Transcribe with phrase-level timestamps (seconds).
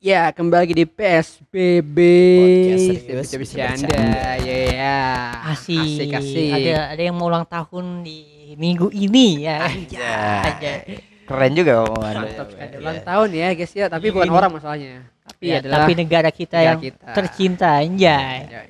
[0.00, 1.98] Ya, kembali lagi di PSBB.
[2.40, 3.84] Podcast serius, bercanda.
[3.84, 4.32] bercanda.
[4.40, 4.98] Ya, ya.
[5.52, 5.76] Asik.
[5.76, 6.52] Asik, asik.
[6.56, 8.18] Ada ada yang mau ulang tahun di
[8.56, 9.60] minggu ini ya.
[9.60, 10.40] Anjay.
[10.48, 10.78] Anjay.
[11.28, 12.14] Keren juga omongan.
[12.16, 12.68] Mantap sekali.
[12.72, 12.78] Iya.
[12.80, 13.86] Ulang tahun ya, guys ya.
[13.86, 14.36] Tapi Ini- bukan ini.
[14.40, 14.92] orang masalahnya.
[15.20, 17.06] Tapi Ya, adalah tapi negara kita negara yang kita.
[17.12, 18.38] tercinta anjay.
[18.48, 18.60] Ya,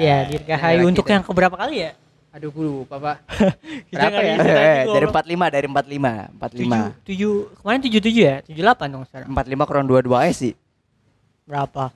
[0.00, 1.12] Ya, dirgahayu Negara untuk kita.
[1.12, 1.92] yang keberapa kali ya?
[2.32, 3.16] Aduh, gue lupa, Pak.
[3.92, 4.34] Kita Berapa ya?
[4.40, 5.12] dari goblok.
[5.12, 9.68] 45 dari 45 45 tujuh tujuh kemarin tujuh tujuh ya tujuh delapan dong sekarang 45
[9.68, 10.52] kurang 22 aja sih
[11.52, 11.92] berapa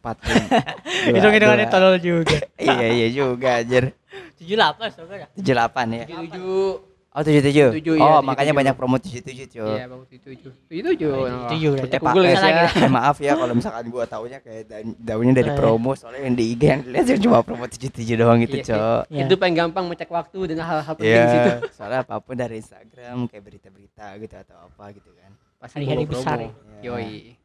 [0.00, 3.90] 45 hitung hitungannya tolol juga iya iya juga anjir
[4.36, 5.42] tujuh delapan saudara 78
[5.90, 6.70] ya Tujuh.
[7.10, 8.60] oh 77 Tujuh, oh iya, makanya 77.
[8.60, 10.50] banyak promo 77 cuy Iya, bagus tujuh.
[10.66, 11.10] Tujuh tujuh.
[11.10, 11.86] Oh, tujuh, Nah.
[11.88, 12.66] Cek Google guys Salah ya.
[12.68, 12.78] kita.
[12.80, 15.56] Eh, maaf ya kalau misalkan gua taunya kayak da- daunnya dari Eh.
[15.56, 19.02] promo soalnya yang di IG yang dilihat sih cuma promo 77 doang gitu Iya, cok
[19.08, 19.24] Ya.
[19.24, 21.50] Itu paling gampang ngecek waktu dan hal-hal penting Iya, di situ.
[21.72, 25.30] soalnya apa pun dari Instagram kayak berita-berita gitu atau apa gitu kan.
[25.56, 26.50] Pasti Hari-hari besar ya.
[26.84, 27.38] Yoi.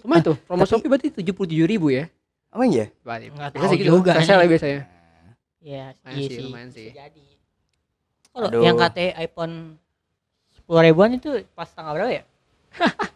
[0.00, 2.08] Cuma itu promo tapi- Shopee berarti tujuh puluh tujuh ribu ya?
[2.50, 2.86] Emang iya?
[3.00, 3.26] Berarti.
[3.30, 3.90] Nggak Biasa tahu sih gitu.
[3.94, 4.80] juga, Saya lah biasanya.
[5.60, 6.42] Iya, iya sih, sih.
[6.42, 6.88] lumayan sih.
[6.90, 7.24] Jadi.
[8.30, 9.54] Kalau yang kata iPhone
[10.50, 12.24] sepuluh ribuan itu pas tanggal berapa ya?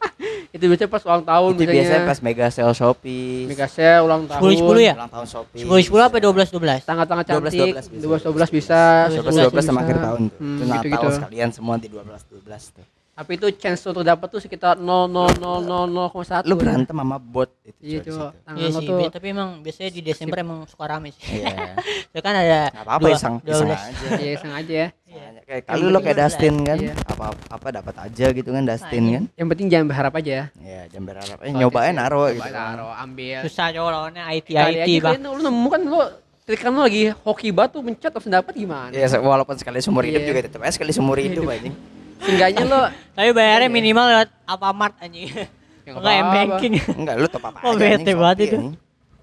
[0.51, 3.47] Itu biasanya pas ulang tahun Itu biasanya pas mega sale Shopee.
[3.47, 4.43] Mega sale ulang tahun.
[4.55, 4.95] 10 10 ya?
[4.95, 5.61] Ulang tahun Shopee.
[5.61, 6.81] Sepuluh sepuluh apa dua belas dua belas?
[6.83, 7.75] Tanggal-tanggal 12, cantik.
[7.75, 7.99] 12 bisa.
[7.99, 8.81] 12 12 bisa.
[9.11, 10.39] 12 12 sama akhir tahun tuh.
[10.39, 11.09] Hmm, itu Natal gitu-gitu.
[11.11, 12.87] sekalian semua di 12 12 tuh.
[13.15, 16.43] Tapi itu chance untuk dapat tuh sekitar 0,000,0,1.
[16.45, 18.27] Lu berantem sama bot itu Iya, coba.
[18.43, 21.23] Tangan Iya lo sih, tuh tapi emang biasanya di Desember emang suka rame sih.
[21.39, 21.79] Iya.
[22.11, 24.09] Itu kan ada apa-apa iseng iseng aja.
[24.19, 24.89] Iya, sengaja ya.
[25.07, 25.27] Iya.
[25.47, 26.95] Kayak kali lo kayak Dustin kan, Iya.
[27.07, 29.23] apa apa dapat aja gitu kan Dustin Nah, kan.
[29.39, 30.37] Yang penting jangan berharap aja.
[30.59, 31.39] Iya, jangan berharap.
[31.39, 32.43] Eh nyobain naro gitu.
[32.43, 32.51] Kan.
[32.51, 33.39] naro, ambil.
[33.47, 35.23] Susah cowok lawannya IT IT aja bang.
[35.23, 35.99] lu nemu kan lu
[36.43, 38.91] trik kan lu lagi hoki batu mencet terus dapat gimana?
[38.91, 40.29] Iya, walaupun sekali seumur hidup Iya.
[40.29, 41.55] juga tetap aja sekali seumur hidup Hidup.
[41.55, 41.77] anjing.
[42.21, 45.27] Seenggaknya lo Tapi bayarnya minimal lewat Alfamart anjing.
[45.27, 45.47] Ya,
[45.87, 46.35] nggak Enggak M apa-apa.
[46.35, 46.73] banking.
[46.95, 48.57] Enggak, lu top apa Oh, aja bete anjing, banget itu.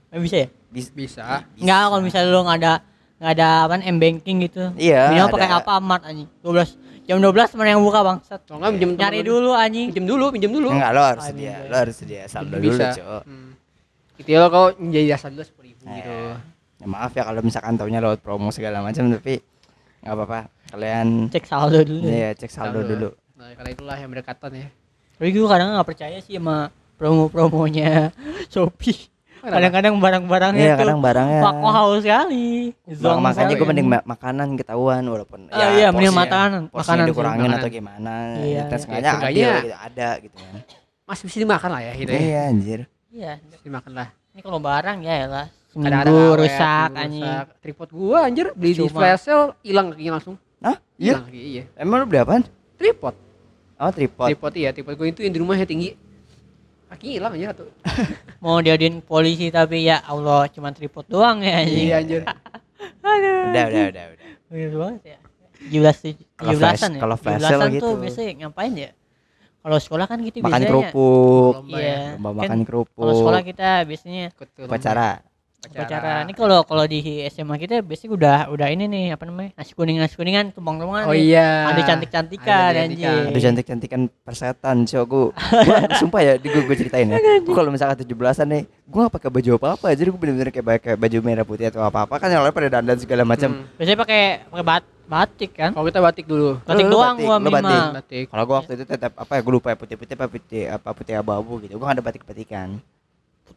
[0.08, 0.48] Nggak bisa ya?
[0.68, 1.24] Bis- bisa.
[1.56, 2.74] Enggak, kalau misalnya lu nggak ada
[3.18, 4.64] nggak ada apa M banking gitu.
[4.76, 6.30] Iya, Minimal pakai Alfamart anjing.
[6.40, 8.18] 12 jam 12 teman yang buka bang.
[8.22, 8.42] Set.
[8.46, 9.88] Kalau nggak minjem Nyari temen- dulu anjing.
[9.90, 10.70] Minjem dulu, minjem dulu.
[10.70, 11.50] Enggak, lo harus sedia.
[11.52, 11.66] bisa.
[11.66, 12.88] Lo harus sedia saldo dulu, bisa.
[12.94, 13.22] Cok.
[13.26, 13.50] Hmm.
[14.16, 16.14] Gitu ya lo kalau menjadi dasar dulu sepuluh ribu Eh, gitu.
[16.78, 19.42] Ya maaf ya kalau misalkan taunya lewat promo segala macam tapi
[20.00, 20.40] nggak apa-apa.
[20.72, 22.06] Kalian Cek saldo dulu.
[22.06, 23.10] Iya, cek saldo dulu.
[23.36, 24.68] Nah, karena itulah yang berdekatan ya.
[25.14, 28.10] Tapi gue kadang nggak percaya sih sama promo-promonya
[28.54, 29.12] Shopee.
[29.42, 31.42] Kadang-kadang barang-barangnya Iya, tuh kadang barangnya.
[31.42, 32.70] Pak wow sekali.
[32.86, 36.62] Bang, Zong makanya gue mending ma- makanan ketahuan walaupun ya, Ah, iya, mending porsinya- makanan,
[36.70, 37.58] makanan dikurangin makanan.
[37.58, 38.14] atau gimana.
[38.38, 38.78] Iya, ya, iya.
[38.78, 40.54] sengaja Ya, gitu, ada gitu kan.
[41.10, 42.22] Masih bisa dimakan lah ya gitu ya.
[42.22, 42.80] Iya anjir.
[43.10, 43.32] Iya.
[43.42, 44.08] Bisa dimakan lah.
[44.32, 45.46] Ini kalau barang ya lah.
[45.72, 47.24] Kadang-kadang Seminggu rusak anjing.
[47.26, 47.46] rusak.
[47.60, 50.36] Tripod gua anjir beli di flash sale hilang kakinya langsung.
[50.62, 50.78] Hah?
[50.96, 51.18] Iya.
[51.18, 51.64] Hilang kaki, iya.
[51.74, 52.44] Emang lu beli apaan?
[52.78, 53.16] Tripod.
[53.76, 54.28] Oh, tripod.
[54.30, 55.98] Tripod iya, tripod gua itu yang di rumahnya tinggi.
[56.88, 57.66] Kaki hilang aja satu.
[58.44, 61.88] Mau diaduin polisi tapi ya Allah cuma tripod doang ya anjing.
[61.88, 62.22] Iya anjir.
[63.02, 63.50] Aduh.
[63.50, 64.28] Udah, udah, udah, udah.
[64.48, 65.20] Bener banget ya.
[65.62, 67.00] 17 Kalau 17 flash- an ya.
[67.00, 68.02] kalau flash 17-an sale tuh gitu.
[68.02, 68.92] biasanya ngapain ya?
[69.62, 71.86] Kalau sekolah kan kita Makan biasanya kerupuk, Lomba Iya.
[71.86, 72.00] ya.
[72.18, 72.98] lomba Kan makan kerupuk.
[72.98, 74.74] Kalau sekolah kita biasanya Ikut ke lomba.
[75.62, 75.78] Upacara.
[75.80, 76.14] upacara.
[76.24, 79.54] Ini kalau kalau di SMA kita biasanya udah udah ini nih apa namanya?
[79.54, 81.70] Nasi kuning nasi kuningan tumpang tumpangan Oh iya.
[81.70, 83.24] Ada cantik-cantikan Ada anjing.
[83.28, 87.70] Aduh cantik-cantikan persetan cok gua, gua sumpah ya di gua, gua ceritain ya gua kalau
[87.70, 91.46] misalkan 17-an nih gua gak pakai baju apa-apa jadi gua bener-bener kayak pakai baju merah
[91.46, 93.68] putih atau apa-apa kan yang lain pada dandan segala macam Hmm.
[93.76, 95.70] Biasanya pakai pakai bat, batik kan?
[95.72, 96.58] Kalau kita batik dulu.
[96.64, 97.62] Batik Lu- doang batik, gua lu batik.
[97.62, 97.90] minimal.
[97.94, 98.26] Batik.
[98.28, 101.14] kalau gua waktu itu tetap apa ya gua lupa ya putih-putih apa putih apa putih
[101.16, 102.68] abu-abu gitu gua gak ada batik-batikan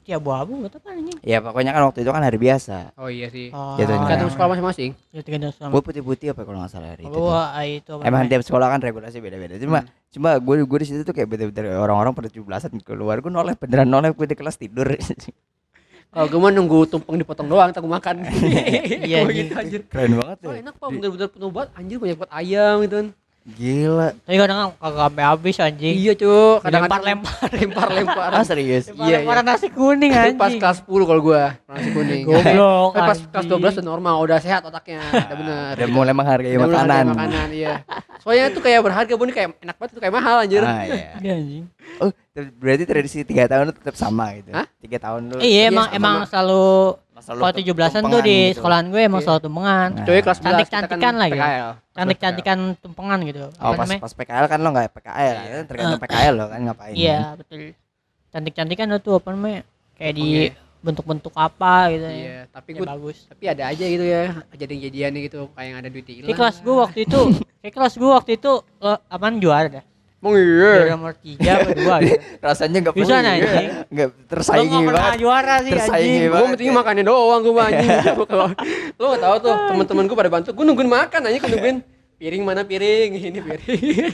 [0.05, 1.17] Putih abu-abu buat apa anjing?
[1.25, 3.49] ya pokoknya kan waktu itu kan hari biasa Oh iya sih.
[3.49, 4.05] Oh, Jatuhnya.
[4.05, 4.91] Tergantung sekolah masing-masing.
[5.09, 5.73] Ya tergantung sama.
[5.73, 8.85] gua putih-putih apa kalau nggak salah hari itu ah, itu apa Emang tiap sekolah kan
[8.85, 9.57] regulasi beda-beda.
[9.57, 9.89] Cuma Hmm.
[10.13, 13.89] cuma gue gue di situ tuh kayak bener-bener orang-orang pada 17-an keluar gue noleh beneran
[13.89, 14.93] noleh gue di kelas tidur.
[16.13, 18.23] Kalau gue mah nunggu tumpeng dipotong doang, tak gue makan.
[19.09, 19.81] Iya, gitu anjir.
[19.89, 20.49] Keren banget tuh.
[20.49, 21.69] Oh enak pak, bener-bener penuh banget.
[21.75, 23.07] Anjir banyak banget ayam gitu kan.
[23.45, 24.17] Gila.
[24.25, 25.95] Tapi kadang kagak sampai habis anjing.
[26.01, 26.33] Iya cu,
[26.65, 27.49] Lempar-lempar.
[27.53, 28.31] lempar-lempar.
[28.33, 28.89] Ah serius?
[28.89, 29.45] Iya, Lempar iya.
[29.45, 30.41] nasi kuning anjing.
[30.41, 32.25] pas kelas 10 kalau gua nasi kuning.
[32.33, 33.61] Goblok, Tapi pas kelas anjing.
[33.61, 35.73] 12 udah normal, udah sehat otaknya, udah bener.
[35.77, 36.89] Udah mulai menghargai Udah mulai makanan.
[36.97, 37.75] hargai makanan, iya.
[38.25, 40.63] Soalnya tuh kayak berharga bun kayak enak banget itu kayak mahal anjir.
[40.65, 41.09] Ah, iya.
[41.21, 41.65] Iya anjing.
[42.01, 42.11] Oh,
[42.57, 44.57] berarti tradisi tiga tahun lu tetap sama gitu.
[44.57, 44.65] Hah?
[44.81, 45.39] Tiga tahun lu.
[45.39, 45.71] Iya sama.
[45.71, 46.65] emang emang Selalu
[47.17, 48.57] kalau tem- 17-an tuh di gitu.
[48.59, 49.27] sekolahan gue emang Iya.
[49.27, 49.89] selalu tumpengan.
[49.93, 50.05] Nah.
[50.05, 51.33] Coy kelas 11 Cantik-cantikan kita lagi.
[51.35, 51.71] PKL.
[51.95, 53.39] Cantik-cantikan tumpengan gitu.
[53.39, 54.01] Oh, Apa pas namanya?
[54.03, 56.95] pas PKL kan lo nggak PKL, ya, tergantung PKL lo kan ngapain.
[56.95, 57.59] Iya, betul.
[58.29, 59.61] Cantik-cantikan itu apa namanya?
[59.95, 60.29] Kayak di
[60.81, 62.13] bentuk-bentuk apa gitu ya.
[62.13, 63.17] Iya, tapi Ya, gua bagus.
[63.25, 66.27] tapi ada aja gitu ya kejadian-kejadiannya gitu kayak yang ada di Thailand.
[66.27, 67.21] Kayak kelas gue waktu itu,
[67.63, 69.85] kayak kelas gue waktu itu lo apaan juara dah.
[70.25, 70.91] Emang juara iya.
[70.91, 72.17] nomor tiga apa dua gitu.
[72.49, 73.69] Rasanya enggak Bisa anjing.
[73.87, 75.21] Enggak tersaingi nggak pernah banget.
[75.21, 76.23] juara sih Tersaingi anjing.
[76.25, 76.41] banget.
[76.41, 77.91] Gue penting makannya doang gue anjing.
[78.99, 80.49] Lo gak tahu tuh teman-teman gue pada bantu.
[80.51, 81.79] Gue nungguin makan aja, gue nungguin
[82.15, 84.13] piring mana piring ini piring.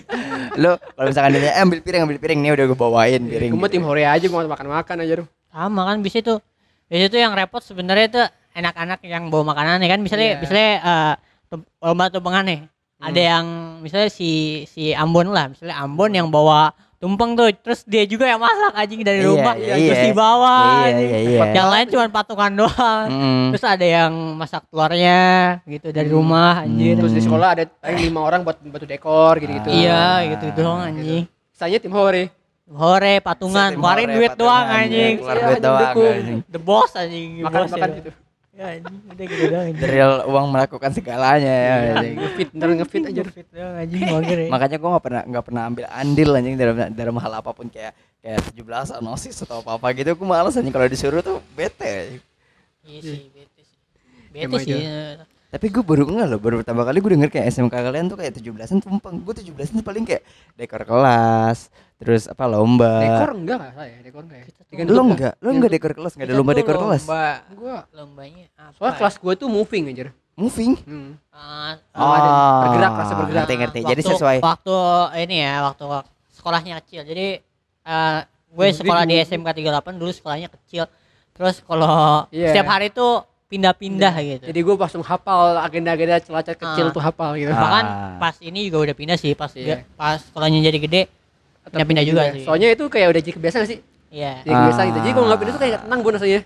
[0.57, 3.51] Lo kalau misalkan dia eh, ambil piring ambil piring nih udah gue bawain piring.
[3.51, 5.27] gue mah tim hore aja gue makan-makan aja tuh.
[5.47, 6.43] Sama kan bisa tuh.
[6.87, 10.39] Bisa tuh yang repot sebenarnya tuh anak-anak yang bawa makanan ya kan misalnya Iya.
[10.41, 11.13] misalnya eh,
[11.47, 12.61] tem- lomba tumpengan nih.
[13.01, 13.09] Hmm.
[13.09, 13.45] Ada yang
[13.81, 14.31] misalnya si
[14.69, 16.69] si Ambon lah, misalnya Ambon yang bawa
[17.01, 20.09] tumpeng tuh, terus dia juga yang masak anjing dari Iya, rumah, iya, terus iya.
[20.13, 20.53] dibawa.
[20.53, 21.09] Iya, anjing.
[21.09, 21.41] iya, iya.
[21.57, 23.07] Yang lain cuma patungan doang.
[23.09, 23.45] Mm.
[23.57, 25.21] Terus ada yang masak telurnya
[25.65, 26.93] gitu dari rumah anjir.
[26.93, 27.01] Hmm.
[27.01, 29.69] Terus di sekolah ada paling lima orang buat batu dekor gitu-gitu.
[29.73, 31.25] Iya, gitu doang anjing.
[31.57, 32.29] Sisanya tim hore.
[32.71, 35.11] Hore patungan, keluarin hore, duit doang patungan, anjing.
[35.11, 36.39] iya, keluar Iya, duit anjing doang anjing.
[36.47, 37.29] The boss anjing.
[37.33, 37.97] the boss Makan-makan ya.
[37.97, 38.11] gitu.
[38.61, 39.81] Ya udah gitu doang anjing.
[39.81, 41.75] The real uang melakukan segalanya ya.
[41.97, 42.15] anjing.
[42.21, 43.23] Ngefit, bener ngefit aja.
[43.33, 44.49] Fit doang anjing mager ya.
[44.53, 47.97] Makanya gue gak pernah nggak pernah ambil andil anjing dalam dalam hal apa pun kayak
[48.21, 50.13] kayak 17 osis atau apa apa gitu.
[50.13, 52.21] Gue males anjing kalau disuruh tuh bete.
[52.85, 53.79] Iya sih, bete sih.
[54.29, 54.77] Bete sih.
[55.51, 58.37] Tapi gue baru enggak loh, baru pertama kali gue denger kayak SMK kalian tuh kayak
[58.39, 59.25] 17-an tumpeng.
[59.25, 60.23] Gue 17-an tuh paling kayak
[60.55, 63.03] dekor kelas, terus apa lomba.
[63.03, 64.60] Dekor enggak enggak saya, dekor enggak ya.
[64.71, 67.03] Lo enggak, lo enggak dekor kelas, enggak ada lomba dekor kelas.
[67.03, 68.71] Lomba, Gua lombanya apa?
[68.73, 70.09] soalnya kelas gue tuh moving anjir.
[70.35, 70.73] Moving.
[70.81, 71.11] Hmm.
[71.29, 72.31] Ah, Oh, ada
[72.65, 73.43] bergerak, kelasnya bergerak.
[73.43, 73.79] Ngerti ngerti.
[73.79, 74.37] waktu, Jadi sesuai.
[74.41, 74.77] waktu
[75.21, 75.85] ini ya, waktu
[76.33, 77.03] sekolahnya kecil.
[77.03, 77.27] Jadi
[77.83, 78.19] eh,
[78.49, 80.87] gue sekolah di SMK 38 dulu sekolahnya kecil.
[81.35, 82.55] Terus kalau Iya.
[82.55, 84.45] setiap hari tuh pindah-pindah gitu.
[84.47, 86.95] Jadi gue langsung hafal agenda-agenda celacet kecil Ah.
[86.95, 87.51] tuh hafal gitu.
[87.51, 87.59] Ah.
[87.59, 87.85] bahkan
[88.17, 89.83] pas ini juga udah pindah sih pas Iya.
[89.93, 91.03] pas sekolahnya jadi gede
[91.67, 93.83] pindah-pindah juga sih Soalnya itu kayak udah jadi kebiasaan sih?
[94.11, 94.99] Iya Jadi kebiasaan gitu.
[95.01, 95.41] Jadi kalau nggak Ah.
[95.41, 96.41] pindah tuh kayak tenang gue rasanya.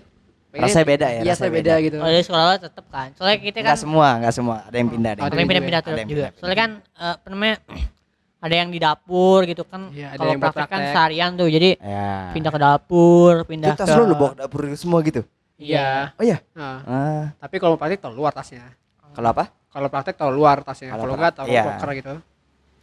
[0.47, 1.83] Pengennya- Rasanya beda ya, Iya, rasanya beda beda.
[1.83, 1.97] gitu.
[1.97, 4.57] kalau dari sekolah lo tetep kan soalnya kita kan Enggak semua, enggak semua.
[4.63, 6.39] Ada yang pindah, Ada ada yang yang pindah-pindah ada terus yang juga pindah.
[6.39, 7.55] soalnya kan eh, apa namanya
[8.45, 12.07] ada yang di dapur gitu kan Iya, ada kalau praktek kan seharian tuh jadi Ya.
[12.31, 15.21] pindah ke dapur pindah Itu tas ke lu bawa ke dapur semua gitu.
[15.55, 16.15] Iya.
[16.15, 16.37] Oh iya.
[16.51, 18.63] Nah, Ah, tapi kalau praktek taruh luar tasnya.
[19.11, 19.51] kalau apa?
[19.67, 20.87] Kalau praktek taruh luar tasnya.
[20.89, 21.63] Kalau enggak taruh iya.
[21.65, 22.13] locker gitu.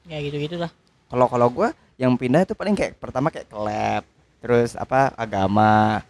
[0.02, 0.68] ya gitu gitu lah
[1.06, 4.02] Kalau kalau gua yang pindah itu paling kayak pertama kayak ke lab,
[4.42, 6.02] terus apa agama.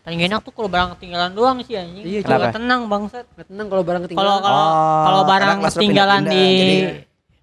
[0.00, 2.56] paling enak tuh kalau barang ketinggalan doang sih anjing Iya, kalau kenapa?
[2.56, 4.40] tenang bangsat Nggak tenang kalau barang kalau ketinggalan.
[4.40, 6.88] kalau Oh, kalau barang ketinggalan di jadi-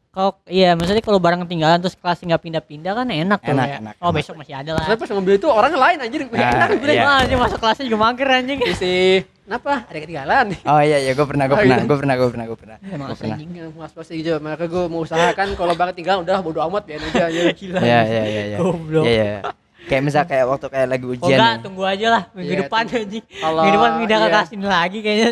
[0.09, 3.77] kok iya maksudnya kalau barang ketinggalan terus kelas nggak pindah-pindah kan enak tuh Enak, ya.
[3.79, 4.15] enak, oh enak.
[4.17, 6.21] besok masih ada lah Soalnya pas ngambil itu orang lain anjir.
[6.25, 7.05] Ah, enak gue iya.
[7.21, 8.59] Anjing masuk kelasnya juga mager anjing.
[8.65, 8.97] Isi,
[9.39, 9.85] kenapa?
[9.85, 10.45] Ada ketinggalan.
[10.65, 11.85] Oh iya iya, gua pernah, gua Oh, pernah, gitu.
[11.85, 12.77] gua pernah, gua pernah, gua pernah.
[12.79, 13.35] Iya, Gua makasih, pernah.
[13.37, 13.49] anjing.
[13.53, 14.29] Enggak mas pasti gitu.
[14.39, 17.45] Maka gue mau usahakan kalau barang ketinggalan udah bodo amat biarin aja anjir.
[17.53, 17.79] Gila.
[17.79, 18.57] Iya iya iya iya.
[18.57, 19.05] Goblok.
[19.05, 19.39] Iya iya.
[19.87, 21.27] Kayak misal kayak waktu kayak lagi Oh ujian.
[21.31, 21.63] enggak, nih.
[21.63, 23.23] tunggu aja lah minggu Iya, depan anjing.
[23.23, 24.33] Kalau- Minggu depan pindah ke iya.
[24.35, 25.27] kelas ini lagi kayaknya.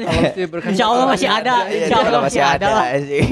[0.65, 1.55] Insya Allah masih ada.
[1.65, 2.85] Iya, Insya Allah masih ada lah.
[2.97, 3.25] sih.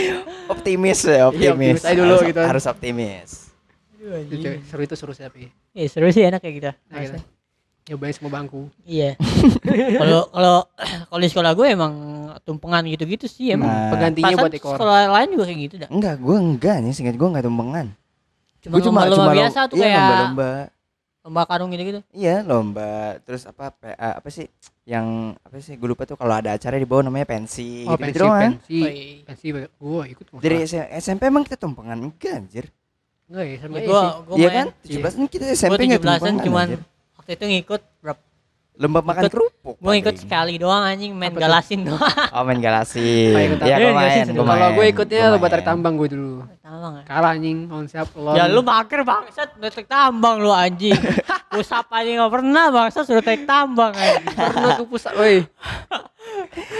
[0.52, 1.80] optimis ya, optimis.
[1.80, 2.40] optimis aja dulu harus, gitu.
[2.42, 3.30] Harus optimis.
[3.98, 5.48] Aduh, seru itu seru sih tapi.
[5.72, 6.70] Iya, seru sih enak kayak gitu.
[6.86, 7.18] Nah, gitu.
[7.86, 8.66] Nyobain semua bangku.
[8.82, 9.14] Iya.
[10.00, 10.56] Kalau kalau
[11.06, 11.92] kalau di sekolah gue emang
[12.42, 13.70] tumpengan gitu-gitu sih emang.
[13.70, 14.74] Nah, Penggantinya buat dekor.
[14.74, 15.88] Sekolah lain juga kayak gitu dah.
[15.88, 17.86] enggak, gua enggak nih, singkat gua enggak tumpengan.
[18.58, 20.50] Cuma Gua lomba-lomba lom- biasa tuh iya, kayak lomba-lomba.
[21.22, 22.00] lomba karung gitu-gitu.
[22.10, 22.90] Iya, lomba.
[23.20, 24.46] Terus apa PA apa sih
[24.84, 25.06] yang
[25.36, 28.18] apa sih gue lupa tuh kalau ada acara di bawah namanya pensi Oh, gitu, pensi,
[28.20, 28.42] doang.
[28.54, 28.78] pensi.
[28.78, 29.24] Oh, iya.
[29.24, 29.62] Pensi gue
[30.08, 30.24] ikut.
[30.28, 30.56] nggak Dari
[30.96, 32.66] SMP emang kita tumpengan enggak anjir.
[33.26, 34.00] enggak ya sama Ya, iya
[34.32, 34.66] Iya kan?
[34.80, 36.44] 17 kan kita SMP Gue enggak 17-an tumpengan.
[36.44, 36.80] cuman anjir.
[37.16, 38.20] waktu itu ngikut berapa?
[38.76, 39.76] Lomba makan ikut- kerupuk.
[39.76, 40.20] Gue ikut paling.
[40.20, 41.42] sekali doang anjing main Apa tuh?
[41.42, 42.12] galasin doang.
[42.30, 43.08] Oh main galasi.
[43.30, 44.24] Oh, ikut Iya gue Iya, main.
[44.28, 46.32] Kalau gue ikutnya Gua lomba tarik tambang gue dulu.
[46.58, 47.02] Tambang ya?
[47.04, 48.32] Kalah anjing, on siap lo.
[48.32, 50.92] Ya lu mager bangsat udah tarik tambang lu anjing.
[51.56, 54.24] Usap aja gak pernah bangsat suruh tarik tambang anjing.
[54.28, 55.48] pernah ke pusat, woi.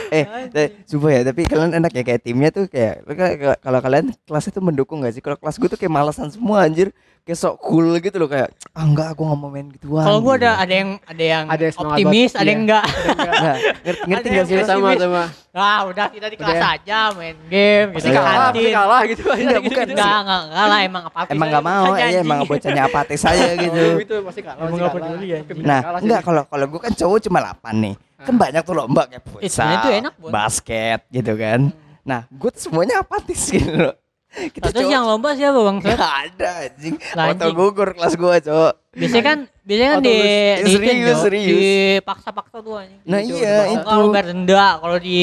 [0.08, 3.08] Eh, tapi- sumpah ya, tapi kalian enak ya kayak timnya tuh kayak
[3.58, 5.20] kalau kalian kelasnya tuh mendukung gak sih?
[5.20, 6.92] Kalau kelas gue tuh kayak malasan semua anjir.
[7.26, 10.06] Kayak sok cool gitu loh kayak ah enggak aku nggak mau main gituan.
[10.06, 10.46] Kalau gua gitu.
[10.46, 12.62] ada ada yang ada yang Ada yang optimis, banget, ada yang iya.
[12.62, 12.84] enggak.
[13.86, 14.54] Ngerti, ngerti Ada gak yang sih?
[14.54, 15.24] Iya sama sama.
[15.50, 19.22] Ah, udah kita di kelas aja main game Pasti gitu di kalah, pasti kalah gitu.
[19.26, 19.84] Enggak, bukan.
[19.90, 23.82] Enggak, enggak kalah emang apa Emang nggak mau, iya emang bocahnya apatis aja gitu.
[24.06, 27.18] Itu pasti kalah, Emang pasti nggak peduli, bener Nah, enggak kalau kalau gue kan cowok
[27.26, 27.94] cuma 8 nih.
[28.22, 29.82] Kan banyak tuh lomba kayak futsal,
[30.30, 31.74] basket gitu kan.
[32.06, 33.98] Nah, gue tuh semuanya apatis gitu loh.
[34.36, 35.76] Kita Terus yang lomba siapa bang?
[35.86, 36.94] Gak ada anjing.
[37.10, 37.54] Anjing.
[37.54, 38.72] gugur kelas gua, Cok.
[38.92, 40.16] Biasanya kan biasanya kan di
[40.58, 41.56] di serius, itu, serius.
[41.98, 43.00] dipaksa-paksa tuh anjing.
[43.02, 43.80] Nah, Itu, iya itu.
[43.82, 45.18] Kalau bayar denda, kalau di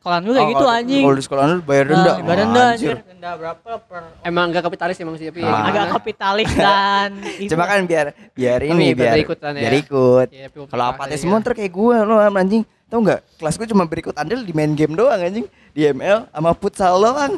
[0.00, 1.02] sekolah juga Oh, gitu anjing.
[1.02, 2.10] Kalau di sekolah lu bayar denda.
[2.10, 2.96] Nah, bayar denda anjir.
[3.02, 5.68] Denda berapa per Emang enggak kapitalis emang sih tapi ya Ah.
[5.68, 7.50] agak kapitalis dan itu.
[7.52, 9.24] Cuma kan biar biar Oh, ini biar ya.
[9.28, 10.26] biar ikut.
[10.30, 11.20] Iya, Kalau apatis ya.
[11.20, 12.64] semua ntar kayak gua lo anjing.
[12.88, 13.20] Tahu nggak?
[13.36, 15.44] Kelas gua cuma berikut andil di main game doang anjing.
[15.70, 17.36] Di ML sama futsal doang.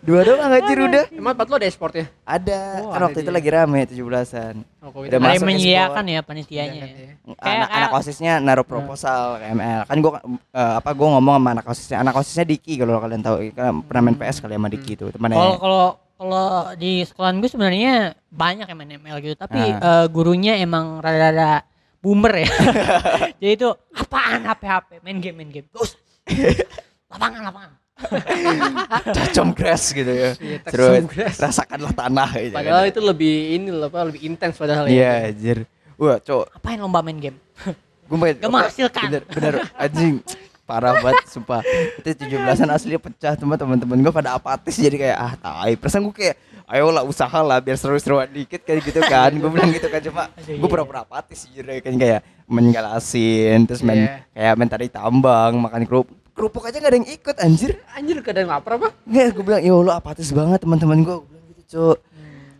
[0.00, 1.04] Dua doang anjir udah.
[1.12, 2.06] Emang tempat lu ada e-sport ya?
[2.22, 2.60] Ada.
[2.80, 3.36] Oh, kan ada waktu itu dia.
[3.36, 4.54] lagi rame 17-an.
[4.80, 6.08] Oh, kok Udah itu Ada masuk yang menyediakan e-sport.
[6.10, 6.80] ya panitianya.
[6.80, 6.86] Ya.
[6.86, 7.52] kan, ya.
[7.52, 10.12] Anak anak osisnya naruh proposal ke ML kan gua
[10.50, 14.02] eh, apa gua ngomong sama anak osisnya anak osisnya Diki kalau kalian tahu kan pernah
[14.02, 15.84] main PS kali sama Diki itu temannya Kalau kalau
[16.16, 17.92] kalau di sekolahan gue sebenarnya
[18.28, 20.04] banyak yang main ML gitu, tapi Ah.
[20.04, 21.64] eh, gurunya emang rada-rada
[21.98, 22.48] boomer ya.
[23.40, 25.64] Jadi itu apaan HP-HP, main game main game.
[25.66, 25.96] Terus
[27.12, 27.70] lapangan lapangan.
[29.16, 31.04] cacom grass gitu ya Iya, terus
[31.36, 32.90] rasakanlah tanah gitu Padahal kan.
[32.90, 34.92] itu lebih ini loh, apa lebih intens padahal ya.
[34.92, 35.58] iya anjir
[35.94, 37.38] wah cok Apain lomba main game?
[38.08, 39.02] gue main Gak menghasilkan.
[39.06, 40.24] bener, bener anjing
[40.62, 41.66] parah banget sumpah
[41.98, 46.14] itu 17-an asli pecah teman teman-teman gue pada apatis jadi kayak ah tai perasaan gue
[46.14, 50.30] kayak ayolah usaha lah biar seru-seruan dikit kayak gitu kan gue bilang gitu kan cuma
[50.30, 50.70] Aduh, gue iya.
[50.70, 54.14] pura-pura apatis jujur ya, kan kayak main galasin terus main Iya.
[54.30, 57.70] kayak main tarik tambang makan kerupuk kerupuk aja gak ada yang ikut anjir.
[57.92, 58.88] Anjir kadang lapar apa?
[59.04, 61.98] Nggak, gue bilang ya Allah apatis banget teman-teman gue gue bilang gitu cok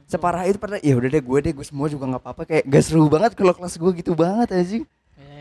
[0.04, 2.42] separah itu pada ya udah deh gue deh gue semua juga nggak apa-apa.
[2.44, 4.84] Kayak gak seru banget kalau kelas gue gitu banget anjing.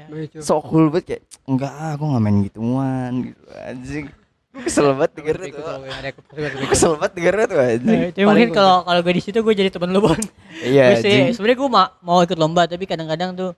[0.10, 0.41] Iya.
[0.41, 4.05] so cool banget kayak enggak ah gue nggak main gituan gitu anjing.
[4.50, 6.65] Gue kesel banget dengernya Ikut tuh.
[6.65, 8.00] kesel banget dengernya tuh anjing.
[8.10, 10.17] Tapi mungkin kalau kalau gue di situ gue jadi temen lu bon.
[10.63, 11.25] iya Gue sih, anjing.
[11.34, 13.51] Sebenarnya gue ma- mau ikut lomba tapi kadang-kadang tuh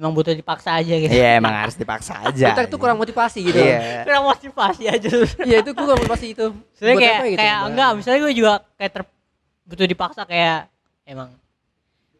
[0.00, 1.12] emang butuh dipaksa aja gitu.
[1.12, 3.54] iya emang harus dipaksa aja Kita tuh kurang motivasi gitu.
[3.54, 5.08] iya Kurang motivasi aja.
[5.38, 6.46] Iya itu gue kurang motivasi itu.
[6.72, 7.38] Sebenarnya Buat kayak gitu?
[7.38, 9.02] kayak Buat- enggak, misalnya gue juga kayak ter
[9.62, 10.58] butuh dipaksa kayak
[11.04, 11.30] emang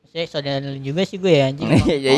[0.07, 1.71] saya saudara juga sih gue ya anjing.
[1.87, 2.13] iya iya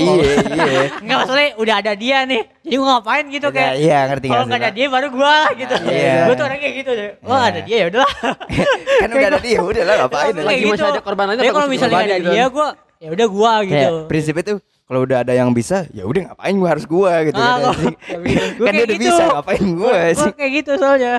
[0.49, 2.43] iya Enggak maksudnya udah ada dia nih.
[2.59, 5.35] Jadi gue ngapain gitu Iya, kayak iya ngerti kalau nggak nggak ada dia baru gue
[5.57, 5.75] gitu.
[5.87, 6.17] Iya.
[6.25, 7.11] Gue tuh orang kayak gitu deh.
[7.21, 7.47] Wah Iya.
[7.47, 8.13] ada dia ya udahlah.
[9.01, 11.95] Kan udah ada dia udah lah ngapain Kayak Lagi masih ada korban apa kalau misalnya
[11.95, 12.51] ada korbanin dia gitu.
[12.51, 13.75] gue ya udah gue gitu.
[13.77, 17.39] kayak prinsipnya tuh kalau udah ada yang bisa ya udah ngapain gue harus gue gitu
[17.39, 17.77] Ah, kan gua-
[18.61, 19.05] kan dia udah gitu.
[19.09, 21.15] bisa ngapain gue Gue sih kayak gitu soalnya.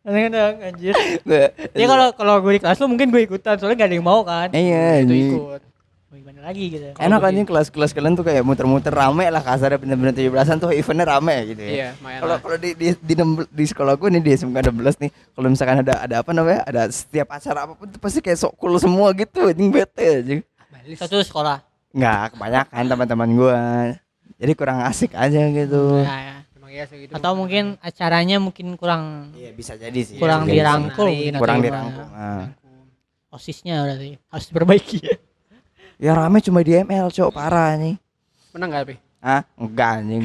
[0.00, 0.94] Kadang-kadang anjir.
[1.22, 4.04] Gua- Ya kalau kalau gue di kelas lu mungkin gue ikutan soalnya gak ada yang
[4.04, 4.48] mau kan.
[4.50, 5.60] iya Itu ikut.
[6.14, 6.88] Gimana lagi gitu.
[6.94, 11.36] enak kan kelas-kelas kalian tuh kayak muter-muter rame lah kasarnya bener-bener 17-an tuh eventnya rame
[11.44, 12.40] gitu ya Iya, main kalau lah.
[12.40, 15.94] kalau di di di, di sekolah gue nih di SMK 16 nih kalau misalkan ada
[16.00, 19.42] ada apa namanya ada setiap acara apa pun tuh pasti kayak sok cool semua gitu
[19.44, 20.40] anjing bete anjing.
[20.94, 21.60] Satu sekolah.
[21.94, 23.60] Nggak kebanyakan teman-teman gue
[24.36, 26.34] jadi kurang asik aja gitu Nah, ya.
[26.66, 27.06] Iya.
[27.08, 30.58] Atau mungkin acaranya mungkin kurang iya bisa jadi sih kurang sih.
[30.58, 32.50] dirangkul mungkin kurang dirangkul Nah.
[33.30, 35.14] Osisnya berarti harus diperbaiki ya.
[35.96, 37.94] ya rame cuma di ML cok parah nih
[38.50, 38.94] Menang gak tapi?
[39.22, 40.22] ah enggak anjing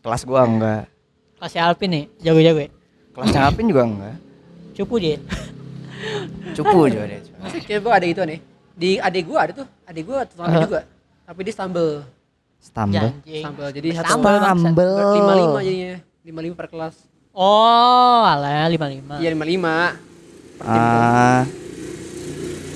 [0.00, 0.88] kelas gua enggak
[1.36, 2.70] Kasih Alpin nih, jago-jago ya.
[3.12, 4.16] kelas Alpin juga enggak
[4.72, 5.20] Cupu dia.
[6.52, 7.04] cupu juga
[7.60, 8.40] dia gua ada itu nih.
[8.74, 9.66] Di adik gua ada tuh.
[9.86, 10.80] Adik gua tetangga juga.
[11.24, 11.92] Tapi dia stumble.
[12.60, 13.40] stumble Janji.
[13.40, 13.68] Stumble.
[13.70, 14.36] Jadi satu Stumble,
[15.14, 15.94] lima lima jadinya.
[16.24, 16.94] Lima lima per kelas.
[17.34, 19.18] Oh, alah 55.
[19.18, 19.76] Iya lima lima.
[20.54, 21.00] Per tim tuh.
[21.02, 21.42] ah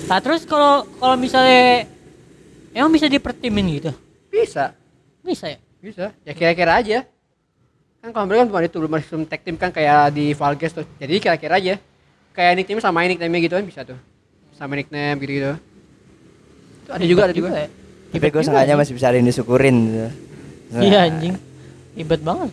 [0.08, 1.84] Nah, terus kalau kalau misalnya
[2.72, 3.92] emang bisa dipertimin gitu?
[4.32, 4.72] Bisa.
[5.20, 5.58] Bisa ya?
[5.84, 6.16] Bisa.
[6.24, 7.04] Ya kira-kira aja.
[8.00, 10.86] Kan kalau mereka kan ada itu belum sistem tag team kan kayak di Valges tuh.
[10.96, 11.76] Jadi kira-kira aja.
[12.32, 14.00] Kayak nickname sama nickname gitu kan bisa tuh.
[14.56, 15.60] Sama nickname gitu-gitu.
[16.88, 17.50] Itu ada juga ada juga.
[17.54, 17.68] ya?
[18.08, 20.08] tapi gue sengaja masih bisa ada yang disyukurin gitu.
[20.80, 21.36] Iya anjing.
[21.92, 22.50] Ribet banget.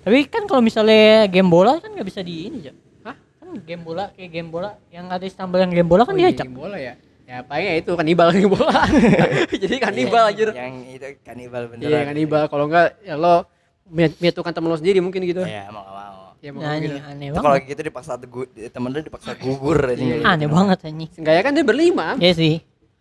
[0.00, 2.58] Tapi kan kalau misalnya game bola kan nggak bisa di ini.
[3.00, 3.16] Hah?
[3.38, 6.28] Kan game bola kayak game bola yang ada stumble yang game bola kan Oh, iya,
[6.28, 6.44] diacak.
[6.44, 6.94] game bola ya.
[7.24, 8.84] Ya paling ya itu kanibal game bola.
[9.62, 10.48] Jadi kanibal Iya, anjir.
[10.52, 13.48] yang itu kanibal beneran Iya kanibal kalau enggak ya lo
[13.86, 15.40] menyat- menyatukan teman lo sendiri mungkin gitu.
[15.42, 16.96] iya mau gak mau Ya mau Nah, gitu.
[16.98, 17.68] aneh itu kalau banget.
[17.68, 18.12] gitu dipaksa
[18.66, 19.78] temen lu dipaksa gugur.
[19.90, 20.20] Iya.
[20.22, 21.08] Aneh banget anjing.
[21.10, 22.06] Seenggaknya kan dia berlima.
[22.16, 22.54] Iya sih.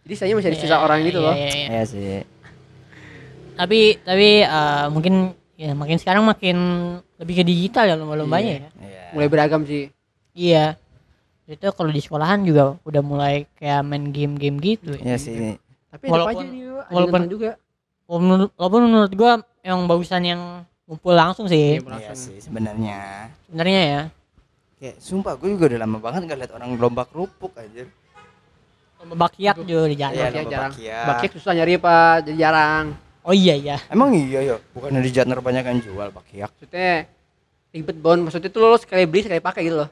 [0.03, 1.31] Jadi saya masih ada sisa orang gitu loh.
[1.31, 1.67] Iya, iya, iya.
[1.69, 2.21] iya sih
[3.53, 5.13] Tapi tapi eh, mungkin
[5.53, 6.57] ya makin sekarang makin
[7.15, 8.69] lebih ke digital ya lomba-lombanya ya.
[8.79, 9.91] iya Mulai beragam sih.
[10.31, 10.79] Iya.
[11.43, 14.95] Itu kalau di sekolahan juga udah mulai kayak main game-game gitu.
[14.95, 15.03] Ya.
[15.03, 15.57] iya sih
[15.89, 17.51] Tapi Walaupun- aja nih, ada walaupun- nonton juga.
[18.05, 20.41] Walaupun menurut, walaupun menurut gua emang bagusan yang
[20.83, 24.01] ngumpul langsung sih Iya, iya sih sebenarnya sebenarnya ya.
[24.81, 28.08] kayak sumpah gue juga udah lama banget gak liat orang lomba kerupuk anjir Lomba
[28.99, 30.13] bakiak juga di jalan.
[30.13, 30.71] Iya, Bakiak jarang.
[30.73, 31.05] bakiak.
[31.07, 32.85] Bakiak susah nyari apa, jadi jarang.
[33.19, 33.77] Oh iya iya.
[33.87, 37.05] emang iya ya bukan di Jatner banyak yang jual bakiak Maksudnya
[37.69, 39.89] ribet bon, maksudnya tuh lo sekali beli sekali pakai gitu loh.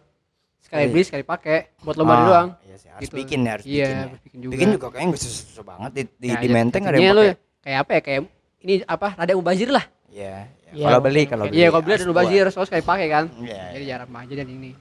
[0.58, 0.92] Sekali Iya.
[0.92, 2.48] beli sekali pakai buat lomba Ah, doang.
[2.62, 3.16] iya sih harus Gitu.
[3.16, 4.02] bikin ya harus Iya, bikin ya.
[4.02, 4.52] harus bikin juga.
[4.52, 7.34] bikin juga kayaknya gak susah-susah banget di di, Ya, di ya, menteng ada yang pakai
[7.62, 8.22] kayak apa ya kayak
[8.58, 10.72] ini apa rada mubazir lah Iya, iya.
[10.74, 11.56] Iya, kalau beli kalau beli.
[11.56, 13.90] iya kalau beli ada harus mubazir soalnya sekali pakai kan Iya, jadi iya.
[13.94, 14.72] jarang aja dan ini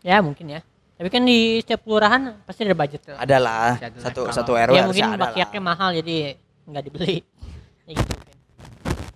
[0.00, 0.60] Ya mungkin ya.
[0.94, 3.00] Tapi kan di setiap kelurahan pasti ada budget.
[3.02, 3.16] tuh.
[3.16, 3.36] Ada
[3.98, 7.16] satu Kalau- satu RW ya mungkin bakiaknya mahal jadi nggak dibeli.
[7.84, 8.16] Ya gitu.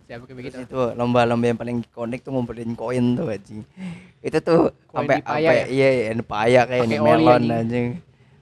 [0.05, 0.57] Siapa kayak begitu.
[0.61, 3.65] Itu lomba-lomba yang paling ikonik tuh ngumpulin koin tuh anjing.
[4.21, 5.53] Itu tuh sampai sampai ya?
[5.69, 7.53] iya iya di paya kayak oli melon anjing.
[7.55, 7.87] anjing.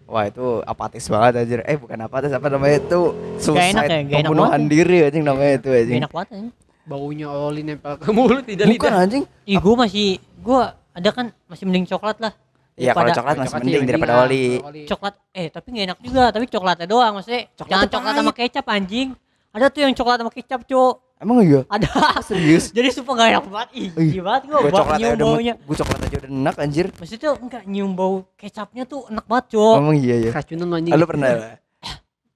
[0.07, 1.59] Wah itu apatis banget anjir.
[1.63, 3.01] Eh bukan apatis apa namanya itu
[3.39, 5.99] suicide enak ya, gak enak pembunuhan diri anjing namanya itu Gak anjing.
[5.99, 6.51] enak banget anjing.
[6.83, 9.03] Baunya oli nempel ke mulut tidak Bukan lidah.
[9.03, 9.23] anjing.
[9.43, 12.35] Ih, gua masih gua ada kan masih mending coklat lah.
[12.77, 14.45] Iya kalau Daripada- coklat masih Coklat sih mending daripada ah, oli.
[14.85, 18.67] coklat eh tapi nggak enak juga tapi coklatnya doang maksudnya Coklat jangan coklat sama kecap
[18.67, 19.09] anjing
[19.49, 21.65] ada tuh yang coklat sama kecap cok Emang iya?
[21.67, 21.89] ada
[22.21, 22.69] Serius?
[22.77, 25.17] jadi sumpah gak enak banget ih Ih, gila banget gua Gua bau coklat nyium aja
[25.17, 26.87] udah baunya gua coklat aja udah enak anjir.
[26.93, 30.31] maksudnya tuh enggak nyium bau kecapnya tuh enak banget cok Emang iya ya.
[30.31, 30.93] Keracunan anjing.
[30.93, 31.29] Ah, Lu pernah?
[31.31, 31.57] lah?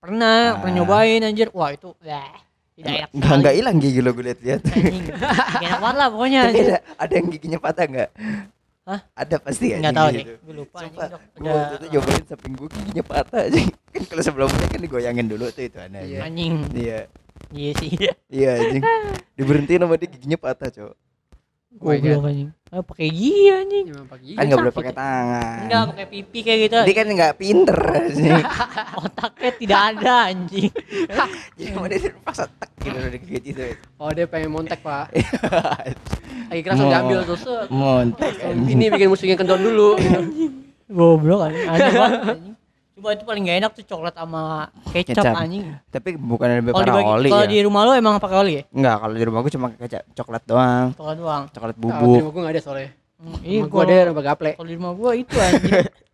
[0.00, 0.72] pernah pernah Ah.
[0.74, 2.32] nyobain anjir wah itu dah
[2.72, 4.60] tidak enak Enggak enggak hilang gigi lo gue lihat-lihat.
[4.64, 8.10] anjing Gak enak banget lah pokoknya ada, ada yang giginya patah enggak?
[8.90, 9.00] Hah?
[9.14, 10.18] Ada pasti nggak anjing tahu gitu.
[10.18, 11.06] deh gue lupa Sumpah,
[11.38, 13.60] gua waktu itu nyobain samping gue giginya patah aja.
[13.94, 16.02] kan kalau sebelumnya kan digoyangin dulu tuh itu aneh.
[16.10, 16.18] Iya.
[16.26, 16.98] anjing Iya.
[17.54, 17.90] iya sih
[18.26, 18.82] Iya anjing.
[19.38, 20.92] Diberhentiin sama dia giginya patah, Cok.
[21.78, 23.86] Oh my goblok anjing ah pakai gigi anjing.
[23.90, 25.58] Kan enggak boleh pakai tangan.
[25.66, 28.42] enggak pakai pipi kayak gitu Dia kan enggak pinter anjing.
[29.06, 30.70] otaknya tidak ada anjing
[31.58, 33.62] Jadi mau dia paksa tek gitu udah digigit itu.
[33.98, 35.10] Oh dia pengen montek pak.
[36.50, 36.90] Lagi keras Mau.
[36.90, 37.42] diambil terus.
[37.70, 38.34] Montek.
[38.42, 39.98] Ini bikin musuhnya kendor dulu.
[40.90, 42.49] goblok anjing aneh banget anjing
[43.00, 45.34] coba itu paling gak enak tuh coklat sama kecap, Kecap.
[45.34, 47.48] anjing Tapi bukan lebih parah oli kalau ya.
[47.48, 50.42] di rumah lo emang pakai oli ya Enggak, kalau di rumah gue cuma kecap coklat
[50.44, 50.86] doang.
[50.92, 51.96] coklat doang Coklat Bubuk.
[51.98, 52.30] bubuk.
[52.30, 52.90] gue gak ada soalnya.
[53.16, 54.50] Hmm, iya Rumah gue gua ada nambah gaple.
[54.54, 55.72] kalau di rumah gua itu anjing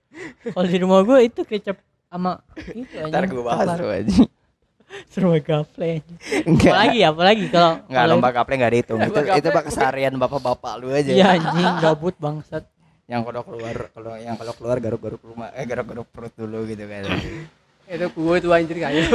[0.55, 1.77] kalau di rumah gua itu kecap
[2.07, 2.33] sama
[2.69, 4.27] itu anjing Ntar gue bahas tuh anjing.
[5.11, 6.71] serba gaple anjing Enggak.
[6.73, 8.99] apalagi ya apalagi kalau Enggak, kalau- lomba gaple enggak dihitung.
[9.01, 11.11] Itu itu keseharian bapak-bapak lu aja.
[11.11, 12.63] iya anjing gabut bangsat
[13.07, 17.07] Yang kalau keluar kalau yang kalau keluar garuk-garuk rumah eh garuk-garuk perut dulu gitu kan.
[17.87, 19.15] Itu gue tuh anjir kayak.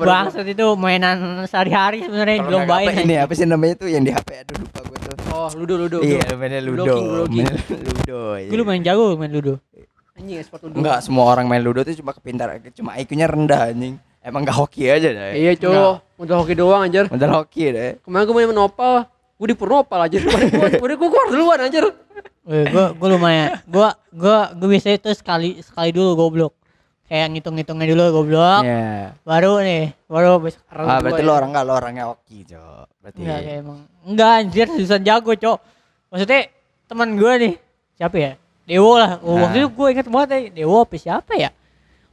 [0.00, 4.48] Bangsat itu mainan sehari-hari sebenarnya dilombain gaple ini apa sih namanya tuh yang di HP
[4.48, 5.14] aduh lupa gue tuh.
[5.28, 5.98] Oh ludo ludo.
[6.00, 6.40] Iya, ludo.
[6.40, 6.96] mainnya Ludo Ludo.
[6.96, 7.24] Ludo.
[7.28, 7.52] Main
[7.84, 8.20] Ludo.
[8.40, 8.48] iya.
[8.48, 9.60] gue lumayan jago main ludo
[10.16, 10.80] Anjing ekspor ludo.
[10.80, 14.00] Enggak, semua orang main Ludo tuh cuma kepintar cuma IQ-nya rendah anjing.
[14.24, 15.36] Emang gak hoki aja deh.
[15.36, 15.94] Iya cowok.
[16.24, 17.06] Udah hoki doang anjir.
[17.12, 18.00] Modal hoki deh.
[18.02, 19.04] Kemarin gue main menopal.
[19.36, 20.24] Gue di Purnopal anjir.
[20.24, 21.84] Udah gue keluar duluan anjir.
[22.48, 22.64] Gue
[22.96, 26.54] gue lumayan gue gue gue biasa itu sekali sekali dulu goblok.
[27.04, 29.16] Kayak ngitung-ngitungnya dulu goblok Iya.
[29.22, 32.84] baru nih baru besok Ah, berarti lo orang enggak lo orangnya hoki, Cok.
[33.00, 33.18] Berarti.
[33.18, 35.58] enggak kayak emang enggak anjir susah jago cok.
[36.08, 36.40] Maksudnya
[36.84, 37.54] teman gue nih
[37.94, 38.32] siapa ya?
[38.64, 39.20] Dewo lah.
[39.20, 39.40] Oh, Nah.
[39.44, 41.50] waktu itu gue inget banget ya Dewo apa siapa ya?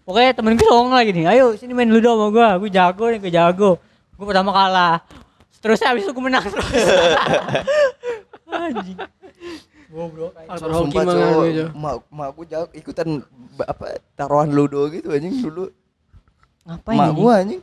[0.04, 3.20] Pokoknya temen gue songong lagi nih ayo sini main ludo sama gue gue jago nih
[3.20, 3.72] gue jago.
[4.14, 5.00] Gue pertama kalah.
[5.60, 6.68] Terusnya habis itu gue menang terus.
[8.48, 9.00] Anjing
[9.88, 11.66] goblok Sumpah, hoki itu.
[11.72, 13.08] Mak, mak gue jago ikutan
[13.60, 15.70] apa taruhan ludo gitu anjing dulu.
[16.64, 17.62] ngapain mak gue anjing.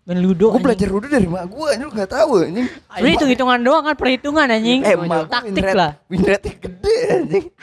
[0.00, 2.66] main ludo Gue belajar ludo dari mak gue anjing lu enggak tahu anjing.
[2.68, 4.80] Ini hitung hitungan doang kan perhitungan anjing.
[4.82, 5.92] Eh, mak gua taktik win rate- lah.
[6.08, 7.44] Win rate gede anjing.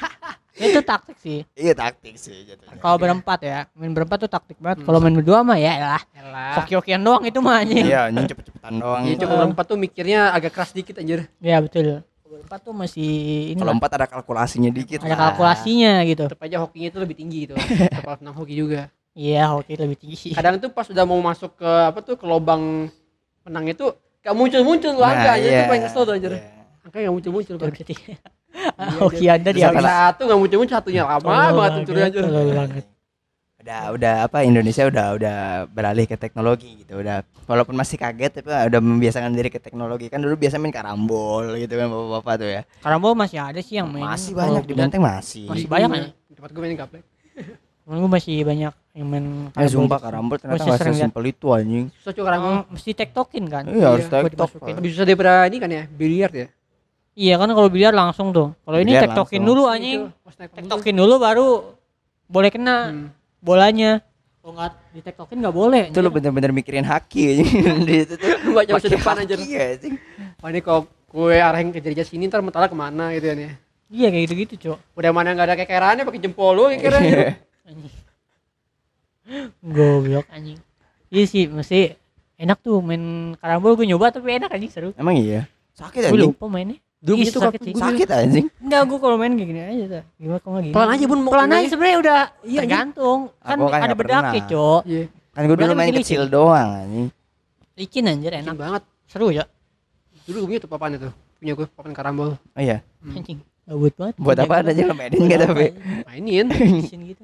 [0.58, 1.46] Itu taktik sih.
[1.54, 2.82] Iya taktik sih jatuhnya.
[2.82, 4.82] Kalau berempat ya, main berempat tuh taktik banget.
[4.82, 6.02] Kalau main berdua mah ya lah.
[6.18, 6.58] Elah.
[6.58, 7.86] Hoki-hokian doang itu mah anjing.
[7.86, 9.06] Iya, anjing cepet-cepetan doang.
[9.06, 11.30] Iya cuma berempat tuh mikirnya agak keras dikit anjir.
[11.38, 12.02] Iya betul.
[12.28, 13.12] Kalau berempat tuh masih
[13.56, 15.00] ini Kalau empat ada kalkulasinya dikit.
[15.00, 15.32] ada lah.
[15.32, 16.28] kalkulasinya gitu.
[16.28, 17.56] Tetap aja hokinya itu lebih tinggi gitu.
[17.96, 18.92] Tetap menang hoki juga.
[19.16, 20.32] Iya, hoki lebih tinggi sih.
[20.36, 22.92] Kadang tuh pas udah mau masuk ke apa tuh ke lubang
[23.48, 26.32] menang itu gak muncul-muncul angka anjir iya, itu paling kesel tuh anjir.
[26.36, 26.68] iya.
[26.84, 27.56] Angka gak muncul-muncul.
[27.56, 27.96] Berarti
[29.08, 32.24] hoki Anda apa Satu gak muncul-muncul satunya lama banget munculnya anjir.
[33.68, 37.04] Udah udah apa Indonesia udah udah beralih ke teknologi gitu.
[37.04, 40.08] Udah walaupun masih kaget tapi udah membiasakan diri ke teknologi.
[40.08, 42.62] Kan dulu biasa main karambol gitu kan bapak-bapak tuh ya.
[42.80, 44.08] Karambol masih ada sih yang main.
[44.08, 45.52] Masih banyak di Benteng masih.
[45.52, 46.10] Masih banyak kan ya?
[46.32, 47.04] Tempat gue main gaplek.
[47.84, 50.06] Gue masih banyak yang main Eh sumpah gitu.
[50.08, 51.00] karambol ternyata Masih sering liat.
[51.04, 51.86] sesimpel itu anjing.
[51.92, 52.48] Susah cuy karambol.
[52.48, 53.64] Oh, mesti tektokin kan?
[53.68, 54.74] Iya harus Iya, dimasukin.
[54.80, 56.48] Lebih susah daripada ini kan ya, biliar ya.
[57.20, 58.56] Iya kan kalau biliar langsung tuh.
[58.64, 60.00] Kalau ini tektokin dulu Itu, anjing.
[60.56, 61.48] Tektokin dulu baru
[62.28, 63.08] boleh kena Hmm.
[63.48, 63.92] Bolanya.
[64.44, 65.84] Kalau nggak ditektokin nggak boleh.
[65.92, 67.50] Itu lu bener-bener mikirin haki anjing.
[67.88, 68.52] Di itu tuh.
[68.52, 69.38] Baca masa pakai depan anjir.
[69.40, 69.96] haki ya, anjing.
[70.44, 73.56] Wah ini kalau gue arahin ke jari sini ntar mentala ke mana gitu ya.
[73.88, 75.00] Iya kayak gitu-gitu, Cok.
[75.00, 77.40] Udah mana nggak ada kekerannya pakai jempol lu kekerannya.
[77.68, 77.94] Anjing.
[79.60, 80.60] Goblok anjing.
[81.12, 81.96] Iya sih, mesti
[82.40, 84.90] enak tuh main karambol gue nyoba tapi enak anjing seru.
[84.96, 85.48] Emang iya.
[85.76, 86.32] Sakit Gue anjing.
[86.32, 86.80] lupa mainnya.
[86.98, 88.46] Dulu Ih, itu sakit gue Sakit anjing.
[88.58, 90.04] Enggak, gue kalau main kayak gini aja tuh.
[90.18, 90.74] Gimana kok gini?
[90.74, 91.70] Pelan aja bun mau Pelan aja ya.
[91.70, 93.20] sebenarnya udah Iya, tergantung.
[93.38, 94.42] Kan Aku kan ada bedaknya.
[94.50, 94.82] Cok.
[94.84, 95.04] Iya.
[95.30, 96.34] Kan gue dulu Berarti main kecil licin.
[96.34, 97.08] doang anjing.
[97.78, 98.56] Licin anjir Enak enak.
[98.58, 98.82] banget.
[99.06, 99.46] Seru ya.
[100.26, 101.10] Dulu gue punya tuh papan itu.
[101.38, 102.30] Punya gue papan karambol.
[102.34, 102.78] Oh iya.
[102.98, 103.14] Hmm.
[103.14, 103.40] Anjing.
[103.68, 104.14] Gabut banget.
[104.18, 105.66] Buat apa aja lo mainin enggak tapi.
[106.10, 106.46] Mainin.
[106.82, 107.24] Licin gitu.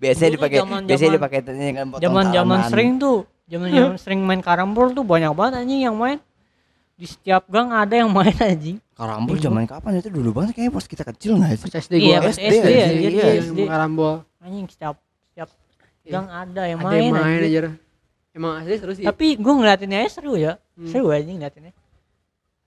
[0.00, 1.38] Biasanya dipakai zaman- biasanya zaman- dipakai
[1.70, 6.16] kan potong Zaman-zaman sering tuh, zaman-zaman sering main karambol tuh banyak banget anjing yang main.
[6.94, 8.78] Di setiap gang ada yang main anjing.
[8.92, 11.64] Karambol zaman kapan itu dulu banget kayaknya pas kita kecil nggak sih?
[11.66, 13.60] Pas SD Iya, gua SD SD ya, iya, yang SD.
[13.66, 14.14] karambol.
[14.38, 15.48] Anjing setiap setiap
[16.02, 16.12] Iya.
[16.12, 17.02] gang ada yang Ada main.
[17.02, 17.60] yang main aja.
[18.32, 19.04] Emang asli seru sih.
[19.04, 20.52] Tapi gua ngeliatinnya aja seru ya.
[20.74, 20.88] Hmm.
[20.88, 21.72] Seru anjing ngeliatinnya.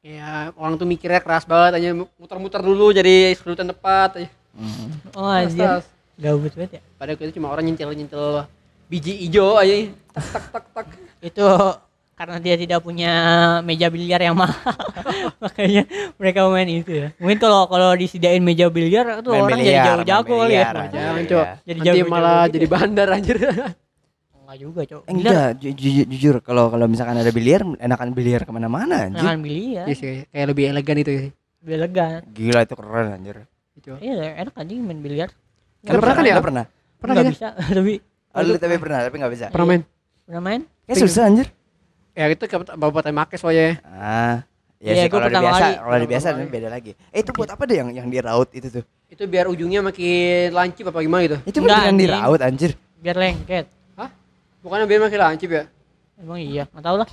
[0.05, 4.29] Ya, orang tuh mikirnya keras banget aja muter-muter dulu jadi serutan tepat aja.
[4.53, 4.89] Hmm.
[5.17, 5.81] Oh anjir.
[6.15, 6.81] Gabut banget ya.
[6.95, 8.45] Padahal itu cuma orang nyentil-nyentil
[8.85, 9.89] biji ijo aja.
[10.13, 10.87] Tak tak tak tak.
[11.19, 11.43] Itu
[12.15, 13.11] karena dia tidak punya
[13.61, 14.55] meja biliar yang mahal.
[15.43, 15.83] Makanya
[16.15, 17.07] mereka main itu ya.
[17.15, 20.63] Mungkin kalau kalau disediain meja biliar tuh Main orang jadi biliar, jago-jago main kali ya.
[20.63, 21.27] Jangan, Iya.
[21.27, 21.45] Cok.
[21.61, 22.71] Jadi Nanti jago-jago malah gitu jadi ya.
[22.71, 23.37] bandar anjir.
[24.35, 25.01] Enggak juga, Cok.
[25.01, 29.19] Eh, Enggak, ju- ju- jujur kalau kalau misalkan ada biliar, enakan biliar ke mana-mana anjir.
[29.19, 29.85] Jangan biliar.
[29.85, 31.31] Iya sih, kayak lebih elegan itu sih.
[31.59, 32.19] Lebih elegan.
[32.31, 33.35] Gila itu keren anjir.
[33.75, 33.91] Gitu.
[33.97, 35.29] Iya, enak anjing main biliar.
[35.81, 36.35] Kan pernah kan ya?
[36.39, 36.65] Pernah?
[36.95, 37.35] Pernah Nggak kita?
[37.35, 37.47] bisa,
[37.77, 37.93] tapi
[38.31, 39.45] Oh, tapi pernah, tapi nggak bisa.
[39.47, 39.81] Pernah main?
[40.23, 40.61] pernah main?
[40.85, 41.47] Kayak susah anjir.
[42.15, 43.75] Ya itu ke bawa make soalnya.
[43.83, 44.47] Ah,
[44.79, 46.91] ya Iya, sih kalau di biasa, kalau di biasa beda lagi.
[47.11, 48.83] Eh itu buat apa deh yang yang di raut itu tuh?
[49.11, 51.37] Itu biar ujungnya makin lancip apa gimana gitu.
[51.43, 52.23] Itu Enggak, beneran di anjing.
[52.23, 52.71] raut anjir.
[53.03, 53.65] Biar lengket.
[53.99, 54.09] Hah?
[54.63, 55.63] Bukannya biar makin lancip ya?
[56.15, 57.09] Emang iya, nggak tahu lah.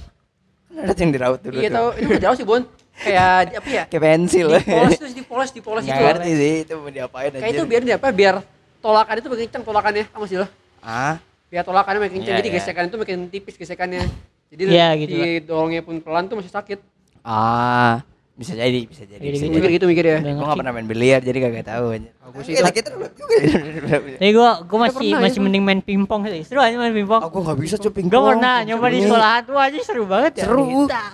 [0.73, 2.63] Kan ada yang di raut dulu Iya tahu, itu nggak jauh sih, Bon.
[2.93, 3.85] Kayak di- apa ya?
[3.91, 4.49] Kayak pensil.
[4.55, 5.91] Dipoles terus dipoles dipoles itu.
[5.99, 7.43] ngerti sih itu mau diapain anjir.
[7.43, 8.07] Kayak itu biar di apa?
[8.15, 8.35] Biar
[8.79, 10.47] tolakan itu makin kencang tolakannya, kamu sih lo.
[10.79, 11.19] Ah,
[11.51, 12.57] Biar tolakannya makin kencang, Iya, jadi iya.
[12.57, 14.07] gesekan itu makin tipis gesekannya.
[14.53, 15.27] Jadi Iya, gitu lah.
[15.33, 16.79] didorongnya pun pelan tuh masih sakit.
[17.23, 19.17] ah, bisa jadi, bisa jadi.
[19.19, 19.55] Jadi Bisa gitu.
[19.55, 19.75] Mikir jadi.
[19.75, 20.19] gitu mikir ya.
[20.21, 22.13] Gue gak pernah main biliar jadi kagak tahu anjir.
[22.21, 23.35] Aku sih lagi itu dulu juga.
[24.19, 25.45] Tapi gua gua masih pernah masih itu.
[25.45, 26.43] mending main pingpong sih.
[26.45, 27.23] Seru aja main pingpong.
[27.23, 28.07] Aku gak bisa cuping.
[28.07, 30.45] Gua pernah nyoba di sekolahan tuh aja seru banget ya.
[30.45, 30.85] Seru.
[30.85, 31.13] Tak.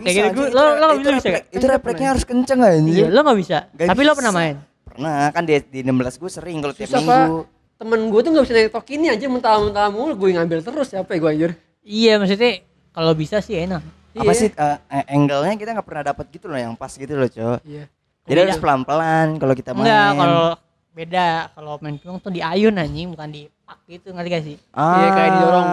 [0.00, 0.28] Kayak gitu.
[0.36, 1.28] Gua- Lo lo nggak bisa bisa?
[1.50, 2.94] Itu refleksnya harus kenceng anjir.
[2.94, 3.58] Iya, lo nggak bisa.
[3.72, 4.54] Tapi lo pernah main.
[4.84, 7.50] Pernah kan di, di 16 gue sering kalau tiap minggu.
[7.74, 11.30] Temen gue tuh gak bisa netokinnya aja mentah-mentah mulu gue ngambil terus siapa ya gue
[11.32, 11.52] anjir.
[11.84, 13.84] Iya, maksudnya kalau bisa sih enak.
[14.14, 14.32] Apa Iya.
[14.34, 17.60] sih eh, eh, angle-nya kita nggak pernah dapat gitu loh yang pas gitu loh, Cok.
[17.62, 17.84] Iya.
[18.24, 18.44] Jadi Beda.
[18.48, 19.84] harus pelan-pelan kalau kita main.
[19.84, 20.46] Enggak, kalau
[20.94, 24.56] beda kalau main pingpong tuh diayun anjing bukan dipak gitu ngerti gak sih?
[24.72, 25.68] ah, Iya, kayak didorong.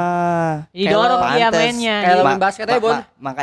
[0.73, 1.95] Didorong Kayak dia mainnya.
[1.95, 2.97] Kayak Jadi main basket aja, Bon.
[3.15, 3.41] Maka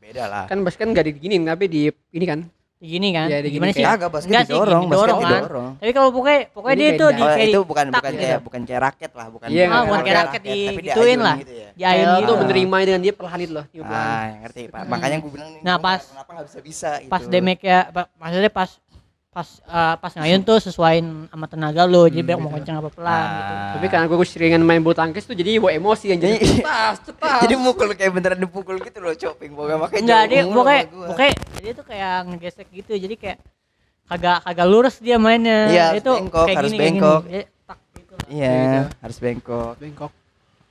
[0.00, 0.44] beda lah.
[0.50, 2.40] Kan basket kan gak diginin tapi di ini kan.
[2.78, 3.26] Gini kan?
[3.26, 3.82] Iya, digini Gimana sih?
[3.82, 5.32] Kagak, basket Enggak sih, didorong, basket didorong kan.
[5.34, 5.70] didorong.
[5.82, 8.12] Tapi kalau pokoknya pokoknya Ini dia tuh di- di Oh, kayak itu bukan tak bukan
[8.14, 8.22] gitu.
[8.22, 9.46] kayak bukan kayak raket lah, bukan.
[9.50, 11.36] Iya, Ah, bukan kayak raket tapi digituin diayun lah.
[11.36, 11.68] gitu ya.
[11.74, 12.28] Diayun Kayak gitu.
[12.28, 13.64] tuh menerima dengan dia perlahan itu loh.
[13.66, 13.82] tiup.
[13.84, 14.80] Ah, ngerti, Pak.
[14.86, 17.10] Makanya gue bilang nih, Nah, pas- kenapa nggak bisa bisa gitu.
[17.10, 17.78] Pas damage ya
[18.14, 18.70] maksudnya pas
[19.38, 23.22] pas eh, pas ngayun tuh sesuaiin sama tenaga lo jadi biar mau kencang apa pelan
[23.22, 23.52] gitu.
[23.54, 23.70] Ah.
[23.78, 26.34] Tapi karena gue seringan main bulu tangkis tuh jadi bawa emosi anjir.
[26.34, 26.42] Iya.
[26.42, 27.38] Cetas, cetas.
[27.46, 30.02] Jadi mukul kayak beneran dipukul gitu loh, coping boga makanya.
[30.02, 32.92] Enggak, jauh dia mulu pokoknya pokoknya dia tuh kayak ngegesek gitu.
[32.98, 33.38] Jadi kayak
[34.10, 35.70] kagak kagak lurus dia mainnya.
[35.70, 37.20] Iya, tuh bengkok, kayak harus gini, bengkok.
[37.62, 38.26] Tak gitu lah.
[38.26, 38.80] Iya, gitu.
[38.98, 39.74] harus bengkok.
[39.78, 40.10] Bengkok.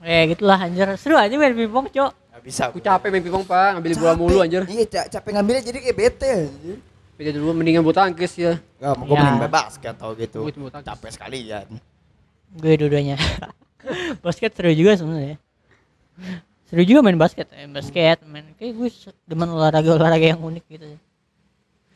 [0.03, 0.87] Eh gitulah anjir.
[0.99, 2.11] Seru aja main pingpong, Cok.
[2.35, 2.61] Gak bisa.
[2.67, 4.67] Aku capek main pingpong pak, ngambil bola mulu anjir.
[4.67, 6.77] Iya, ca- capek ngambilnya jadi kayak bete anjir.
[7.17, 8.61] Beda dulu mendingan bulu tangkis ya.
[8.77, 10.45] Gak, mau mending bebas kayak tau gitu.
[10.45, 10.87] Gua itu bulu tangkis.
[10.93, 11.65] Capek sekalian.
[12.53, 13.17] Gue dua-duanya.
[14.25, 15.41] basket seru juga sebenarnya.
[16.67, 18.89] Seru juga main basket, eh, basket, main kayak gue
[19.25, 20.87] demen olahraga-olahraga yang unik gitu.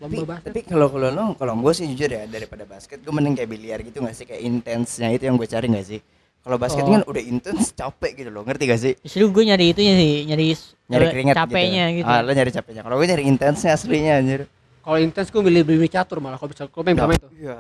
[0.02, 0.50] Tapi, Lomba basket.
[0.50, 3.80] tapi kalau kalau lo, kalau gue sih jujur ya daripada basket, gue mending kayak biliar
[3.86, 6.00] gitu gak sih kayak intensnya itu yang gue cari gak sih?
[6.42, 6.90] Kalau basket Oh.
[6.90, 8.94] kan udah intens capek gitu loh, ngerti gak sih?
[9.06, 10.46] Justru gue nyari itunya sih, nyari
[10.90, 11.98] Nyari keringat capeknya gitu.
[12.02, 12.10] gitu.
[12.10, 12.82] Ah, lo nyari capeknya.
[12.82, 14.42] Kalau gue nyari intensnya aslinya anjir.
[14.82, 17.32] Kalau intens gue milih beli catur malah kalau bisa gue pengen bisa main tuh.
[17.38, 17.58] Iya.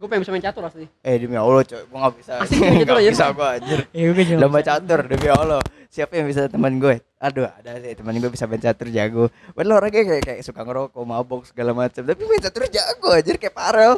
[0.00, 0.86] Gue pengen bisa main catur asli.
[1.04, 2.32] Eh demi Allah coy, gue gak bisa.
[2.42, 3.80] Asik main catur Gak aja, bisa gue anjir.
[3.94, 5.60] Ya gue juga Lomba catur demi Allah.
[5.92, 6.96] Siapa yang bisa teman gue?
[7.20, 9.28] Aduh, ada sih teman gue bisa main catur jago.
[9.52, 12.02] Padahal orangnya kayak kayak suka ngerokok, mabok segala macam.
[12.02, 13.94] Tapi main catur jago anjir kayak Farel.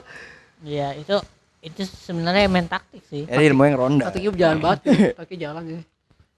[0.61, 1.17] Iya, itu
[1.65, 3.25] itu sebenarnya main taktik sih.
[3.25, 4.13] Jadi ilmu yang ronda.
[4.13, 4.79] Taktiknya jalan banget,
[5.19, 5.81] taktiknya jalan sih.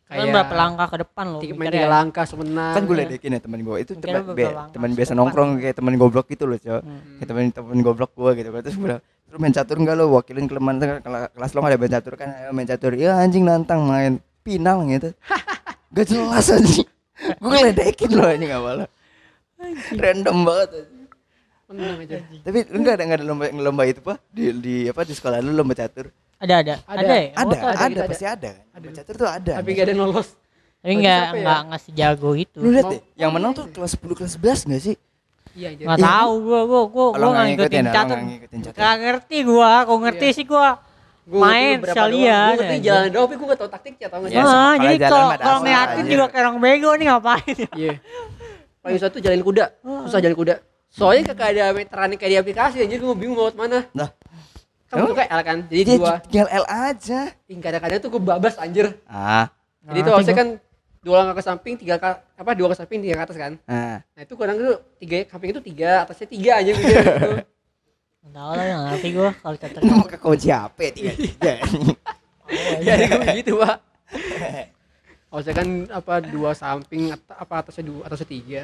[0.06, 1.38] Kan berapa langkah ke depan lo?
[1.42, 1.82] Tiga main mikirnya.
[1.82, 2.74] tiga langkah semenang.
[2.78, 3.76] Kan gue ledekin ya teman gue.
[3.82, 5.18] Itu teman be- teman biasa depan.
[5.18, 6.82] nongkrong kayak teman goblok gitu loh, Cok.
[6.86, 7.00] Hmm.
[7.18, 8.48] Kayak teman teman goblok gue gitu.
[8.54, 10.04] Terus gue bilang, "Lu main catur enggak lo?
[10.14, 12.28] Wakilin kelemahan kelas kelas lo ada main catur kan?
[12.38, 15.10] Ayo main catur." Ya anjing nantang main pinal gitu.
[15.94, 16.86] Gak jelas anjing.
[17.16, 18.86] gue ngeledekin loh anjing awalnya.
[19.90, 21.04] Random banget anjing.
[21.66, 22.16] Menang aja.
[22.46, 24.22] Tapi lu enggak ada enggak ada lomba lomba itu, Pak?
[24.30, 26.14] Di di apa di sekolah lu lomba catur?
[26.36, 26.74] Ada ada.
[26.84, 27.00] Ada.
[27.00, 27.14] Ada.
[27.16, 27.28] ya?
[27.32, 28.02] Ada, ada, ada, ada.
[28.08, 28.50] pasti ada.
[28.76, 29.52] Lomba catur tuh ada.
[29.56, 30.28] Tapi gak ada yang lolos.
[30.76, 31.32] Tapi Bagi enggak ya?
[31.32, 32.58] enggak enggak sejago itu.
[32.60, 34.96] Lu lihat deh, yang menang tuh kelas 10 kelas 11 enggak sih?
[35.56, 35.82] Iya aja.
[35.88, 36.06] Enggak Iya.
[36.12, 38.16] tahu gua gua gua Lo gua nggak enggak ngikutin, catur.
[38.20, 38.74] nggak.
[38.76, 40.36] Enggak ngerti gua, kok ngerti Iya.
[40.36, 40.68] sih gua.
[41.26, 42.52] Gua main sekalian.
[42.54, 44.36] Gua ngerti jalan doang tapi gue gak tau taktiknya tau gak sih?
[44.38, 47.70] Ya, ah, sekolah jadi kalau mah kalau ngeliatin juga kayak orang bego nih ngapain ya?
[47.74, 47.92] Iya.
[48.78, 49.64] Paling susah tuh jalan kuda.
[50.06, 50.54] Susah jalan kuda.
[50.86, 53.90] Soalnya kagak ada meteran kayak di aplikasi anjir gue bingung mau mana.
[53.90, 54.14] Nah,
[54.86, 55.08] Kan Emang?
[55.10, 55.58] itu kayak L kan.
[55.66, 56.14] Jadi dia dua.
[56.22, 57.20] tinggal L aja.
[57.44, 58.86] Ih, kadang-kadang tuh gue babas anjir.
[59.04, 59.50] Ah,
[59.82, 60.48] Jadi tuh Ngerti harusnya kan
[61.02, 64.02] dua langkah ke samping tiga ke, apa dua ke samping tiga ke atas kan Nah,
[64.02, 67.30] nah itu kadang tuh tiga samping itu tiga atasnya tiga aja gitu, gitu.
[68.26, 71.52] Tahu lah yang ngerti gua kalau kata itu mau ke kunci HP tiga tiga.
[72.82, 73.76] ya gue begitu pak
[75.26, 78.60] Maksudnya kan apa dua samping at- apa atasnya dua atasnya tiga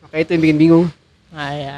[0.00, 0.86] makanya itu yang bikin bingung
[1.28, 1.76] Nah ya.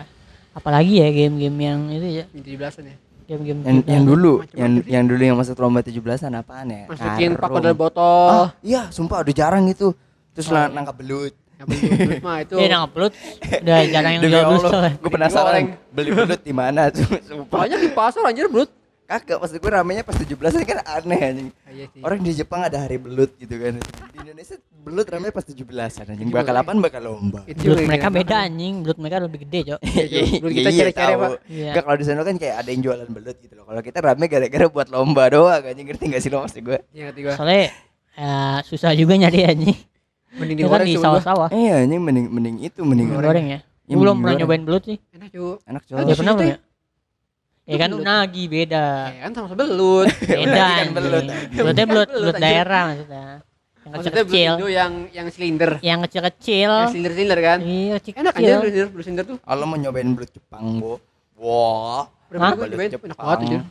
[0.54, 2.96] Apalagi ya game-game yang itu ya, yang tujuh belasan ya
[3.28, 4.88] game-game yang yang dulu, yang sih.
[4.88, 6.82] yang dulu yang masuk lomba 17-an apaan ya?
[6.88, 7.60] masukin pak Karung.
[7.60, 9.92] dalam botol Ah, iya, sumpah udah jarang itu.
[10.32, 10.72] Terus Oh, iya.
[10.72, 11.34] nangkap belut.
[11.60, 13.12] belut mah itu Iya, nangkep belut.
[13.60, 17.58] Udah jarang yang jual belut gue penasaran beli belut di mana tuh, sumpah.
[17.60, 18.70] banyak di pasar anjir belut
[19.08, 20.36] Kagak, pas gue ramenya pas 17
[20.68, 21.48] kan aneh anjing.
[21.64, 22.04] Ah, iya sih.
[22.04, 23.80] Orang di Jepang ada hari belut gitu kan.
[24.12, 26.28] Di Indonesia belut ramenya pas 17 anjing.
[26.28, 26.60] Itu Bakal juga.
[26.60, 27.40] apaan bakal lomba.
[27.48, 29.80] Itu Belut mereka beda anjing, belut mereka lebih gede, Cok.
[29.88, 31.20] Iya, belut kita iya, tahu.
[31.24, 31.30] Pak.
[31.48, 31.64] Iya.
[31.72, 33.64] Enggak kalau di sana kan kayak ada yang jualan belut gitu loh.
[33.64, 36.78] Kalau kita rame gara-gara buat lomba doang anjing ngerti enggak sih lo maksud gue?
[36.92, 37.32] Iya ngerti gua.
[37.40, 37.64] Soalnya
[38.12, 39.76] ya, susah juga nyari anjing.
[40.36, 41.48] Mending Itu kan digoreng di sawah-sawah.
[41.48, 43.60] Iya anjing mending mending itu mending Goreng, ya.
[43.88, 45.00] Iya, belum pernah nyobain belut sih.
[45.16, 45.56] Enak cuy.
[45.64, 45.96] Enak Oh.
[45.96, 46.67] Ya justru pernah belum ya?
[47.68, 48.00] Ya kan belut.
[48.00, 48.86] unagi beda.
[49.12, 50.08] Ya kan sama belut.
[50.24, 51.24] Beda kan belut.
[51.52, 53.26] Belutnya belut, Belut, daerah maksudnya.
[53.78, 54.52] Yang Maksudnya belut kecil-kecil.
[54.56, 55.70] itu yang yang silinder.
[55.80, 56.70] Yang kecil-kecil.
[56.74, 57.58] Yang silinder-silinder kan.
[57.60, 59.38] Iya, Enak aja silinder, belut silinder tuh.
[59.38, 60.96] Kalau mau nyobain belut Jepang, Bo.
[61.36, 62.08] Wah.
[62.26, 62.52] Berapa Hah?
[62.54, 63.08] gua Belut Jepang.
[63.08, 63.62] enak banget tuh.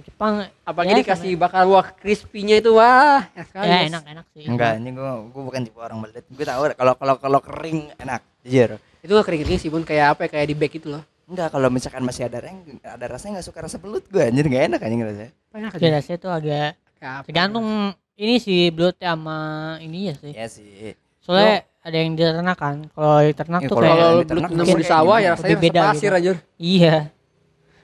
[0.00, 0.32] Jepang.
[0.64, 3.22] Apalagi ya, dikasih bakar wah crispy-nya itu wah.
[3.28, 3.68] enak sekali.
[3.68, 4.44] Ya enak enak sih.
[4.44, 6.24] Enggak, anjing gua gua bukan tipe orang belut.
[6.26, 8.26] Gue tahu kalau kalau kalau kering enak.
[8.40, 8.70] Jujur.
[9.00, 11.02] Itu gak kering-kering sih pun kayak apa ya, kayak di bag itu loh.
[11.30, 14.64] Enggak, kalau misalkan masih ada reng, ada rasanya enggak suka rasa belut gue anjir enggak
[14.66, 15.30] enak anjing rasanya.
[15.52, 15.86] Enak aja.
[15.94, 17.24] rasanya tuh agak apa?
[17.24, 17.66] tergantung
[18.14, 19.38] ini sih belutnya sama
[19.78, 20.32] ini ya sih.
[20.34, 20.92] Ya sih.
[21.22, 22.76] Soalnya ada yang di ternak kan.
[22.90, 25.48] Kalau di ternak Ya, tuh kalau kayak Kalau belut nemu mungkin di sawah ya rasanya
[25.48, 26.18] Lebih beda pasir gitu.
[26.18, 26.32] aja.
[26.58, 26.96] iya.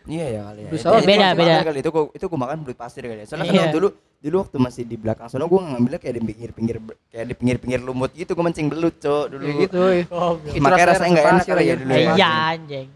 [0.06, 0.68] Iya ya kali ya.
[0.68, 1.54] Belut Itu- sawah beda, beda.
[1.64, 3.26] Kali itu gua itu gua makan belut pasir kali ya.
[3.26, 3.62] Soalnya Iya.
[3.62, 6.76] kan dulu dulu waktu masih di belakang sono gua ngambilnya kayak di pinggir-pinggir
[7.08, 9.42] kayak di pinggir-pinggir lumut gitu gua mancing belut, Cok, dulu.
[9.44, 9.82] Ya gitu.
[9.94, 11.74] Itu Makanya rasanya rasa enak kali ya aja.
[11.76, 12.10] dulu ya.
[12.12, 12.88] Iya anjing.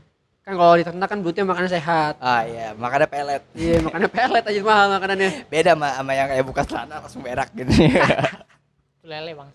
[0.50, 2.18] Kan kalau di ternak kan belutnya makanan sehat.
[2.18, 3.38] Ah iya, makanya pelet.
[3.54, 5.30] Iya, makannya pelet aja mahal makanannya.
[5.46, 7.70] Beda sama, sama yang kayak buka celana langsung berak gitu.
[7.70, 9.48] Itu lele bang.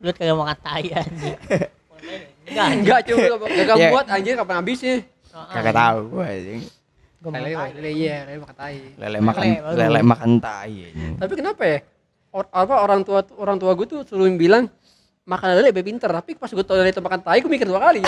[0.00, 1.36] Belut kagak makan tai anjing.
[2.48, 2.68] Enggak.
[2.72, 3.20] Enggak cuy,
[3.68, 3.88] gak Iya.
[3.92, 4.96] buat anjir kapan habisnya.
[5.28, 6.60] Kagak tahu gua anjing.
[7.20, 8.76] Gua Lele, lele iya, lele makan tai.
[8.96, 9.44] Lele makan
[9.76, 10.76] lele makan tai.
[11.20, 11.78] Tapi kenapa ya?
[12.32, 14.72] Or- apa orang tua orang tua gue tuh selalu bilang
[15.28, 17.80] makan lele lebih pinter, tapi pas gue tau lele itu makan tai, gue mikir dua
[17.82, 18.00] kali.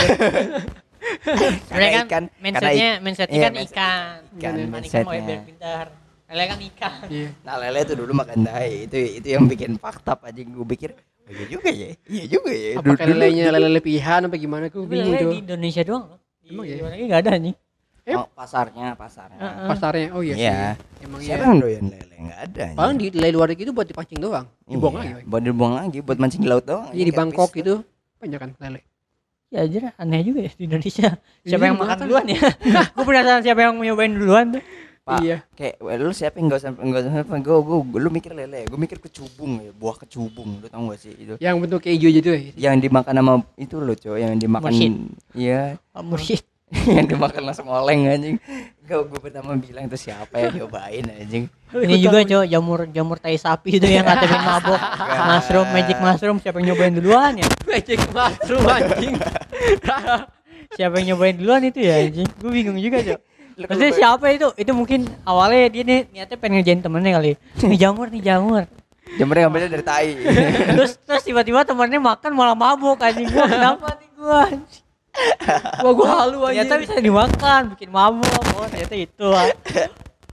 [1.62, 4.16] Sebenarnya kan ikan- mindsetnya karena mindsetnya iya, kan mindset- ikan.
[4.32, 5.20] ikan, Ikan ikan mau mindsetnya.
[5.22, 5.86] biar pintar.
[6.24, 6.92] Lele kan ikan.
[7.08, 7.28] Iya.
[7.42, 11.30] Nah lele tuh dulu makan tai itu itu yang bikin fakta aja gue pikir oh,
[11.30, 14.64] iya juga ya iya juga ya Apa lelenya lele lepihan apa gimana?
[14.66, 16.04] Gue Tapi bingung lele di Indonesia doang
[16.42, 16.74] Emang ya?
[16.80, 17.32] negeri enggak ada
[18.02, 18.16] anjing.
[18.16, 19.66] oh, pasarnya pasarnya Heeh.
[19.66, 20.52] Pasarnya, oh iya Iya.
[20.74, 21.04] sih.
[21.04, 21.46] Emang siapa iya.
[21.46, 22.64] yang doyan lele nggak ada.
[22.74, 25.12] Paling di lele luar itu buat dipancing doang, dibuang Iya, lagi.
[25.24, 27.74] Buat dibuang lagi buat mancing di laut doang Iya di Bangkok itu
[28.16, 28.80] banyak kan lele.
[29.50, 31.08] Ya aja aneh juga ya di Indonesia.
[31.42, 32.38] Siapa Iya, yang makan duluan ya?
[32.94, 34.62] Gue penasaran siapa yang nyobain duluan tuh.
[35.00, 35.42] Pak, Iya.
[35.50, 38.76] kayak well, lu siapa yang nggak sampai nggak sampai gue gue lu mikir lele gue
[38.76, 42.28] mikir kecubung ya buah kecubung lu tau gak sih itu Yang bentuk kayak hijau gitu
[42.30, 42.40] ya.
[42.60, 44.92] yang dimakan sama itu loh cow yang dimakan Mursyid.
[45.32, 46.44] iya Pak Mursyid.
[46.96, 48.36] yang dimakan langsung oleng anjing
[48.86, 53.38] gue gue pertama bilang itu siapa yang nyobain anjing Ini juga cowok jamur jamur tai
[53.38, 54.80] sapi itu yang kata bikin mabok.
[55.30, 57.46] mushroom, magic mushroom siapa yang nyobain duluan ya?
[57.70, 59.14] Magic mushroom anjing.
[60.74, 62.26] Siapa yang nyobain duluan itu ya anjing?
[62.42, 63.20] Gue bingung juga cowok.
[63.54, 64.48] Lu Maksudnya siapa itu?
[64.58, 67.30] Itu mungkin awalnya dia nih niatnya pengen ngerjain temennya kali.
[67.70, 68.62] Nih jamur nih jamur.
[69.18, 70.10] jamurnya ngambilnya dari tai
[70.70, 74.82] terus terus tiba-tiba temennya makan malah mabuk anjing gua kenapa nih gua anjing.
[75.84, 76.66] Wah gua halu anjing.
[76.66, 79.50] ternyata bisa dimakan bikin mabuk oh ternyata itu ah.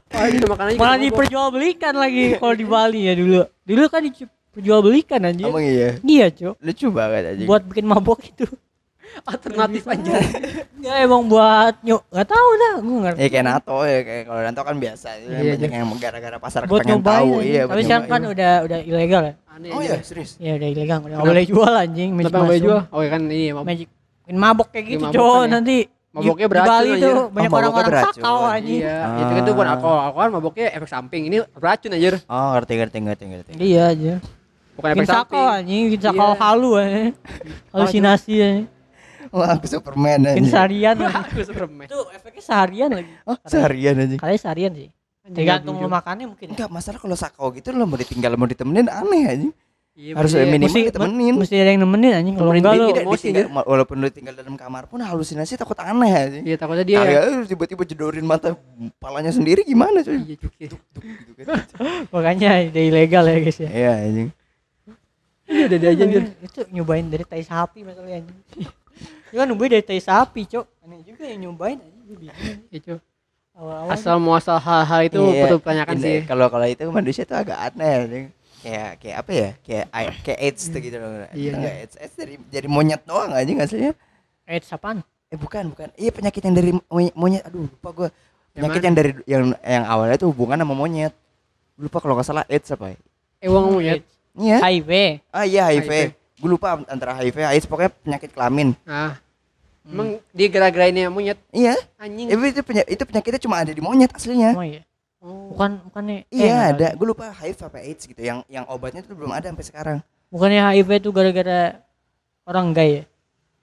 [0.08, 1.06] Wah, ini udah makan aja malah mabok.
[1.12, 3.44] diperjualbelikan lagi kalau di Bali ya dulu.
[3.68, 5.52] Dulu kan diperjualbelikan anjing.
[5.52, 5.90] Emang iya?
[6.00, 7.48] Iya cok lucu banget anjing.
[7.50, 8.48] Buat bikin mabok itu.
[9.32, 10.16] Alternatif anjing.
[10.86, 12.02] ya emang buat nyok.
[12.08, 15.08] Nggak tahu dah gua ngerti ya kayak NATO ya kayak kalau NATO kan biasa.
[15.20, 17.34] Iya, banyak yang gara-gara pasar buat pengen nyobain tahu.
[17.44, 19.34] iya tapi sekarang kan udah udah ilegal ya?
[19.52, 19.98] Aneh oh aja.
[19.98, 20.06] iya?
[20.06, 20.32] serius.
[20.40, 20.98] Ya udah ilegal.
[21.04, 22.10] Udah nggak boleh jual anjing.
[22.16, 22.80] Nggak boleh jual?
[22.96, 23.68] Oh iya kan ini mabok.
[23.68, 23.90] magic
[24.28, 25.54] bikin mabok kayak gitu Bikin cowok kan ya.
[25.54, 25.78] nanti
[26.10, 27.00] Maboknya di- beracun di Bali anjir.
[27.00, 29.74] tuh Oh, banyak maboknya orang-orang sakau anjing Iya, itu kan tuh bukan Ah.
[29.74, 30.00] alkohol.
[30.02, 31.22] Alkohol kan maboknya efek samping.
[31.24, 32.14] Ini beracun anjir.
[32.26, 34.14] oh ngerti ngerti ngerti ngerti iya aja
[34.74, 35.32] Bukan bikin efek samping.
[35.32, 36.40] sakau anjing bikin sakau Iya.
[36.40, 37.12] halu anjing
[37.72, 38.66] halusinasi anjing
[39.28, 41.16] wah aku Superman bikin anjing seharian anjing.
[41.22, 41.86] Aku Superman.
[41.86, 44.90] itu efeknya seharian lagi oh seharian anjing kalian seharian sih
[45.28, 49.24] tergantung lu makannya mungkin enggak masalah kalau sakau gitu lo mau ditinggal mau ditemenin aneh
[49.28, 49.54] anjing
[49.98, 51.34] Iya, Harus minimal mesti ditemenin.
[51.34, 54.54] mesti ada yang nemenin anjing kalau Temenin enggak emosi ditinggal, ma- walaupun lu tinggal dalam
[54.54, 57.02] kamar pun halusinasi takut aneh anjing Iya, takutnya dia.
[57.02, 58.54] Aja tiba-tiba jedorin mata
[58.96, 60.66] palanya sendiri gimana coy Iya, cuki.
[60.70, 61.66] gitu kan.
[62.14, 64.30] makanya udah ilegal ya guys ya Iya anjing
[65.44, 66.04] Iya udah dia aja
[66.38, 68.38] itu nyobain dari tai sapi masalahnya anjing.
[69.28, 70.66] Itu kan nyobain dari tai sapi, Cok.
[70.84, 72.60] Aneh juga yang nyobain anjing gue bingung.
[72.70, 72.94] Itu
[73.52, 76.18] Awal-awal asal muasal hal-hal itu Iya, perlu ditanyakan ini- sih.
[76.24, 78.26] Kalau kalau itu manusia tuh agak aneh anjing.
[78.58, 79.50] Kayak kayak apa ya?
[79.62, 81.12] Kayak ai- kayak AIDS tuh gitu loh.
[81.14, 81.52] Iya, iya.
[81.54, 83.94] nggak AIDS, AIDS dari dari monyet doang anjing aslinya.
[84.48, 85.04] eh apaan?
[85.28, 85.92] Eh bukan, bukan.
[85.94, 87.44] Iya penyakit yang dari monyet, monyet.
[87.44, 88.10] aduh lupa gua.
[88.56, 91.14] Yang Penyakit yang dari yang yang awalnya tuh hubungan sama monyet.
[91.78, 92.98] Lupa kalau nggak salah AIDS apa ya?
[93.38, 94.02] Eh uang monyet.
[94.34, 94.58] Iya.
[94.64, 94.92] HIV.
[95.30, 95.86] Ah iya HIV.
[95.86, 95.94] HIV.
[96.38, 98.74] Gue lupa antara HIV AIDS pokoknya penyakit kelamin.
[98.86, 99.18] Ah.
[99.84, 101.76] Emang dia gara-gara ini monyet Iya.
[101.98, 102.28] anjing.
[102.28, 104.56] Eh, itu penya- itu penyakitnya cuma ada di monyet aslinya.
[104.56, 104.82] Oh iya.
[105.18, 105.50] Oh.
[105.50, 106.88] Bukan bukannya eh, Iya nggak ada.
[106.94, 108.22] Gue lupa HIV apa AIDS gitu.
[108.22, 109.98] Yang yang obatnya tuh belum ada sampai sekarang.
[110.30, 111.62] Bukannya HIV itu gara-gara
[112.44, 113.04] orang gay ya?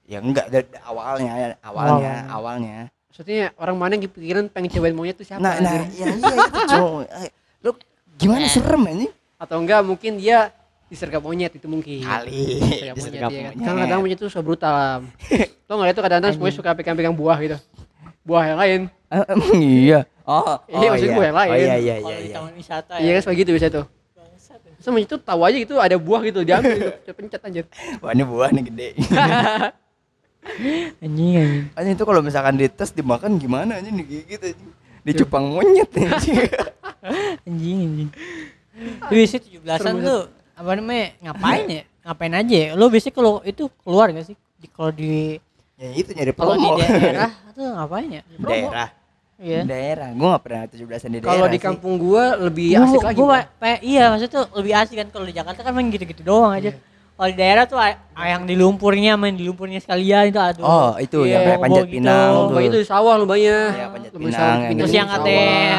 [0.04, 2.14] Ya enggak dari awalnya, awalnya, Awalnya.
[2.28, 2.76] awalnya.
[3.08, 5.40] Maksudnya orang mana yang kepikiran pengen cobain monyet tuh siapa?
[5.40, 5.80] Nah, nah, anjir?
[5.94, 7.02] ya iya itu cowok.
[7.08, 7.30] Eh,
[7.62, 7.70] Lu
[8.18, 9.06] gimana serem ini?
[9.38, 10.50] Atau enggak mungkin dia
[10.84, 12.02] disergap monyet itu mungkin.
[12.02, 12.60] Kali.
[12.60, 13.52] Disergap monyet, disergap iya kan.
[13.54, 13.64] monyet.
[13.64, 15.06] Kan kadang monyet itu suka brutal.
[15.64, 17.56] Tau nggak itu kadang-kadang semuanya suka pegang-pegang buah gitu.
[18.24, 18.80] Buah yang lain.
[19.06, 20.00] Ah, emang iya.
[20.24, 21.50] Oh, Iya, maksud gue yang lain.
[21.52, 22.34] Oh iya iya Kalau iya di iya.
[22.34, 23.12] taman wisata Iya ya.
[23.12, 23.86] kan seperti gitu biasa tuh.
[24.84, 26.92] Monyet itu tahu aja gitu ada buah gitu diambil gitu.
[27.02, 27.64] Dia pencet anjir.
[28.00, 28.88] Wah, ini buah nih gede.
[31.00, 31.64] Anjing anjing.
[31.72, 34.70] Anjing itu kalau misalkan dites dimakan gimana anjing digigit anjing.
[35.02, 36.36] Dicupang monyet anjing.
[37.48, 38.10] Anjing anjing.
[39.00, 40.16] Lu biasanya 17-an Serem lu
[40.52, 41.06] apa namanya?
[41.22, 41.82] Ngapain ya?
[42.04, 42.68] Ngapain aja ya?
[42.74, 44.36] Lu biasanya kalau itu keluar gak sih?
[44.60, 45.40] Di- Kalau di
[45.74, 46.78] ya itu nyari kalau di promo.
[46.78, 48.22] daerah tuh ngapain ya?
[48.36, 48.48] Promo.
[48.70, 48.88] daerah.
[49.34, 49.60] Iya.
[49.62, 50.08] Daerah.
[50.14, 50.78] Gua enggak pernah 17-an
[51.10, 51.26] di daerah.
[51.26, 51.64] Kalau di sih.
[51.64, 53.16] kampung gua lebih Gua- asik lagi.
[53.16, 53.34] gua Bang.
[53.34, 56.52] pa- pa- iya maksudnya tuh lebih asik kan kalau di Jakarta kan main gitu-gitu doang
[56.52, 56.70] aja.
[57.14, 57.78] Kalau di daerah tuh
[58.16, 60.62] yang di lumpurnya main di lumpurnya sekalian itu aduh.
[60.62, 61.94] Oh, itu yang kayak Iya, panjat gitu.
[61.94, 62.62] pinang Lomba tuh.
[62.64, 63.58] itu di sawah lombanya.
[63.70, 65.08] Iya, panjat pinang, sawah, yang pinang Terus yang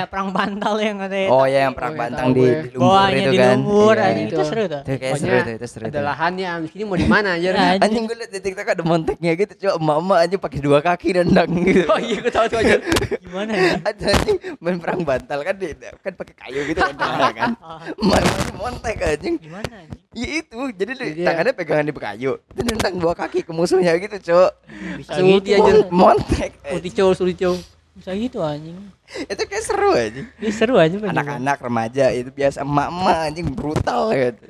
[0.07, 1.27] perang bantal yang katanya.
[1.27, 3.47] Oh ya yang perang Iya, tahu di, di lumpur Bawahnya itu di kan.
[3.51, 4.05] lumpur Iya.
[4.05, 4.81] anjing itu seru tuh.
[4.81, 7.49] Itu kayak seru tuh, itu seru ada lahannya, di sini mau di mana aja.
[7.55, 7.83] Anjing.
[7.83, 11.51] Anjing gue liat di TikTok ada monteknya gitu, coba emak-emak aja pakai dua kaki nendang
[11.61, 11.83] gitu.
[11.91, 12.75] Oh iya, gue tahu tuh aja.
[13.19, 13.71] Gimana ya?
[13.83, 15.67] Ada anjing main perang bantal kan di,
[15.99, 17.11] kan pakai kayu gitu nendang
[17.43, 17.51] kan.
[17.91, 19.35] Emak-emaknya montek anjing.
[19.35, 20.03] Gimana anjing?
[20.15, 22.39] Ya itu, jadi di, Jadi ya- tangannya pegangan di kayu.
[22.47, 24.49] Itu nendang dua kaki ke musuhnya gitu, Cok.
[24.95, 25.59] Bisa gitu ulti aja.
[25.61, 25.91] anjing.
[25.91, 26.51] Montek.
[26.55, 26.71] anjing.
[26.71, 27.51] Sultico, Sultico.
[27.93, 28.79] Bisa gitu anjing.
[29.21, 30.27] Itu kayak seru anjing.
[30.37, 30.95] Ini seru aja.
[30.95, 34.43] Anak-anak remaja itu biasa emak-emak anjing brutal gitu.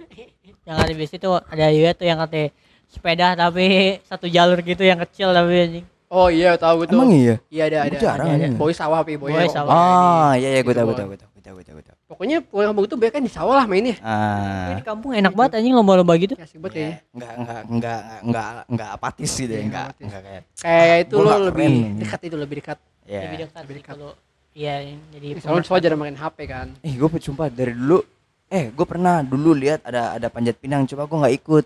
[0.63, 2.47] Yang ada biasa tuh ada juga tuh yang katanya
[2.88, 3.65] sepeda tapi
[4.04, 5.86] satu jalur gitu yang kecil tapi anjing.
[6.08, 6.95] Oh iya, tahu gue tuh.
[6.95, 7.36] Emang iya?
[7.49, 7.97] Iya ada ada.
[7.99, 8.47] jarang ada.
[8.51, 9.30] Boy sawah, pi, boy.
[9.30, 9.69] Boy sawah.
[9.69, 10.99] Oh, iya iya gue Gitu, tahu gue Boy.
[10.99, 11.73] tahu gue tahu gue tahu tahu.
[11.77, 11.97] gue tahu.
[12.10, 13.95] Pokoknya pulang kampung itu banyak kan di sawah lah mainnya.
[14.01, 14.73] Ah.
[14.73, 16.34] Di kampung enak banget anjing lomba-lomba gitu.
[16.34, 16.89] Ya, asik banget ya.
[17.13, 20.43] Enggak enggak enggak enggak enggak apatis gitu ya, Iya, enggak enggak kayak.
[20.58, 21.67] Kayak itu lo lebih
[22.01, 22.77] dekat itu lebih dekat.
[23.05, 23.21] Ya.
[23.29, 23.93] Lebih dekat lebih sih dekat.
[23.93, 24.12] kalau
[24.58, 24.75] iya
[25.13, 26.67] jadi Soalnya cowok jarang main HP kan.
[26.81, 28.01] Eh, gue sumpah dari dulu
[28.45, 31.65] eh gue pernah dulu lihat ada ada panjat pinang coba gue nggak ikut.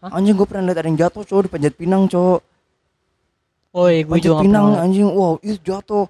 [0.00, 0.16] Hah?
[0.16, 2.40] Anjing gue pernah lihat ada yang jatuh cowok di panjat pinang cowok.
[3.70, 4.82] Oh, iya, gue Panjat juga pinang pernah.
[4.82, 6.06] anjing wow itu jatuh.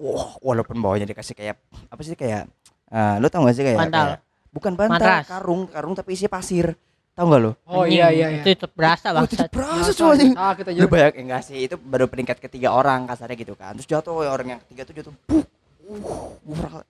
[0.00, 2.48] Wah, walaupun bawahnya dikasih kayak apa sih kayak
[2.88, 4.06] eh lo tau gak sih kayak, Bantal.
[4.16, 5.24] kayak- bukan bantal, Matras.
[5.28, 6.72] karung, karung tapi isinya pasir.
[7.12, 7.52] Tahu nggak lo?
[7.68, 8.42] Oh Anjing, iya iya iya.
[8.42, 9.50] Itu tetap berasa Wah, itu bangsat.
[9.52, 10.32] berasa cowok anjing.
[10.32, 10.78] Sakit aja.
[10.80, 13.76] Lu eh, enggak sih itu baru peringkat ketiga orang kasarnya gitu kan.
[13.76, 15.14] Terus jatuh orang yang ketiga tuh jatuh.
[15.28, 15.44] Puh.
[15.90, 15.98] Uh,
[16.46, 16.86] gua-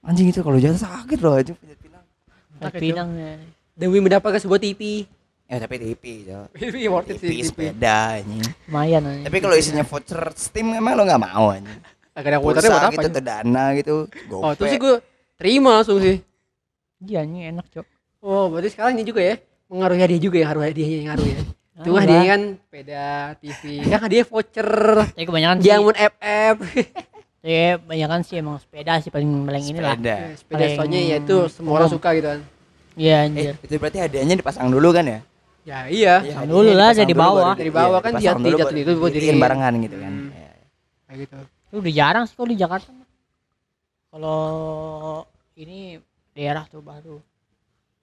[0.00, 2.04] anjing itu kalau jatuh sakit loh anjing panjat pinang.
[2.72, 3.32] Pinang ya.
[3.74, 5.08] Demi mendapatkan sebuah TV.
[5.48, 6.38] Ya tapi TV itu.
[6.60, 7.28] TV worth it sih.
[7.32, 8.44] TV sepeda anjing.
[8.68, 9.24] Lumayan anjing.
[9.26, 11.97] Tapi kalau isinya voucher Steam emang lo nggak mau anjing.
[12.18, 12.92] Agak ada Pulsa kuotarnya buat apa?
[12.98, 13.22] gitu ya?
[13.22, 13.96] dana gitu.
[14.28, 14.52] Oh, Gope.
[14.52, 14.94] itu sih gue
[15.36, 16.16] terima langsung sih.
[16.98, 17.86] Iya anjing enak, Cok.
[18.20, 19.34] Oh, berarti sekarang ini juga ya.
[19.68, 21.40] Mengaruhi hadiah juga ya, ngaruh hadiahnya yang ngaruh ya.
[21.78, 22.28] Cuma Ah, hadiahnya lah.
[22.28, 23.06] kan sepeda,
[23.38, 24.68] TV, kan hadiah voucher,
[25.06, 26.56] Tapi kebanyakan sih, jamun FF.
[27.38, 29.94] tapi kebanyakan sih emang sepeda sih paling paling ini lah.
[29.94, 30.16] Sepeda.
[30.34, 32.40] sepeda Paling soalnya ya itu semua orang suka gitu kan.
[32.98, 33.54] Iya Eh, anjir.
[33.62, 35.18] itu berarti hadiahnya dipasang dulu kan ya?
[35.62, 36.14] Ya iya.
[36.18, 37.54] Iya, hadiahnya dulu lah, dari dulu bawah.
[37.54, 39.38] Dari bawah iya, kan jatuh- dulu jatuh itu buat diriin diri.
[39.38, 40.12] barengan gitu kan.
[40.12, 40.28] Hmm.
[40.34, 40.50] Iya.
[41.06, 41.38] Kayak gitu.
[41.68, 42.90] Itu udah jarang sih kalau di Jakarta.
[44.08, 44.40] Kalau
[45.54, 46.00] ini
[46.32, 47.20] daerah tuh baru.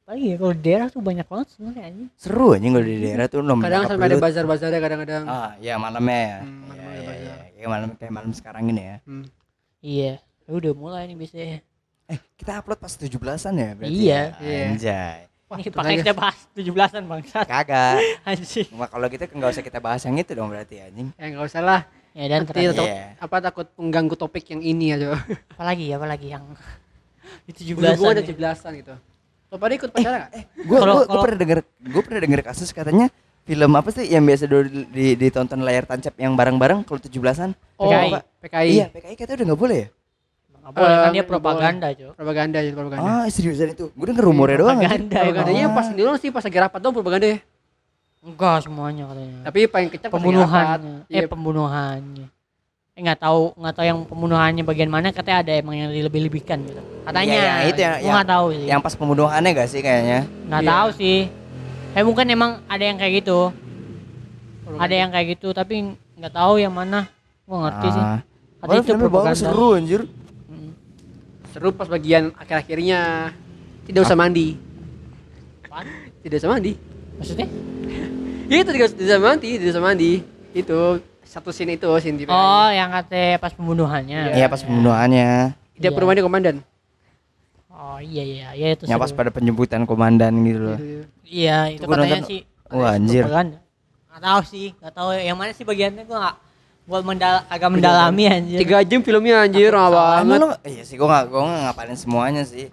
[0.05, 2.09] Paling ya kalau di daerah tuh banyak banget sebenarnya anjing.
[2.13, 5.23] Seru anjing kalau di daerah tuh nomor Kadang sampai ada bazar-bazarnya kadang-kadang.
[5.25, 6.39] Ah, ya malamnya ya.
[6.45, 7.17] Hmm, Iya, malam iya, bazar.
[7.17, 7.35] iya.
[7.55, 8.97] Kayak malam kayak malam sekarang ini ya.
[9.01, 9.25] Hmm.
[9.81, 10.13] Iya.
[10.45, 11.59] Ya udah mulai nih biasanya.
[12.05, 13.89] Eh, kita upload pas 17-an ya berarti.
[13.97, 14.13] Iya.
[14.13, 14.25] ya?
[14.45, 14.61] Iya.
[14.69, 15.19] Anjay.
[15.45, 17.45] Wah, Ini pakai kita bahas 17-an bangsat.
[17.49, 17.97] Kagak.
[18.29, 18.65] Anjing.
[18.69, 21.09] Cuma kalau kita nggak usah kita bahas yang itu dong berarti anjing.
[21.17, 21.81] Ya enggak usah lah.
[22.15, 23.05] Ya dan Nanti terakhir takut, Iya.
[23.19, 25.19] apa takut mengganggu topik yang ini aja.
[25.51, 26.47] apalagi apalagi yang
[27.43, 28.07] di Berhubungan 17-an.
[28.09, 28.29] ada nih.
[28.31, 28.93] 17-an gitu.
[29.45, 30.31] Lo pada ikut pacaran enggak?
[30.57, 33.11] Gue Kalau- gua, kalau- pernah denger gue pernah denger kasus katanya
[33.43, 37.51] film apa sih yang biasa dulu di, di- ditonton layar tancap yang bareng-bareng kalau 17-an?
[37.75, 38.09] Oh, PKI.
[38.41, 38.69] PKI.
[38.71, 39.87] Iya, PKI katanya udah nggak boleh ya?
[40.47, 42.13] Emang Nggak boleh kan Eh, dia propaganda, Cok.
[42.15, 43.05] Propaganda aja propaganda.
[43.05, 43.85] Ah, seriusan itu.
[43.91, 44.87] Gue denger rumornya doang aja.
[44.87, 45.19] Propaganda.
[45.19, 47.39] Propagandanya pas doang sih pas lagi rapat dong propaganda ya.
[48.25, 49.37] Enggak semuanya katanya.
[49.45, 50.11] Tapi paling pas lagi rapat.
[50.11, 50.95] pembunuhannya.
[51.05, 52.25] Iya, Eh pembunuhannya.
[52.95, 56.81] Eh nggak tahu nggak tahu yang pembunuhannya bagian mana katanya ada emang yang dilebih-lebihkan gitu.
[57.03, 57.29] Katanya.
[57.31, 58.65] Iya, yang itu yang- nggak tahu sih.
[58.65, 60.19] Yang pas pembunuhannya gak sih kayaknya?
[60.49, 60.71] nggak Iya.
[60.71, 61.17] tahu sih.
[61.93, 63.39] Eh mungkin emang ada yang kayak gitu.
[64.65, 64.81] propaganda.
[64.81, 65.73] Ada yang kayak gitu tapi
[66.15, 67.05] nggak tahu yang mana.
[67.45, 68.01] Gua ngerti sih.
[68.01, 68.19] Ah.
[68.57, 69.37] Katanya Padahal itu bagus propaganda.
[69.37, 70.01] seru anjir.
[70.47, 70.71] Mm.
[71.47, 72.99] seru pas bagian akhir-akhirnya
[73.85, 74.57] tidak usah mandi.
[75.61, 75.85] Apaan?
[76.19, 76.73] Tidak usah mandi.
[77.17, 77.47] Maksudnya?
[78.51, 80.11] Itu tidak tidak usah mandi, tidak usah mandi.
[80.51, 80.79] Itu
[81.25, 84.37] satu scene itu scene di Oh, yang katanya pas pembunuhannya.
[84.37, 85.57] Iya pas pembunuhannya.
[85.75, 85.89] Dia iya.
[85.91, 86.55] perumahan di komandan.
[87.67, 88.87] Oh iya iya, iya itu.
[88.87, 90.79] Yang pas pada penjemputan komandan gitu loh.
[91.25, 92.41] Iya, itu Gua katanya nonton- sih.
[92.71, 93.23] Wah, anjir.
[93.23, 93.57] propaganda.
[94.07, 96.35] Nggak tahu sih, nggak tahu yang mana sih bagiannya gua nggak
[96.85, 98.57] gua mendal agak mendalami anjir.
[98.61, 100.39] Tiga jam filmnya anjir, Emang banget.
[100.39, 102.71] lo, iya sih gue gak, gue gak ngapalin semuanya sih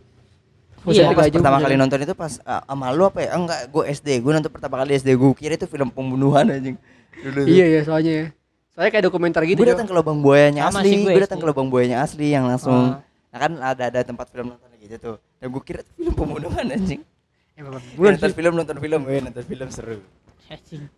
[0.83, 1.15] Iya.
[1.15, 3.39] Pas pertama kali nonton itu pas uh, sama lu apa ya?
[3.39, 4.09] Enggak, gue SD.
[4.19, 5.15] Gue nonton pertama kali SD.
[5.15, 6.75] Gue kira itu film pembunuhan anjing.
[7.23, 7.47] Dulu.
[7.47, 8.13] Iya ya soalnya.
[8.13, 8.27] ya.
[8.73, 9.63] Soalnya kayak dokumenter gitu.
[9.63, 11.05] gue datang ke lubang buayanya Sama asli.
[11.05, 12.99] gue datang ke lubang buayanya asli yang langsung.
[12.99, 13.31] Oh.
[13.31, 15.17] Nah kan ada ada tempat film nonton gitu tuh.
[15.39, 17.03] Dan gue kira itu film pembunuhan anjing.
[17.53, 18.37] Eh, Bapak, Gue bulan nonton sih.
[18.41, 20.01] film nonton film, gue nonton film seru.
[20.49, 20.89] Anjing.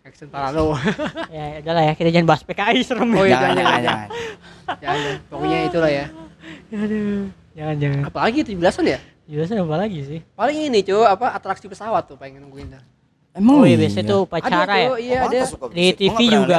[0.00, 0.72] Action paralo.
[1.36, 3.12] ya udahlah ya, kita jangan bahas PKI serem.
[3.12, 4.08] Oh, iya, jangan, jangan, jangan, jangan.
[4.80, 4.80] jangan.
[4.80, 5.12] ya, ya.
[5.28, 6.06] Pokoknya itulah ya.
[6.72, 7.28] Aduh.
[7.52, 8.00] Jangan jangan.
[8.08, 8.98] Apalagi 17-an ya?
[9.30, 10.20] Jelasnya apa lagi sih?
[10.34, 12.82] Paling ini cuy, apa atraksi pesawat tuh pengen nungguin dah.
[13.30, 13.86] Emang oh iya iya?
[13.86, 14.88] biasanya tuh upacara ya.
[14.98, 15.38] iya ada.
[15.70, 15.86] Di?
[15.86, 16.58] Gua TV juga.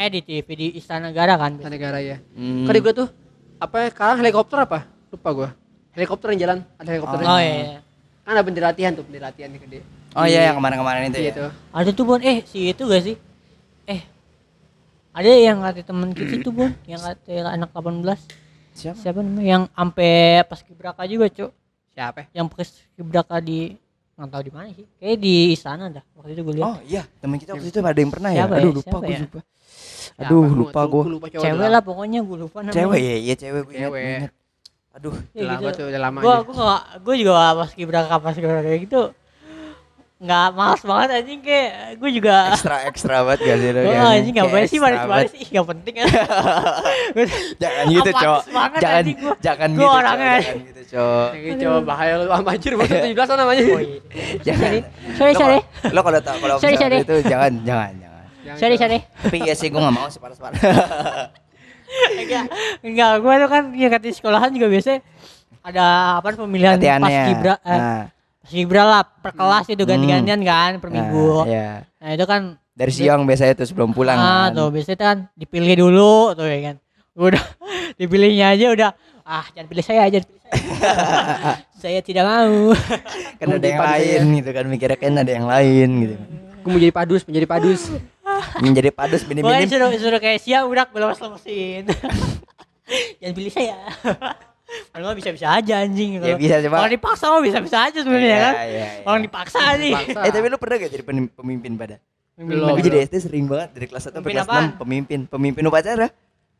[0.00, 1.60] Eh di TV di Istana Negara kan.
[1.60, 2.16] Istana negara ya.
[2.32, 2.64] Hmm.
[2.64, 3.08] Kan juga tuh
[3.60, 4.88] apa ya, sekarang helikopter apa?
[5.12, 5.48] Lupa gua.
[5.92, 7.18] Helikopter yang jalan, ada helikopter.
[7.28, 7.52] Oh iya.
[7.76, 7.80] iya.
[8.24, 9.78] Kan ada bendera latihan tuh, bendera latihan yang gede.
[10.16, 11.32] Oh iya yang kemarin-kemarin itu Iya ya.
[11.36, 11.50] tuh.
[11.76, 13.16] Ada tuh Bon, eh si itu gak sih?
[13.84, 14.00] Eh.
[15.12, 18.16] Ada yang kata temen kita tuh Bon, yang kata anak 18.
[18.72, 18.96] Siapa?
[18.96, 19.44] Siapa namanya?
[19.44, 20.12] Yang ampe
[20.48, 21.50] pas kibraka juga, Cuk.
[21.98, 22.18] Siapa?
[22.22, 22.26] ya?
[22.38, 22.46] Yang
[22.94, 23.74] kibraka di
[24.14, 24.86] nggak tahu di mana sih.
[24.98, 26.04] Kayak di istana dah.
[26.14, 26.66] Waktu itu gue lihat.
[26.66, 28.46] Oh iya, temen kita waktu itu ada yang pernah ya.
[28.46, 28.60] Siapa ya?
[28.62, 29.20] Aduh lupa gue ya?
[29.20, 29.38] lupa.
[30.18, 30.58] Aduh Siapa?
[30.58, 31.30] lupa Gua- gue.
[31.38, 32.74] cewek lah pokoknya gue lupa namanya.
[32.74, 34.02] Cewek ya, iya cewek gue ingat, Cewek.
[34.02, 34.32] gue ingat.
[34.88, 35.78] Aduh, Ya, Udah lama gitu.
[35.78, 39.02] tuh, udah lama gua gak, gua juga pas kibraka pas kibraka kayak gitu.
[40.18, 43.68] Nggak malas banget anjing kayak gue juga ekstra ekstra banget gak sih?
[43.68, 44.10] lu, Oh, kayaknya?
[44.12, 46.06] anjing ngapain sih ekstra baris-baris ih gak penting kan.
[47.62, 48.10] Jangan gitu,
[48.50, 49.32] banget Jangan gua.
[49.38, 50.34] jangan Gua gitu, orangnya.
[50.34, 51.28] Jangan gitu, Cok.
[51.38, 53.62] Yang coba bahaya lu sama anjir baru 17 namanya.
[53.64, 53.98] Oh iya.
[54.42, 54.72] Jangan.
[55.14, 55.58] Sorry, Lo sorry.
[55.62, 56.98] kalau- Lo kalau tahu kalau Sorry, sorry.
[56.98, 58.24] itu jangan jangan jangan.
[58.42, 58.98] Jangan, Sorry, sorry.
[59.22, 60.58] Tapi iya sih gue gak mau sih panas-panas.
[62.12, 62.44] Enggak,
[62.82, 64.98] enggak, gua tuh kan ya kata di sekolahan juga biasa
[65.60, 65.84] ada
[66.18, 68.02] apa pemilihan pas kibra eh,
[68.48, 71.44] Nah, kibra lah per kelas itu ganti-gantian kan per nah, minggu.
[71.44, 71.84] iya.
[72.00, 74.56] Nah, itu kan Dari siang biasanya tuh sebelum pulang ah, kan.
[74.56, 76.76] tuh biasanya kan dipilih dulu tuh ya kan.
[77.12, 77.44] Udah
[78.00, 78.90] dipilihnya aja udah
[79.28, 80.56] ah jangan pilih saya pilih saya.
[81.84, 82.72] saya tidak mau.
[83.36, 86.14] Kan Mau ada yang lain gitu kan mikirnya kan ada yang lain gitu.
[86.64, 87.82] Gue mau jadi padus, menjadi padus.
[88.64, 89.66] Menjadi padus minim-minim.
[89.66, 91.90] suruh suruh kayak siap udah gue lemas lemesin.
[93.18, 93.76] jangan pilih saya.
[94.92, 96.84] Padahal bisa-bisa aja anjing Ya bisa coba.
[96.84, 98.54] Kalau dipaksa mah bisa-bisa aja sebenarnya Iya, kan.
[98.54, 98.86] iya, iya.
[99.08, 99.94] Orang dipaksa nih.
[100.12, 101.96] Eh tapi lu pernah gak jadi pemimpin pada?
[102.38, 102.76] Belum.
[102.78, 104.66] Gue jadi SD sering banget dari kelas 1 sampai Pemimpin kelas apaan?
[104.76, 106.06] 6 pemimpin, pemimpin upacara.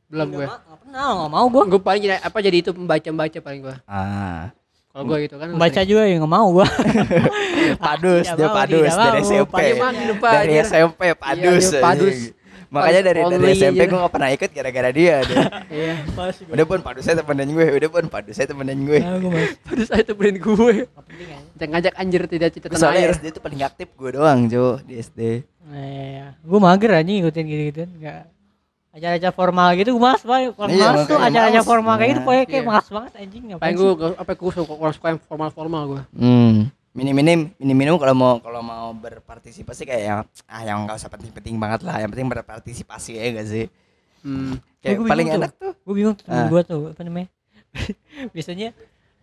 [0.08, 0.46] Belum gue.
[0.48, 1.62] Enggak, pernah, enggak mau gue.
[1.68, 3.76] Gue paling jadi apa jadi itu pembaca-baca paling gue.
[3.84, 4.50] Ah,
[4.88, 5.46] Kalau gue gitu kan.
[5.54, 6.66] Baca juga ya enggak mau gue.
[7.84, 9.20] padus dia padus dari.
[9.22, 9.56] SMP.
[10.18, 10.54] Dari.
[10.64, 11.64] SMP padus.
[11.76, 12.18] padus.
[12.68, 15.16] Makanya dari dari SMP gue gak pernah ikut gara-gara dia.
[15.24, 15.44] dia.
[15.68, 15.94] Iya.
[16.48, 19.00] Udah pun padus saya temenin gue, udah pun padus saya temenin gue.
[19.00, 19.20] Nah.
[19.64, 20.74] Padus saya temenin gue.
[20.84, 21.42] Kan.
[21.56, 23.12] Jangan ngajak anjir tidak cita tanah Soalnya.
[23.16, 25.44] SD itu paling aktif gue doang, Jo, di SD.
[25.68, 26.26] Nah, iya, iya.
[26.40, 27.82] Gue mager aja ngikutin gitu-gitu.
[28.00, 28.28] Enggak
[28.98, 30.38] acara-acara formal gitu gue mas Pak.
[30.58, 32.68] Kalau Iya, tuh acara-acara formal kayak gitu pokoknya kayak iya.
[32.68, 33.86] malas banget anjing ngapain Paling sih?
[33.86, 36.02] gue apa gue suka suka yang formal-formal gue.
[36.18, 36.56] Hmm.
[36.98, 41.80] Minim-minim, minim-minim kalau mau kalau mau berpartisipasi kayak yang ah yang nggak usah penting-penting banget
[41.82, 43.66] lah, yang penting berpartisipasi ya gak sih?
[44.20, 44.58] Hmm.
[44.78, 45.72] Kayak Gua paling enak tuh.
[45.78, 46.48] gue bingung temen Ah.
[46.48, 47.28] gue tuh apa namanya
[48.34, 48.68] biasanya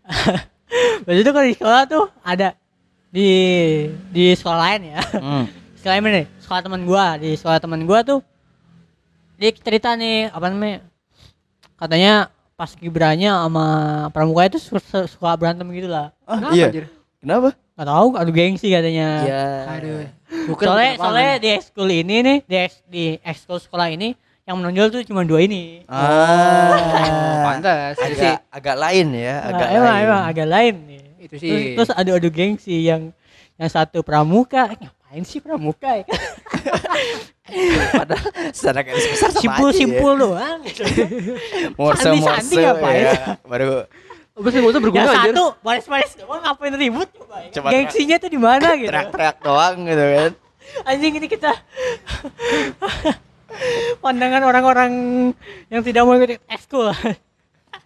[1.04, 2.48] biasanya tuh kalau di sekolah tuh ada
[3.08, 3.30] di
[4.10, 5.46] di sekolah lain ya Hmm.
[5.78, 8.20] sekolah lain nih sekolah teman gue di sekolah teman gue tuh
[9.36, 10.80] dia cerita nih apa namanya
[11.76, 12.14] katanya
[12.56, 13.66] pas kibranya sama
[14.10, 16.66] pramuka itu suka, suka berantem gitu lah Ah, Kenapa, iya.
[16.66, 16.86] anjir?
[17.20, 17.50] Kenapa?
[17.76, 19.44] Nggak tahu adu gengsi katanya Iya.
[19.70, 20.04] Aduh.
[20.48, 24.56] Bukan soalnya bukan soalnya di ekskul ini nih di eks, di ekskul sekolah ini yang
[24.56, 27.44] menonjol tuh cuma dua ini Ah.
[27.46, 27.98] pantas.
[27.98, 30.06] Itu sih agak agak lain ya, Nah, agak emang, lain.
[30.06, 31.02] emang agak lain nih.
[31.18, 31.74] itu Terus, sih.
[31.74, 33.10] terus adu-adu gengsi yang
[33.56, 36.06] yang satu pramuka, eh, ngapain sih pramuka ya?
[37.96, 40.60] Padahal secara garis besar sama simpul aja simpul doang
[41.76, 42.22] Morse Sandi-sandi
[42.54, 43.04] morse ngapain?
[43.04, 43.16] ya.
[43.44, 43.70] Baru
[44.36, 45.32] Abis itu yang berguna anjir.
[45.32, 47.50] satu baris-baris doang ngapain ribut coba ya?
[47.56, 50.32] Coba gengsinya tuh di mana gitu teriak-teriak doang gitu kan.
[50.84, 51.52] anjing ini kita
[54.04, 54.92] pandangan orang-orang
[55.70, 56.92] yang tidak mau ikut ekskul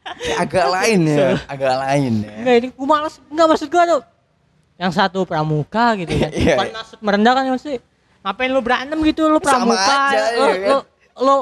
[0.09, 2.33] Kayak agak lain ya, agak lain ya.
[2.33, 4.01] enggak ini gua males enggak maksud gua tuh
[4.79, 7.79] yang satu pramuka gitu kan bukan maksud merendahkan ya maksudnya
[8.19, 10.65] ngapain lu berantem gitu lu Sama pramuka aja, lu, iya kan?
[10.65, 10.77] lu,
[11.19, 11.35] lu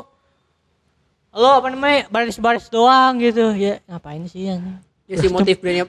[1.37, 5.87] lu apa namanya baris-baris doang gitu ya ngapain sih anjing Ya si motif brandnya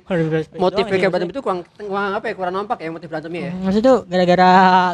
[0.55, 2.35] motif ya, berantem itu kurang kurang apa ya?
[2.39, 3.53] Kurang nampak ya motif berantemnya ya.
[3.59, 4.51] maksudnya tuh gara-gara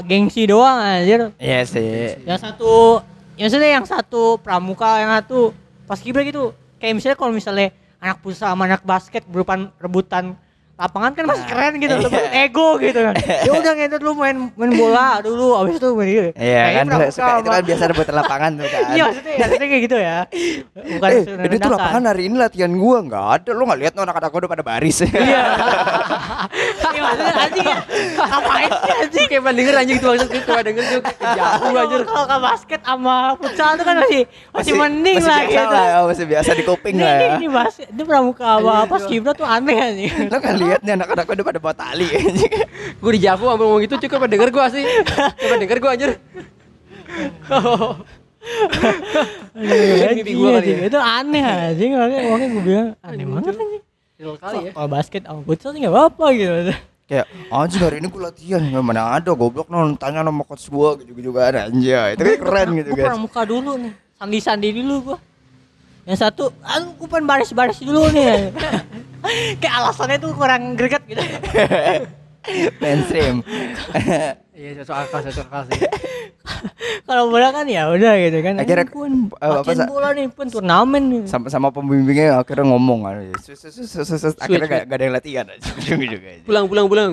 [0.09, 1.21] gengsi doang anjir.
[1.37, 2.17] Iya sih.
[2.25, 3.05] yang satu
[3.37, 5.53] yang maksudnya yang satu pramuka yang satu
[5.85, 6.57] pas kibra gitu.
[6.81, 7.69] Kayak misalnya kalau misalnya
[8.01, 10.41] anak futsal sama anak basket berupan rebutan
[10.75, 12.51] lapangan kan masih keren gitu iya.
[12.51, 13.15] ego gitu kan.
[13.47, 17.33] Ya udah ngentot lu main main bola dulu abis itu main gitu Iya kan suka
[17.39, 18.83] itu kan biasa rebut lapangan tuh kan.
[18.91, 20.19] iya maksudnya maksudnya kayak gitu ya.
[20.75, 24.29] Bukan eh, ini tuh lapangan hari ini latihan gua nggak ada, lu nggak lihat anak-anak
[24.35, 24.97] gua udah pada baris.
[25.07, 25.45] iya
[26.95, 27.79] iya maksudnya anjing ya
[28.15, 32.01] ngapain sih anjing Kayak pernah denger anjing itu maksud gue denger tuh jauh anjir.
[32.07, 34.23] kalau ke basket sama futsal tuh kan masih
[34.55, 37.35] masih, mending masih lah biasa gitu lah, ya, masih biasa di kuping lah ini, ya.
[37.37, 41.27] ini basket ini pramuka apa apa Kibra tuh aneh anjing Lo kan lihat nih anak-anak
[41.27, 42.53] udah pada bawa tali anjing.
[43.03, 44.85] Gue di Javu ngomong gitu cukup denger gue sih.
[45.15, 46.11] Coba denger gue anjir.
[49.55, 50.79] Mimpi gua kali ya.
[50.93, 53.83] itu aneh anjing makanya gue bilang aneh banget anjing
[54.15, 54.73] Real kali ya.
[54.73, 56.53] kalau basket sama futsal sih nggak apa-apa gitu
[57.05, 60.97] Kayak anjing hari ini gua latihan ya mana ada goblok non tanya sama coach gua
[60.97, 62.17] gitu-gitu kan anjay.
[62.17, 63.07] Itu kan keren gitu gue guys.
[63.13, 65.19] pramuka dulu nih sandi-sandi dulu gue
[66.05, 68.53] yang satu aduh gue pengen baris-baris dulu nih
[69.61, 71.21] kayak alasannya tuh kurang greget gitu
[72.85, 73.41] Mainstream.
[74.53, 75.81] Iya, satu akal, satu akal sih.
[77.09, 81.03] kalau bola kan ya udah gitu kan Akhirnya, pun eh, apa, bola nih pun turnamen
[81.09, 83.17] nih sama sama pembimbingnya akhirnya ngomong kan.
[84.45, 85.45] Akhirnya gak, gak ada yang latihan.
[86.49, 87.13] Pulang, pulang, pulang.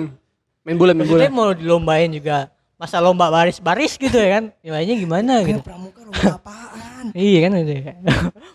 [0.62, 1.26] Main bola, main bola.
[1.32, 2.52] Mau dilombain juga
[2.82, 6.34] masa lomba baris-baris gitu ya kan nilainya gimana gitu pramuka lomba
[7.04, 7.18] apaan?
[7.18, 7.92] iya kan gitu ya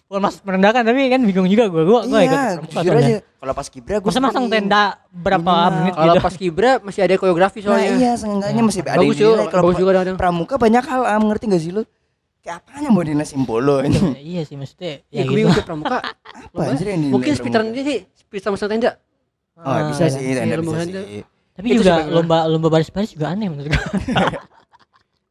[0.06, 3.08] bukan maksud merendahkan tapi kan bingung juga gue gue gue ikut iya, pramuka jujur soalnya.
[3.10, 3.18] aja.
[3.38, 5.76] Kalau pas kibra gua masa masang tenda berapa Minimal.
[5.78, 7.92] menit Kalau gitu pas Kibra masih ada koreografi Nah soalnya.
[7.94, 9.44] iya, seenggaknya masih ada Bagus juga.
[9.48, 10.18] Kalau juga kadang-kadang.
[10.18, 11.84] pramuka banyak hal, am, ngerti gak sih lu?
[12.40, 13.94] Kayak apanya mau dinilai simpolo ini?
[13.94, 15.98] Ya, iya sih maksudnya Ya, ya gue gitu bingung ke pramuka.
[16.02, 18.92] Apa anjir yang dinilai Mungkin sekitaran ini sih, speed sama tenda.
[19.54, 20.10] Oh, Ah, bisa iya.
[20.10, 21.22] sih, tanda Iya, bisa lumayan sih.
[21.54, 23.82] tapi juga lomba lomba baris-baris juga aneh menurut gue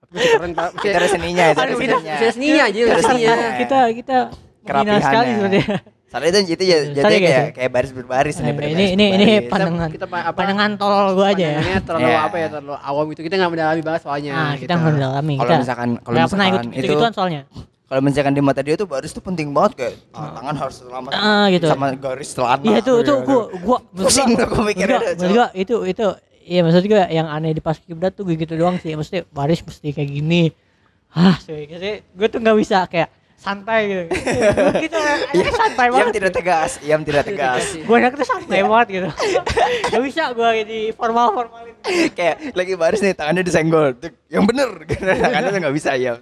[0.08, 0.68] keren, Pak.
[0.74, 2.14] Itu ada seninya, itu ada seninya.
[2.14, 3.34] Ada seninya aja, ada seninya.
[3.56, 4.16] kita kita
[4.62, 5.02] Kerapihannya.
[5.02, 5.66] sekali sebenarnya
[6.06, 7.44] Soalnya itu itu ya, jadi guys, kayak ya.
[7.52, 8.46] kayak baris berbaris Nah, nih.
[8.46, 9.50] ini berbaris ini ini berbaris.
[9.50, 12.18] pandangan kita pa- apa- pandangan tolol gue aja ya terlalu Iya.
[12.22, 13.20] apa ya, terlalu awam gitu.
[13.20, 14.32] Kita nggak mendalami banget soalnya.
[14.32, 14.72] nah kita gitu.
[14.76, 17.42] nggak mendalami Kalau kita misalkan kalau ikut misalkan gitu itu gituan soalnya
[17.86, 21.10] kalau misalkan di mata dia tuh baris tuh penting banget kayak ah, tangan harus selamat
[21.12, 21.66] Ah, gitu.
[21.68, 22.62] sama garis celana.
[22.64, 26.06] Iya itu itu gua gua Pusing tuh gua mikirnya Enggak, gua itu itu
[26.46, 28.94] iya maksud gua yang aneh di pas kiblat tuh gitu doang sih.
[28.94, 30.54] Maksudnya baris mesti kayak gini.
[31.10, 31.66] Ah sih.
[32.12, 34.02] Gue tuh nggak bisa kayak santai gitu.
[34.08, 34.96] Gua gitu.
[35.26, 36.14] Anaknya santai Yang banget.
[36.14, 37.62] tidak tegas, yang tidak tegas.
[37.74, 39.08] gue anak tuh santai banget gitu.
[39.92, 41.74] Gak bisa gue jadi formal formalin
[42.12, 43.92] kayak lagi baris nih tangannya disenggol.
[44.30, 44.70] Yang bener.
[45.22, 46.12] Tangannya tuh nggak bisa ya.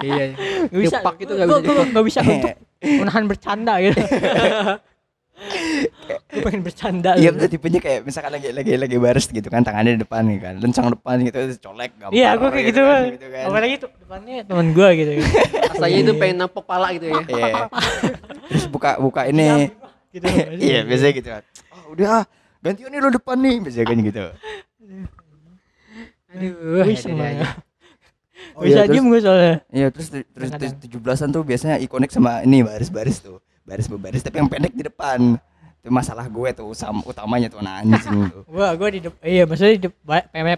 [0.00, 0.24] Iya.
[0.68, 0.98] gak bisa.
[1.18, 1.66] Itu gua- bisa.
[1.66, 4.00] gua nggak bisa untuk menahan bercanda gitu
[6.30, 7.36] gue pengen bercanda Iya gitu.
[7.40, 10.54] betul tipenya kayak misalkan lagi lagi lagi baris gitu kan tangannya di depan nih kan,
[10.60, 12.12] lencang depan gitu colek gampang.
[12.14, 13.14] Iya, gue kayak gitu, kan, kan.
[13.16, 13.44] gitu kan.
[13.48, 15.10] Apalagi tuh depannya teman gue gitu.
[15.74, 17.20] Rasanya itu pengen nampok pala gitu ya.
[17.24, 17.54] Iya.
[18.52, 19.72] Terus buka buka ini.
[20.12, 20.26] gitu.
[20.60, 21.28] Iya, biasanya gitu.
[21.72, 22.24] Oh, udah ah,
[22.60, 24.24] gantian nih lo depan nih, biasanya kan gitu.
[26.30, 26.54] Aduh,
[27.18, 27.48] banget.
[28.56, 29.54] Oh, Bisa iya, terus- diem gue soalnya.
[29.70, 30.50] Iya, terus terus
[30.84, 33.38] tujuh belasan tuh biasanya ikonik sama ini baris-baris tuh.
[33.62, 35.36] Baris berbaris tapi yang pendek di depan.
[35.80, 38.42] Itu masalah gue tuh sama utamanya tuh anak anjing tuh.
[38.44, 39.20] Gue gue di depan.
[39.22, 39.88] Iya maksudnya di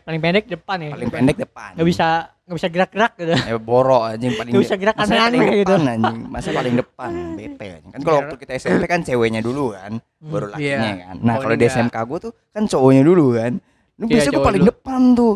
[0.03, 0.91] paling pendek di depan ya.
[0.93, 1.71] Paling pendek depan.
[1.75, 2.09] Gak bisa
[2.43, 3.33] gak bisa gerak-gerak gitu.
[3.39, 5.71] Ya boro anjing paling Nggak bisa gerak masa paling aneh-aneh gitu.
[5.71, 6.19] depan anjing.
[6.27, 7.93] Masa paling depan bete anjing.
[7.93, 10.93] Kan kalau waktu kita SMP kan ceweknya dulu kan, baru lakinya Iya.
[11.05, 11.15] kan.
[11.23, 11.67] Nah, kalau di.
[11.67, 13.53] SMK gue tuh kan cowoknya dulu kan.
[13.93, 14.71] Lu Iya, biasanya gue paling dulu.
[14.75, 15.35] depan tuh.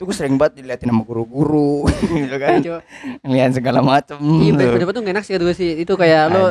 [0.00, 1.84] Tuh gue sering banget diliatin sama guru-guru
[2.24, 2.56] gitu kan.
[3.20, 4.80] Ngeliat segala macem Iya, tuh.
[4.80, 5.70] depan tuh gak enak sih gue sih.
[5.76, 6.44] Itu kayak lo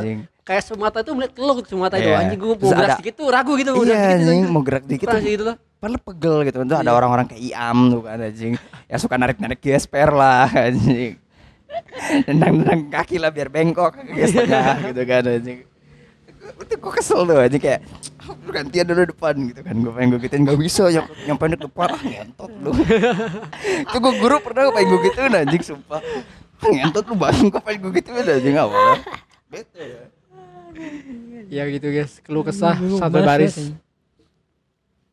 [0.46, 2.22] kayak semata itu melihat lo semata itu Iya.
[2.24, 4.50] anjing gue mau gerak sedikit tuh ragu gitu mau Iya anjing tuh.
[4.50, 5.58] mau gerak dikit tuh gitu loh.
[5.78, 6.92] padahal pegel gitu Tuh ada Iya.
[6.92, 8.54] orang-orang kayak Iam tuh kan anjing
[8.86, 11.18] yang suka narik-narik gesper lah anjing
[12.20, 15.60] Tendang-tendang kaki lah biar bengkok setengah gitu kan anjing
[16.60, 17.80] itu gue kesel tuh aja kayak
[18.20, 21.36] "Ah, lu gantian dulu depan gitu kan gue pengen gue gituin gak bisa yang yang
[21.36, 22.72] pendek depan ah ngentot lu
[23.84, 26.02] itu gue guru pernah pengen gue gituin anjing sumpah
[26.60, 28.98] ah, ngentot lu bang gue pengen gue gituin anjing awalnya
[29.48, 30.04] bete ya
[31.50, 33.58] Ya gitu guys, keluh kesah Gue satu baris.
[33.58, 33.74] anjing.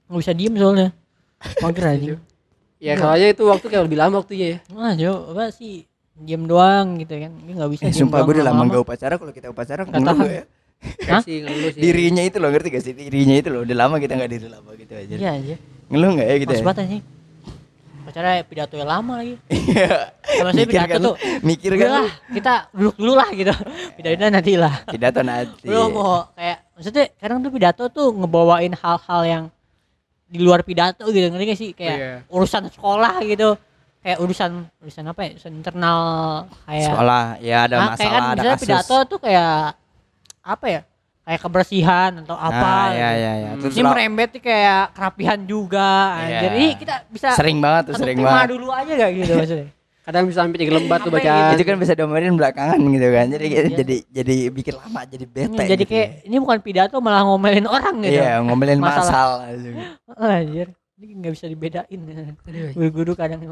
[0.06, 0.88] Nggak bisa diem soalnya.
[1.58, 2.14] Mager aja.
[2.76, 4.58] Ya soalnya itu waktu kayak lebih lama waktunya ya.
[4.70, 5.88] Wah, Jo, apa sih?
[6.14, 7.32] Diem doang gitu kan.
[7.32, 10.28] Nggak bisa eh diem sumpah gue udah lama gak upacara kalau kita upacara ngeluh tahan.
[10.28, 10.44] ya
[10.78, 11.20] Hah?
[11.20, 11.72] Sih sih.
[11.74, 14.70] dirinya itu loh ngerti gak sih dirinya itu loh udah lama kita nggak diri lama
[14.72, 15.54] gitu aja Iya aja.
[15.86, 17.02] ngeluh nggak ya gitu Mas ya banget anjing.
[18.06, 19.34] Pacara pidato yang lama lagi.
[19.66, 20.14] Iya.
[20.22, 21.14] Sama saya Mikir pidato kan, tuh.
[21.42, 23.54] mikir kan lah, kita duduk dulu lah gitu.
[23.94, 24.74] Pidato nanti lah.
[24.86, 29.44] pidato nanti Belum mau kayak maksudnya kadang tuh pidato tuh ngebawain hal-hal yang
[30.24, 32.12] di luar pidato gitu ngerti gak sih kayak Iya.
[32.28, 33.54] urusan sekolah gitu
[34.00, 36.00] kayak urusan urusan apa ya urusan internal
[36.62, 39.54] kayak sekolah ya ada Nah, kayak kan masalah ada kasus pidato tuh kayak
[40.46, 40.80] apa ya
[41.20, 43.18] kayak kebersihan atau apa Ah, ya gitu.
[43.18, 43.60] ya ya Hmm.
[43.60, 46.38] Terus ini merembet nih kayak kerapihan juga Iya.
[46.40, 49.68] jadi kita bisa sering banget tuh sering banget dulu aja gak gitu maksudnya
[50.06, 51.50] Kadang bisa sampai tiga lembar tuh Sampai bacaan.
[51.50, 53.62] itu kan bisa diomelin belakangan gitu kan jadi Iya.
[53.74, 55.90] jadi jadi bikin lama jadi bete Hmm, jadi gitu.
[55.90, 59.50] kayak ini bukan pidato malah ngomelin orang gitu iya ngomelin Masalah.
[59.50, 59.74] masal
[60.30, 62.00] Anjir, ini nggak bisa dibedain.
[62.72, 63.42] Guru-guru kadang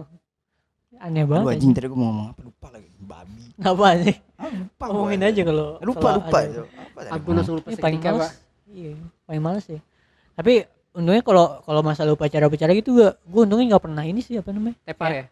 [0.96, 1.52] aneh Aduh banget.
[1.54, 4.16] anjing tadi gue mau ngomong apa lupa lagi babi apa sih?
[4.34, 5.28] Ah, lupa Ngomongin gua.
[5.28, 6.66] aja kalau lupa kalau lupa ada-
[7.06, 8.30] apa gua langsung lupa Ini paling males.
[8.66, 8.90] Iya,
[9.24, 9.80] paling males ya.
[10.34, 10.52] Tapi
[10.92, 14.76] untungnya kalau kalau masalah upacara-upacara gitu gua gua untungnya nggak pernah ini sih apa namanya?
[14.82, 15.24] Tepar ya?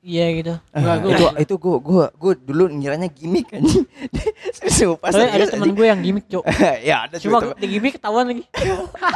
[0.00, 0.54] Iya gitu.
[0.70, 3.84] Enggak, Ah, gua- itu itu gue gue gue dulu ngiranya gimmick anjing
[4.72, 6.44] Sumpah Soalnya ada teman gue yang gimmick, Cok.
[6.88, 8.44] ya ada Cuma cuma di gimmick ketahuan lagi.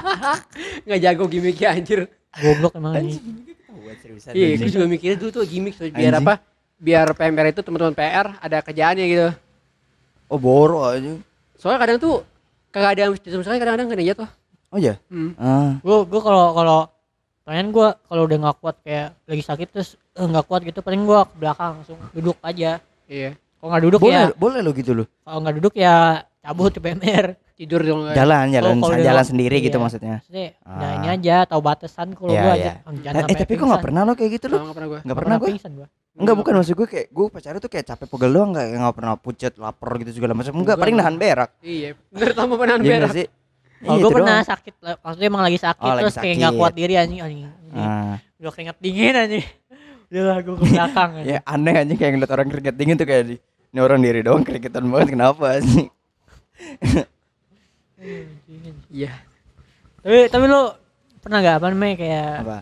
[0.84, 2.00] Nggak jago gimmicknya anjir.
[2.34, 3.00] Goblok emang
[3.86, 4.34] ini.
[4.34, 6.24] Iya, gue juga mikirnya dulu tuh gimmick tuh biar Anjing.
[6.24, 6.34] apa?
[6.76, 9.28] Biar PMR itu teman-teman PR ada kerjaannya gitu.
[10.26, 11.20] oh boro aja
[11.54, 12.14] Soalnya kadang tuh
[12.68, 14.28] kagak ada yang misalnya kadang-kadang kena jatuh.
[14.68, 15.32] oh ya Hmm.
[15.36, 16.80] ah Gue gue kalau kalau
[17.42, 21.04] pengen gue kalau udah nggak kuat kayak lagi sakit terus eh, nggak kuat gitu paling
[21.04, 22.80] gue ke belakang langsung duduk aja.
[23.04, 23.36] Iya.
[23.60, 26.78] Kalau nggak duduk boleh ya boleh lo gitu lo kalau nggak duduk ya cabut ke
[26.78, 27.26] PMR.
[27.54, 29.80] Tidur dong jalan jalan udah jalan sendiri gitu iya.
[29.80, 30.98] maksudnya Maksudnya Ah.
[30.98, 32.72] ini aja tahu batasan kalau Iya, gua iya.
[32.84, 33.08] aja.
[33.08, 35.00] Eh sampai tapi kok nggak pernah lo kayak gitu lo Nggak pernah gue.
[35.00, 35.88] nggak pernah gue pingsan gua.
[36.14, 39.14] Enggak bukan maksud gue kayak gue pacaran tuh kayak capek pegel doang enggak nggak pernah
[39.16, 41.06] pucet lapar gitu segala macam enggak Enggak, paling enggak.
[41.06, 41.88] nahan berak Iya.
[42.08, 43.12] Bener tambah penahan Iya berak.
[43.12, 43.26] sih
[43.80, 44.48] Oh, Iya, gue pernah doang.
[44.48, 44.94] sakit, lah.
[44.98, 46.60] maksudnya emang lagi sakit Oh, lagi terus kayak nggak sakit.
[46.62, 47.40] kuat diri anjing anjing.
[47.70, 48.16] Ah.
[48.34, 49.44] Udah keringat dingin anjing.
[50.04, 51.28] Udah lah gue ke belakang anjing.
[51.28, 53.36] ya aneh aja kayak ngeliat orang keringet dingin tuh kayak di
[53.68, 55.86] ini orang diri doang keringetan banget kenapa sih
[58.92, 59.12] Iya.
[60.04, 60.62] Tapi tapi lu
[61.24, 62.58] pernah nggak apa namanya kayak apa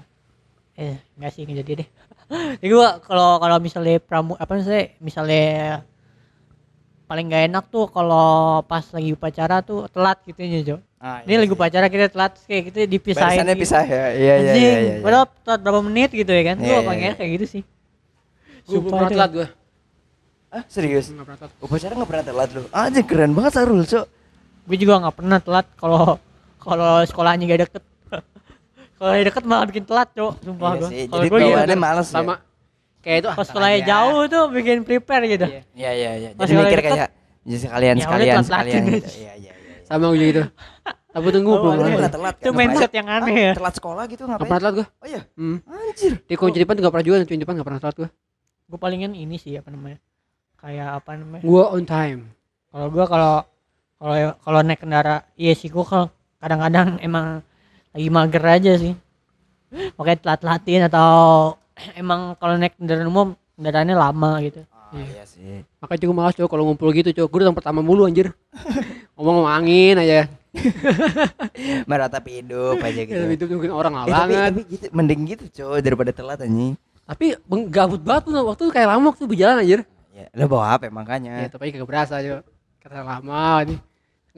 [0.79, 1.89] eh nggak sih nggak jadi deh.
[2.65, 5.49] Jadi gua kalau kalau misalnya pramu apa misalnya misalnya
[7.05, 10.77] paling nggak enak tuh kalau pas lagi upacara tuh telat gitu ya Jo.
[10.97, 13.45] ah, Ini lagi upacara kita telat kayak gitu dipisahin.
[13.45, 13.63] barisannya gitu.
[13.69, 14.95] pisah ya iya iya iya iya, iya.
[15.05, 16.57] padahal telat berapa menit gitu ya kan.
[16.57, 17.09] Iya, Gua iya, paling iya.
[17.13, 17.63] enak kayak gitu sih.
[18.65, 19.49] Sumpah pernah telat gue.
[20.53, 21.53] Ah serius Nggak pernah telat.
[21.59, 24.07] upacara nggak pernah telat lu aja keren banget Sarul cok
[24.63, 26.23] Gue juga nggak pernah telat kalau
[26.57, 27.83] kalau sekolahnya gak deket.
[28.95, 30.33] kalau deket malah bikin telat, Cok.
[30.39, 30.89] Sumpah Iya gua.
[30.89, 31.51] sih, Kalau jadi gue gitu.
[31.51, 32.15] bawaannya males ya.
[32.15, 32.35] Sama.
[33.03, 33.89] Kayak itu Pas sekolahnya aja.
[33.91, 35.47] jauh tuh bikin prepare gitu.
[35.49, 35.63] Iya.
[35.75, 37.09] iya iya iya jadi mikir kayak
[37.43, 40.43] jadi sekalian ya sekalian sekalian gitu iya iya iya Sama gue gitu.
[41.11, 42.13] Tapi tunggu Oh, belum Lu pernah.
[42.15, 43.53] telat Itu mindset yang aneh Ah, ya.
[43.53, 44.87] telat sekolah gitu Nggak ngapain pernah telat gue.
[44.87, 45.59] oh iya Hmm.
[45.67, 47.17] anjir Di kunci depan tuh nggak pernah juga.
[47.21, 48.09] Kunci depan nggak pernah telat gue.
[48.65, 49.99] Gue palingan ini sih apa namanya?
[50.63, 51.43] Kayak apa namanya?
[51.43, 52.21] Gue on time.
[52.71, 53.35] Kalau gua kalau
[53.99, 56.07] kalau kalau naik kendara, iya sih gua kalau
[56.39, 57.43] kadang-kadang emang
[57.91, 58.95] lagi mager aja sih.
[59.99, 61.11] Makanya telat-telatin atau
[62.01, 64.63] emang kalau naik kendaraan umum kendaraannya lama gitu.
[64.71, 67.29] Ah, iya sih Makanya juga malas cowok kalau ngumpul gitu cowok.
[67.29, 68.31] Gue datang pertama mulu anjir.
[69.19, 70.31] Ngomong ngomong angin aja.
[71.89, 73.35] meratapi hidup aja gitu Gitu.
[73.41, 74.45] Itu mungkin orang lah Eh, tapi, banget.
[74.53, 77.27] tapi gitu, mending gitu coy daripada telat anjing Tapi
[77.69, 79.81] gabut banget tuh waktu itu kayak lama waktu berjalan anjir.
[80.23, 82.41] Ya lo bawa HP Ya makanya tapi kagak berasa aja.
[82.79, 83.79] Kata lama nih.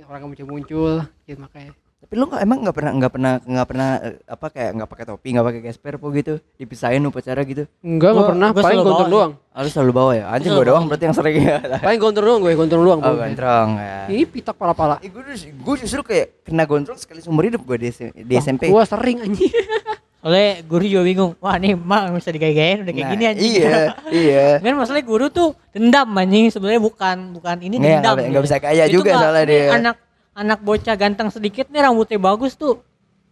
[0.03, 0.93] Orang kamu muncul-muncul.
[1.23, 1.73] Gitu makanya.
[1.97, 5.05] tapi lo nggak emang nggak pernah nggak pernah nggak pernah eh, apa kayak nggak pakai
[5.07, 8.49] topi nggak pakai gesper po gitu dipisahin upacara gitu Enggak, Gua- pernah.
[8.53, 9.33] gua Paling gontor bawa doang.
[9.49, 11.57] harus selalu bawa ya anjing gue doang berarti yang sering ya
[11.89, 13.01] Paling gontor doang gue, gontor doang.
[13.01, 13.25] oh gua.
[13.25, 15.01] gondrong ya Ini pitak pala-pala.
[15.01, 17.89] Eh, gue, gue justru kayak kena gondrong sekali seumur hidup gue di,
[18.21, 19.49] di SMP Gua sering anjing.
[20.25, 21.33] Soalnya guru juga bingung.
[21.37, 23.53] Wah, nih mah bisa digaya-gayain udah kayak Nah, gini anjing.
[23.53, 23.77] iya
[24.25, 28.15] iya Kan masalahnya guru tuh dendam anjing sebenarnya bukan bukan ini Nggak, dendam.
[28.17, 29.67] nggak- nggak bisa kaya Itu juga soalnya dia.
[29.71, 29.97] Anak
[30.33, 32.81] anak bocah ganteng sedikit nih rambutnya bagus tuh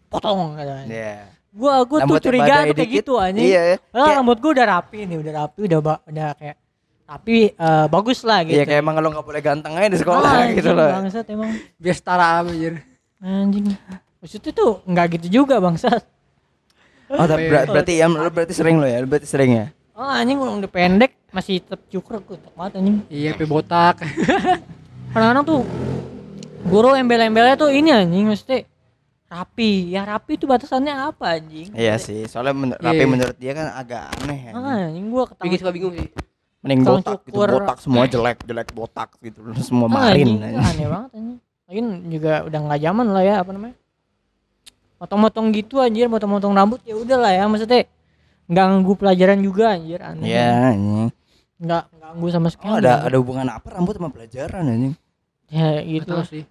[0.07, 0.85] potong katanya.
[0.87, 1.15] Iya.
[1.51, 3.47] Gua gua tuh Rambutnya curiga tuh kayak dikit, gitu anjing.
[3.47, 3.63] iya.
[3.83, 6.57] Padahal Kayak- rambut gua udah rapi nih, udah rapi, udah ba- udah kayak
[7.03, 10.33] tapi eh, bagus lah gitu Iya kayak emang lo nggak boleh ganteng aja di sekolah
[10.35, 10.89] Ah, gitu loh.
[10.93, 12.81] bangsat emang Biar setara anjir.
[13.19, 13.69] anjing
[14.17, 16.01] maksudnya tuh nggak gitu juga bangsat
[17.13, 19.67] Oh tapi ber- berarti ya lo berarti sering lo ya, lo berarti sering ya.
[19.93, 24.01] oh anjing udah pendek masih tetap cukur gue banget anjing Iya, pe botak.
[25.13, 25.61] kadang-kadang tuh
[26.65, 28.65] guru embel-embelnya tuh ini anjing mesti
[29.27, 32.77] rapi ya rapi itu batasannya apa anjing Iya sih, soalnya Iya.
[32.83, 34.53] rapi menurut dia kan agak aneh ya.
[34.53, 36.09] ah, anjing gua Bikin ketawa suka bingung sih.
[36.63, 40.27] Mending botak gitu, botak semua jelek, jelek botak gitu, semua Ah, marin.
[40.27, 40.53] anjing, anjing.
[40.55, 43.77] itu aneh banget anjing lagian juga udah nggak zaman lah ya apa namanya
[45.03, 47.91] motong-motong gitu anjir motong-motong rambut ya udah lah ya maksudnya
[48.47, 51.11] nggak ganggu pelajaran juga anjir aneh Iya, anjing.
[51.59, 54.95] nggak nggak ganggu sama sekali Oh, ada ada hubungan apa rambut sama pelajaran anjing?
[55.51, 56.45] ya gitu tahu sih.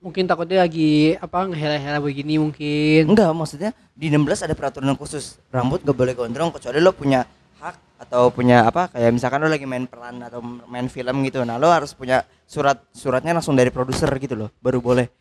[0.00, 3.04] Mungkin takutnya lagi apa ngehela-hela begini mungkin.
[3.04, 5.36] Enggak, maksudnya di 16 ada peraturan khusus.
[5.52, 7.20] Rambut gak boleh gondrong kecuali lo punya
[7.60, 11.44] hak atau punya apa kayak misalkan lo lagi main peran atau main film gitu.
[11.44, 15.12] Nah, lo harus punya surat suratnya langsung dari produser gitu loh, baru boleh.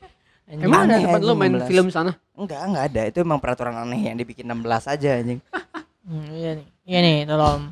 [0.50, 0.66] Anjing.
[0.66, 1.70] Emang ada tempat lo anjing, main 16.
[1.70, 2.12] film sana?
[2.34, 3.02] Enggak, enggak ada.
[3.06, 5.40] Itu emang peraturan aneh yang dibikin 16 aja anjing.
[6.02, 7.70] Hmm, iya nih iya nih tolong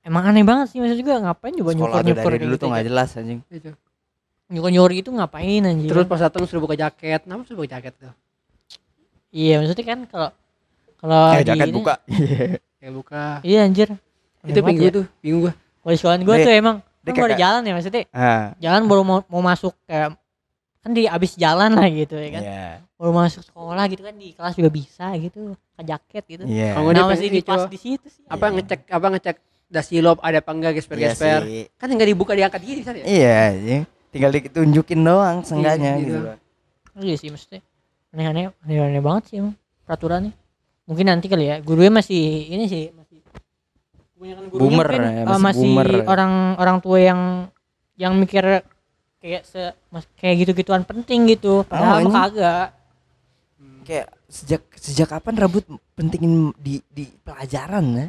[0.00, 2.68] emang aneh banget sih maksud juga ngapain coba Sekolah nyukur tuh nyukur dari dulu tuh
[2.72, 3.40] nggak jelas anjing.
[3.46, 3.70] Itu.
[4.48, 7.20] nyukur nyukur itu ngapain anjir Terus pas datang suruh buka jaket.
[7.20, 8.14] Kenapa suruh buka jaket tuh?
[9.28, 10.28] iya maksudnya kan kalau
[10.96, 11.94] kalau Eh, di jaket ini- buka.
[12.80, 13.24] Kayak buka.
[13.42, 14.92] iya anjir Aneh Itu bingung ya.
[14.94, 15.52] tuh, bingung gua.
[15.82, 19.20] kalau sekolah gue Dia- tuh emang kan baru jalan ya maksudnya Ah, jalan baru mau,
[19.26, 20.16] mau masuk kayak
[20.86, 22.66] kan di abis jalan lah gitu ya kan iya.
[22.94, 26.78] baru masuk sekolah gitu kan di kelas juga bisa gitu ke jaket gitu Iya.
[26.78, 30.22] Kalau nggak nah masih di pas di situ sih Apa ngecek apa ngecek dasi lob
[30.22, 31.40] ada apa enggak Iya gesper-gesper.
[31.42, 31.66] sih.
[31.74, 33.02] kan enggak dibuka diangkat gini bisa ya?
[33.02, 33.82] Iya, anjing.
[34.14, 36.06] Tinggal ditunjukin doang seenggaknya Iya, gitu.
[36.06, 36.18] gitu.
[36.22, 36.36] loh.
[36.96, 37.60] iya sih maksudnya
[38.08, 40.32] aneh-aneh aneh-aneh banget sih emang peraturannya
[40.86, 43.18] mungkin nanti kali ya gurunya masih ini sih masih
[44.14, 45.88] kebanyakan gurunya Boomer mungkin, ya, masih masih boomer.
[46.06, 47.20] orang orang tua yang
[47.98, 48.62] yang mikir
[49.26, 49.58] kayak se
[49.88, 52.66] mas- kayak gitu-gituan penting gitu padahal Oh, mah ini- kagak
[53.82, 55.62] Kayak sejak sejak kapan rambut
[55.94, 58.06] pentingin di di pelajaran ya?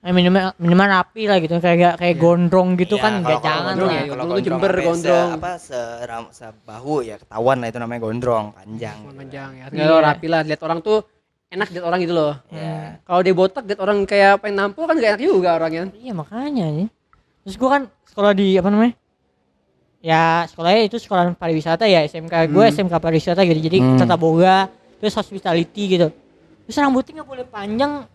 [0.00, 2.22] Eh, minimal minimal rapi lah gitu kayak kayak Iya.
[2.22, 4.70] gondrong gitu Iya, kan kalau- nggak kalau jangan gondrong lah ya, kalau gondrong tuh jember,
[4.70, 5.28] sampai se- gondrong.
[5.30, 8.96] apa seram sebahu ya ketahuan lah itu namanya gondrong panjang.
[9.02, 9.16] Gitu.
[9.18, 9.58] panjang ya.
[9.58, 9.72] Iya.
[9.74, 10.98] Enggak lo rapi lah, lihat orang tuh
[11.46, 12.34] enak lihat orang gitu loh.
[12.48, 12.76] Iya.
[13.02, 15.82] Kalau dia botak lihat orang kayak pengen nampol kan gak enak juga orangnya.
[15.94, 16.88] iya makanya nih
[17.42, 18.94] terus gua kan sekolah di apa namanya
[20.06, 22.74] ya sekolahnya itu sekolah pariwisata ya SMK gue Hmm.
[22.78, 23.98] SMK pariwisata gitu jadi Hmm.
[23.98, 24.70] tata boga
[25.02, 26.14] terus hospitality gitu
[26.62, 28.06] terus rambutnya nggak boleh panjang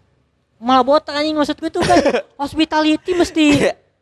[0.55, 1.99] malah botak anjing maksud gue tuh kan
[2.47, 3.43] hospitality mesti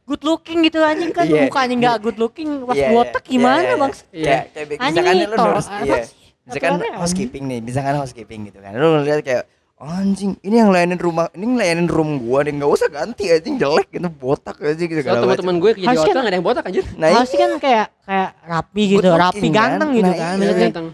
[0.05, 1.49] good looking gitu anjing kan Iya.
[1.49, 4.37] mukanya nggak good looking pas Iya, botak iya, gimana iya, bang iya.
[4.53, 5.37] Kayak Anjing itu, lu
[5.85, 5.97] iya.
[6.05, 6.17] sih?
[6.49, 8.73] Misalkan housekeeping nih, misalkan housekeeping gitu kan.
[8.73, 9.45] Lu ngeliat kayak
[9.82, 13.88] anjing, ini yang layanin rumah, ini ngelayanin room gua nih nggak usah ganti anjing jelek
[13.89, 16.63] gitu, botak aja gitu segala teman-teman gue kerja di Harusnya- hotel gak ada yang botak
[16.63, 16.84] anjir.
[16.93, 19.55] Nah, Harusnya kan kayak kayak rapi gitu rapi kan?
[19.55, 20.53] ganteng gitu Nah, kan iya.
[20.53, 20.88] Ganteng.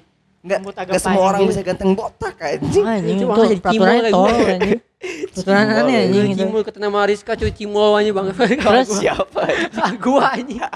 [0.46, 1.50] nggak rambut agak nggak semua orang gitu.
[1.50, 2.86] bisa ganteng botak anjing.
[2.86, 4.46] anjing Itu itu makanya jadi peraturannya cimol lagi.
[4.46, 4.80] anjing
[5.26, 8.26] peraturan aneh anjing itu Cimol kata nama Rizka cuy cimol aja bang.
[8.30, 9.42] Terus Siapa?
[9.98, 10.62] Gua anjing.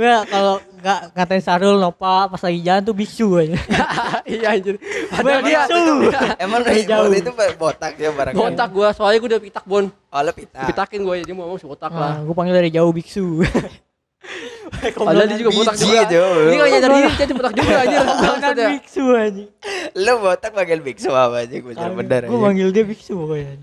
[0.00, 3.52] gue kalau nggak ngatain Sarul Nova pas lagi jalan tuh bisu aja
[4.24, 4.74] Iya anjir.
[4.76, 5.82] gue Padahal dia bisu
[6.38, 7.12] Emang Dari jauh.
[7.12, 8.32] itu botak ya barang.
[8.32, 9.84] botak gua, soalnya gua udah pitak bon.
[9.90, 10.64] Oh, lu pita.
[10.64, 12.16] Pitakin gua jadi mau ngomong si botak lah.
[12.18, 13.42] gue panggil dari jauh biksu
[14.96, 16.00] Padahal dia juga botak juga.
[16.00, 16.20] aja.
[16.46, 17.72] Dia gak nyadar diri dia botak juga
[18.22, 18.68] Bangsat ya.
[18.72, 19.44] biksu aja
[19.98, 23.54] Lu botak panggil biksu apa aja gue bener gue manggil dia biksu pokoknya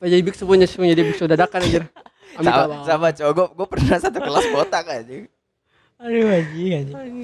[0.00, 1.82] jadi biksu punya punya jadi biksu dadakan anjir.
[2.38, 3.32] Sama, sama cowok.
[3.34, 5.26] Gue, gue pernah satu kelas botak aja
[5.98, 7.18] aduh anjing anjing.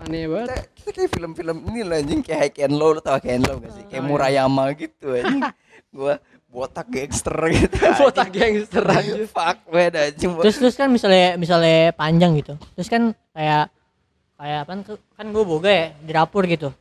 [0.00, 0.48] Aneh banget.
[0.48, 2.20] kita, kita kayak film-film ini lah anjing.
[2.24, 3.84] Kayak High and Low lo tau High and Low gak sih?
[3.92, 5.44] Kayak Murayama gitu anjing.
[5.92, 6.14] Gue
[6.48, 9.28] botak gangster gitu Botak gangster anjir.
[9.28, 10.32] fuck man anjing.
[10.40, 12.56] Terus terus kan misalnya misalnya panjang gitu.
[12.80, 13.68] Terus kan kayak
[14.40, 14.72] kayak apa
[15.20, 16.72] kan gue boga ya di dapur gitu.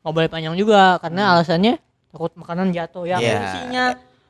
[0.00, 1.76] Nggak boleh panjang juga karena alasannya
[2.08, 3.04] takut makanan jatuh.
[3.04, 3.36] Ya Iya.
[3.36, 3.84] fungsinya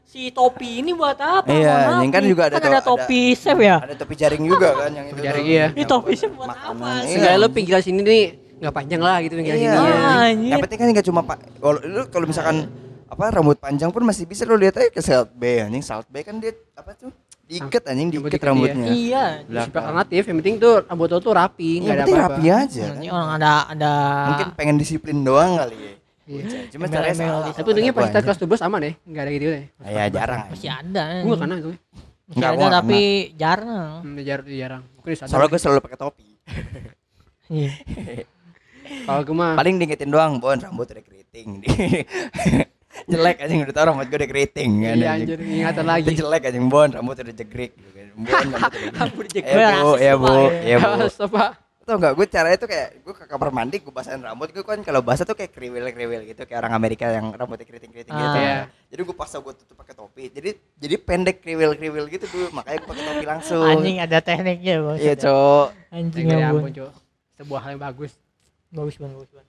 [0.09, 3.21] si topi ini buat apa Iya, maaf ini kan juga ada kan ada ada- topi
[3.35, 5.67] chef ya ada topi jaring juga kan yang itu jaring, iya.
[5.71, 6.73] Ini topi buat sih buat makanan.
[6.75, 6.89] apa?
[6.89, 7.05] Iya.
[7.07, 8.25] Seenggaknya lo pinggiran sini nih
[8.59, 9.73] nggak panjang lah gitu pinggiran Iya.
[9.77, 10.49] Ah, anjir.
[10.49, 12.57] yang penting kan nggak cuma pak kalau lu kalau misalkan
[13.07, 16.21] apa rambut panjang pun masih bisa lo lihat aja ke Salt Bay anjing Salt Bay
[16.21, 17.13] kan dia apa tuh
[17.45, 19.65] diikat anjing Rambut diikat diikat, rambutnya iya Belakang.
[19.67, 22.33] Sifat alternatif yang penting tuh rambut lo tuh rapi, yang nggak ada penting apa-apa.
[22.35, 22.97] rapi aja kan.
[22.97, 23.93] ini orang ada ada
[24.27, 25.93] mungkin pengen disiplin doang kali ya
[26.29, 26.69] Iya.
[26.69, 29.47] cuma caranya salah Tapi untungnya pas kita Gua kelas 12 aman ya, nggak ada gitu
[29.49, 29.65] deh.
[29.81, 29.89] anjing.
[29.89, 31.71] ya jarang masih ada Gue gak kena itu.
[32.29, 33.01] Enggak, ada gua tapi
[33.35, 34.83] jarang Hmm, jarang, jarang.
[34.95, 36.27] Mungkin soalnya gue selalu pakai topi
[37.49, 37.73] Iya.
[39.05, 41.65] Kalau gue mah paling diingetin doang bon rambut udah keriting
[43.11, 46.05] jelek anjing udah tau rambut gue udah keriting kan Iya anjir, ingatan lagi.
[46.05, 48.07] Itu jelek anjing bon rambut udah jegrik gitu kan.
[48.15, 48.45] Bon
[48.95, 49.65] rambut udah jegrik.
[49.65, 50.89] Ya bu, ya bu, ya bu.
[51.89, 54.77] Tau gak gue caranya tuh kayak gue ke kamar mandi gue basahin rambut gue kan
[54.85, 58.29] kalau basah tuh kayak kriwil-kriwil gitu kayak orang Amerika yang rambutnya keriting-keriting gitu.
[58.29, 58.37] Ah.
[58.37, 58.61] Iya.
[58.93, 60.29] Jadi gue paksa gue tutup pakai topi.
[60.29, 63.65] Jadi jadi pendek kriwil-kriwil gitu dulu makanya gue pakai topi langsung.
[63.65, 64.97] Anjing ada tekniknya bang.
[65.01, 65.67] Iya, Cok.
[65.89, 66.71] Anjing Ya ampun.
[67.41, 68.13] Sebuah hal yang bagus.
[68.69, 69.49] Bagus banget, bagus banget.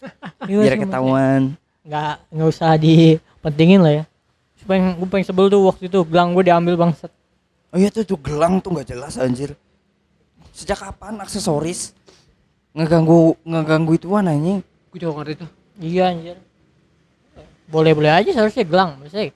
[0.52, 1.42] Biar ketahuan.
[1.80, 4.04] Nggak nggak usah dipentingin lah ya.
[4.60, 7.08] Supaya gue pengen sebel tuh waktu itu gelang gue diambil bangsat.
[7.72, 9.56] Oh iya tuh tuh gelang tuh nggak jelas anjir.
[10.60, 11.96] Sejak kapan aksesoris
[12.76, 14.60] ngeganggu ngeganggu ituan anjing?
[14.92, 15.48] Gue juga ngerti tuh.
[15.80, 16.36] Iya anjir.
[17.64, 19.32] Boleh boleh aja seharusnya gelang maksudnya.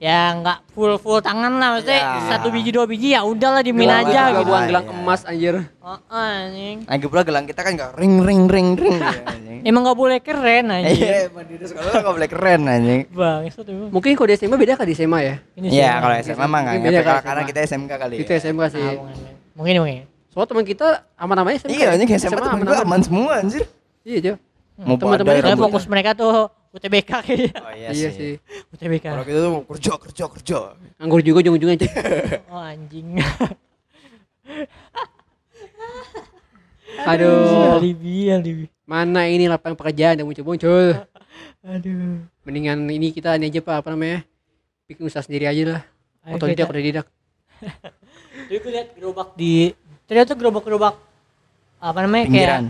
[0.00, 2.20] Ya nggak full full tangan lah maksudnya Ya.
[2.28, 4.48] satu biji dua biji ya udahlah dimin Gelang aja gitu.
[4.48, 4.96] bukan gelang iya.
[4.96, 5.54] emas anjir.
[5.80, 6.76] Oh, anjing.
[6.84, 8.96] Lagi pula gelang kita kan nggak ring ring ring ring.
[8.96, 9.58] gitu, anjing.
[9.64, 10.98] Emang nggak boleh keren anjing.
[10.98, 13.00] Iya, emang di sekolah nggak boleh keren anjing.
[13.12, 13.72] Bang, itu tuh.
[13.92, 15.36] Mungkin kalau di SMA beda kali di SMA ya?
[15.54, 16.14] Ini Iya, kalau.
[16.20, 18.14] SMA mah nggak kali karena kita SMK kali.
[18.18, 18.38] Itu ya.
[18.40, 18.82] SMA Ah, sih.
[19.54, 20.04] mungkin, mungkin
[20.34, 21.70] Soalnya teman kita aman-aman SMA.
[21.70, 22.82] Iya, anjing SMA temen gue aman-aman.
[22.84, 23.62] aman semua anjir.
[24.02, 24.34] Iya, Jo.
[24.76, 27.50] Mau teman-teman kita fokus mereka tuh UTBK kayaknya.
[27.56, 28.32] Oh iya, Iya sih.
[28.68, 29.06] UTBK.
[29.06, 30.58] Kalau gitu tuh kerja kerja kerja.
[30.98, 31.86] Nganggur juga ujung-ujungnya.
[32.50, 33.14] Oh anjing.
[37.04, 37.78] Aduh.
[37.78, 38.64] Alibi, alibi.
[38.84, 41.06] Mana ini lapangan pekerjaan yang muncul-muncul.
[41.62, 42.22] Aduh.
[42.42, 44.22] Mendingan ini kita ini aja Pak, apa namanya?
[44.84, 45.82] Bikin usaha sendiri aja lah.
[46.26, 47.06] Otodidak, kita- otodidak.
[48.46, 49.72] Jadi gue liat gerobak di
[50.04, 50.94] ternyata gerobak-gerobak
[51.80, 52.64] apa namanya Pinggiran.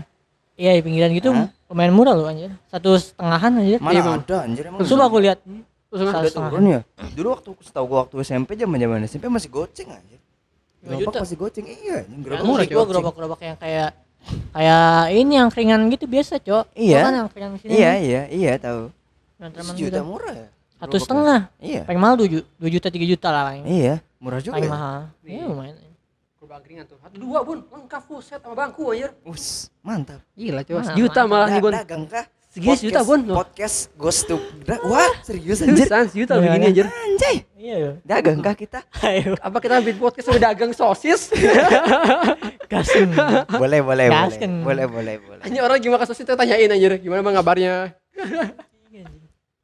[0.55, 1.47] kayak iya pinggiran gitu Hah?
[1.71, 2.51] lumayan murah loh anjir.
[2.71, 3.79] Satu setengahan anjir.
[3.81, 4.21] Mana Bang.
[4.23, 4.79] ada anjir emang.
[4.83, 5.39] Terus aku lihat
[5.95, 6.51] Terus Satu udah setengah.
[6.51, 6.81] turun ya.
[7.15, 10.19] Dulu waktu setahu gua waktu SMP zaman zaman SMP masih goceng anjir.
[10.85, 11.17] Gerobak juta.
[11.23, 13.91] masih goceng iya Gerobak murah, gua gerobak-gerobak yang kayak
[14.51, 16.65] kayak ini yang keringan gitu biasa, Cok.
[16.75, 16.99] Iya.
[16.99, 17.71] Kan yang keringan sini.
[17.79, 18.91] Iya iya iya tahu.
[19.75, 19.99] Gitu.
[20.03, 20.47] murah ya.
[20.75, 21.39] Satu setengah.
[21.63, 21.81] Iya.
[21.87, 23.63] Paling mahal 2 juta, 2 juta 3 juta lah paling.
[23.63, 24.53] Iya, murah juga.
[24.59, 24.75] Paling ya.
[24.75, 24.99] mahal.
[25.23, 25.31] Iya.
[25.31, 25.75] Iya lumayan.
[26.45, 27.01] Gerobak ringan tuh.
[27.01, 27.65] Satu dua, Bun.
[27.73, 29.09] Lengkap full set sama bangku anjir.
[29.25, 30.21] Us, mantap.
[30.37, 30.77] Gila, coba.
[30.77, 31.31] Mana, Sejuta mana?
[31.33, 31.73] malah nih, Bun.
[31.73, 32.25] Dagang kah?
[32.53, 33.21] Segini sejuta, Podcast- Bun.
[33.33, 34.37] Podcast Ghost to
[34.85, 35.89] Wah, serius anjir.
[35.89, 36.85] Seriusan sejuta Iya, begini anjir.
[36.85, 37.91] Anjay, Iya, iya.
[38.05, 38.79] dagang kah kita?
[39.01, 41.33] Ayo, Apa kita bikin podcast sama dagang sosis?
[42.71, 43.09] gasin.
[43.49, 44.05] boleh, boleh, boleh.
[44.13, 44.51] Gasken.
[44.61, 45.41] Boleh, boleh, boleh.
[45.41, 47.01] Hanya orang gimana sosis kita tanyain anjir.
[47.01, 47.73] Gimana bang kabarnya?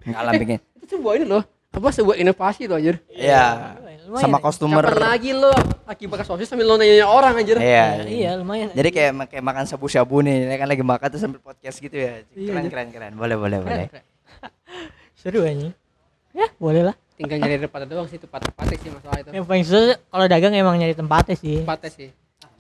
[0.01, 0.57] Ngalam bikin.
[0.81, 1.45] Itu sebuah ini loh.
[1.69, 2.97] Apa sebuah inovasi loh anjir.
[3.07, 3.77] Iya.
[4.01, 4.43] Lumayan, Sama ya.
[4.43, 4.83] customer.
[4.83, 5.53] Kapan lagi lo
[5.85, 7.57] lagi makan sosis sambil lo nanya orang anjir.
[7.61, 8.01] Iya.
[8.01, 8.73] Iya, iya, lumayan.
[8.73, 12.25] Jadi kayak kayak makan sabu-sabu nih, ini kan lagi makan tuh sambil podcast gitu ya.
[12.33, 12.71] Iya, Keren, iya.
[12.73, 13.11] keren, keren.
[13.13, 13.85] Boleh, boleh, boleh.
[13.87, 14.05] Keren, keren.
[15.21, 15.69] Seru aja.
[16.33, 16.95] Ya, boleh lah.
[17.13, 19.29] Tinggal nyari tempatnya doang sih tempat-tempatnya sih masalah itu.
[19.29, 21.61] Yang paling susah kalau dagang emang nyari tempatnya sih.
[21.61, 22.09] Tempatnya sih.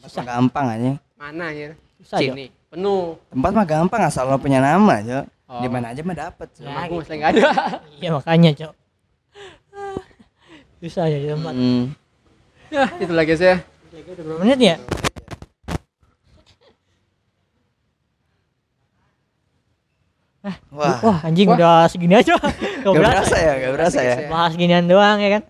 [0.01, 0.91] Mas mah gampang aja.
[1.17, 1.73] Mana anjir?
[1.97, 2.33] Susah, Jo.
[2.37, 2.45] Sini.
[2.69, 3.17] Penuh.
[3.33, 5.25] Tempat mah gampang asal lo punya nama, Jo.
[5.49, 5.59] Oh.
[5.61, 6.47] Di mana aja mah dapet.
[6.53, 6.61] Jo.
[6.61, 7.01] Ya, Rumah gue gitu.
[7.01, 7.41] masih nggak ada.
[7.97, 8.73] Iya, makanya, Cok.
[10.81, 11.53] Susah ya di tempat.
[11.53, 11.83] Hmm.
[12.73, 13.53] ya, itu lagi sih.
[13.93, 14.75] Lagi udah berapa menit ya?
[20.73, 21.53] Wah, Wah, anjing Wah.
[21.53, 22.33] udah segini aja.
[22.81, 23.13] Gak gak berasa.
[23.21, 24.15] berasa ya, gak berasa ya.
[24.25, 25.41] Bahas ginian doang ya kan?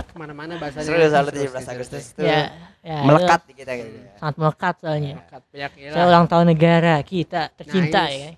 [0.00, 0.88] Ke mana-mana bahasanya.
[0.88, 2.16] Seru soalnya Terus, 17 terus, Agustus terus.
[2.16, 2.40] tuh Ya,
[2.80, 2.98] ya.
[3.04, 3.88] melekat di kita gitu.
[3.92, 5.12] itu Sangat melekat soalnya.
[5.20, 5.42] Melekat.
[5.52, 5.88] Banyak ya.
[5.92, 8.12] Saya ulang tahun negara kita tercinta Nice.
[8.16, 8.34] ya kan?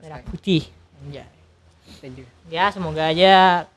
[0.00, 0.62] Merah putih.
[1.04, 2.24] You.
[2.48, 3.68] Ya, semoga aja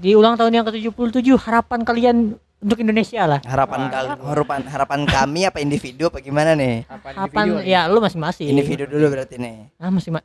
[0.00, 2.16] di ulang tahun yang ke-77 harapan kalian
[2.56, 3.40] untuk Indonesia lah.
[3.42, 6.84] Harapan kal- harapan harapan kami apa individu apa gimana nih?
[6.86, 8.48] Harapan Harapan individu, ya lu masing-masing.
[8.48, 9.68] Individu dulu berarti nih.
[9.76, 10.24] Ah, masih ma-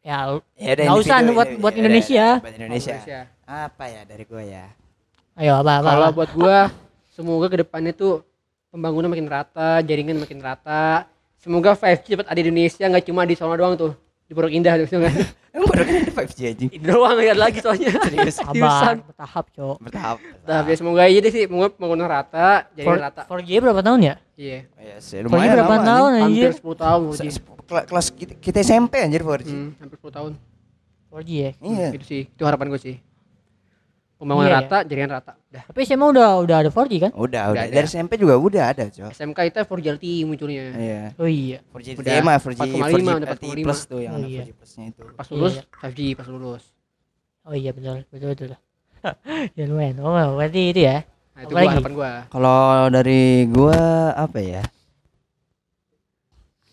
[0.00, 1.58] ya Ya udah Nggak usah, individu, buat- individu.
[1.58, 2.26] buat Ya udah, Indonesia.
[2.38, 2.96] Buat Indonesia.
[3.44, 4.66] Apa ya dari gue ya?
[5.36, 5.90] ayo apa apa.
[5.90, 6.58] Kalau buat gua
[7.12, 8.24] semoga ke depannya tuh
[8.68, 11.04] pembangunan makin rata, jaringan makin rata.
[11.36, 13.92] Semoga 5G cepat ada di Indonesia, nggak cuma di sana doang tuh.
[14.26, 15.14] Di Pondok Indah tuh kan.
[15.54, 16.70] Emang baru kan ada 5G anjing.
[16.74, 17.94] Itu doang ada lagi soalnya.
[18.10, 18.36] Serius.
[18.42, 19.76] Sabar, bertahap, Cok.
[19.86, 20.16] Bertahap.
[20.42, 23.22] Nah, biar semoga aja deh sih, semoga pembangunan rata, jaringan rata.
[23.30, 24.14] 4G berapa tahun ya?
[24.34, 24.58] Iya.
[24.66, 26.26] Iya sih, 4G lumayan berapa lama, tahun anjing.
[26.26, 26.66] Hampir anjir?
[26.66, 27.00] 10 tahun
[27.66, 29.48] Kelas kita, kita SMP anjir 4G.
[29.48, 30.32] Hmm, hampir 10 tahun.
[31.08, 31.50] 4G ya.
[31.62, 31.88] Iya.
[31.94, 32.96] Itu sih, itu harapan gue sih.
[34.16, 35.32] Pembangunan Iya, rata, jaringan rata.
[35.36, 35.62] Udah.
[35.68, 37.10] Tapi SMA udah udah ada 4G kan?
[37.12, 37.42] Udah, udah.
[37.52, 37.74] Udah ada.
[37.76, 39.12] Dari SMP juga udah ada, Cok.
[39.12, 40.64] SMK itu 4G LTE munculnya.
[40.72, 41.00] Iya.
[41.20, 41.58] Oh iya.
[41.68, 42.80] 4G Udah, mah 4G 4,5
[43.12, 43.66] udah 4G 4,5.
[43.68, 44.42] plus tuh yang Oh, iya.
[44.42, 45.02] 4G plusnya itu.
[45.12, 45.62] Pas lulus, Iya.
[45.84, 46.64] 5G pas lulus.
[47.44, 48.50] Oh iya betul betul betul.
[49.60, 49.94] ya lumayan.
[50.00, 50.96] Oh berarti itu ya.
[51.36, 52.10] Nah, itu gua harapan gua.
[52.32, 53.20] Kalau dari
[53.52, 53.78] gua
[54.16, 54.62] apa ya?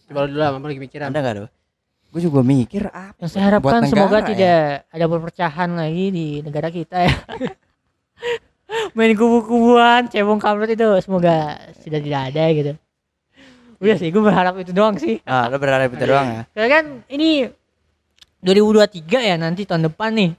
[0.08, 1.12] Coba lu dulu lah, lagi mikiran.
[1.12, 1.50] Ada nggak tuh?
[2.14, 3.18] Gue juga mikir apa?
[3.18, 4.30] Yang saya harapkan Buat semoga negara ya.
[4.30, 4.60] tidak
[4.94, 7.16] ada perpecahan lagi di negara kita ya.
[8.98, 12.74] Main kubu-kubuan, cebong kampret itu semoga sudah tidak ada gitu.
[13.82, 15.18] Udah sih, gue berharap itu doang sih.
[15.26, 16.42] Ah, lo berharap itu doang ya?
[16.54, 17.50] Karena kan ini
[18.46, 20.32] 2023 ya nanti tahun depan nih.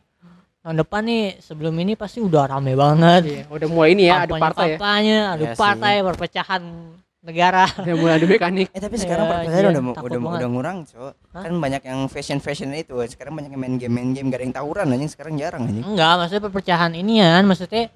[0.65, 3.23] tahun depan nih sebelum ini pasti udah rame banget.
[3.29, 4.79] Iya, udah mulai ini ya, ada partai ya.
[4.81, 5.61] Ada Iya sih.
[5.61, 6.63] partai perpecahan
[7.25, 7.65] negara.
[7.75, 8.69] Udah mulai ada mekanik.
[8.69, 10.39] Eh tapi sekarang Ya, perpecahan iya, udah udah banget.
[10.39, 11.13] udah ngurang, Cok.
[11.33, 11.43] Hah?
[11.43, 12.95] Kan banyak yang fashion fashion itu.
[13.09, 15.83] Sekarang banyak yang main game main game gak ada yang tawuran anjing sekarang jarang anjing.
[15.83, 17.89] Enggak, maksudnya perpecahan inian, maksudnya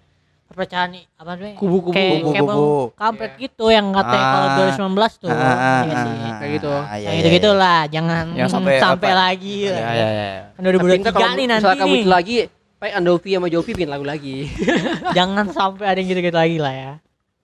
[0.45, 1.55] perpecahan apa namanya?
[1.55, 1.93] Kubu-kubu.
[2.25, 2.69] Kubu-kubu.
[2.97, 3.43] kampret Iya.
[3.45, 4.57] gitu yang katanya kalau Ah.
[4.57, 5.29] 2019 tuh.
[5.29, 6.09] Ah, ah, Iya ah, sih.
[6.09, 6.71] ah, Kayak gitu.
[6.73, 7.53] ah, iya, iya, iya.
[7.53, 9.21] lah, jangan Yang sampai sampai apa?
[9.23, 9.57] lagi.
[9.63, 10.29] Iya, iya, iya.
[10.49, 11.85] Kan Tapi ntar 2023 kalau nih nanti nih.
[11.87, 12.37] muncul lagi,
[12.79, 14.37] Pak Andovi sama Jovi bikin lagu lagi.
[15.19, 16.93] Jangan sampai ada yang gitu-gitu lagi lah ya.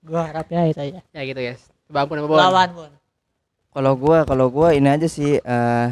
[0.01, 1.01] Gua harapnya itu aja.
[1.05, 1.74] ya gitu guys.
[1.87, 2.39] Coba ampun apa Bon?
[2.39, 2.93] Lawan, Bun.
[3.71, 5.87] Kalau gua kalau gua ini aja sih eh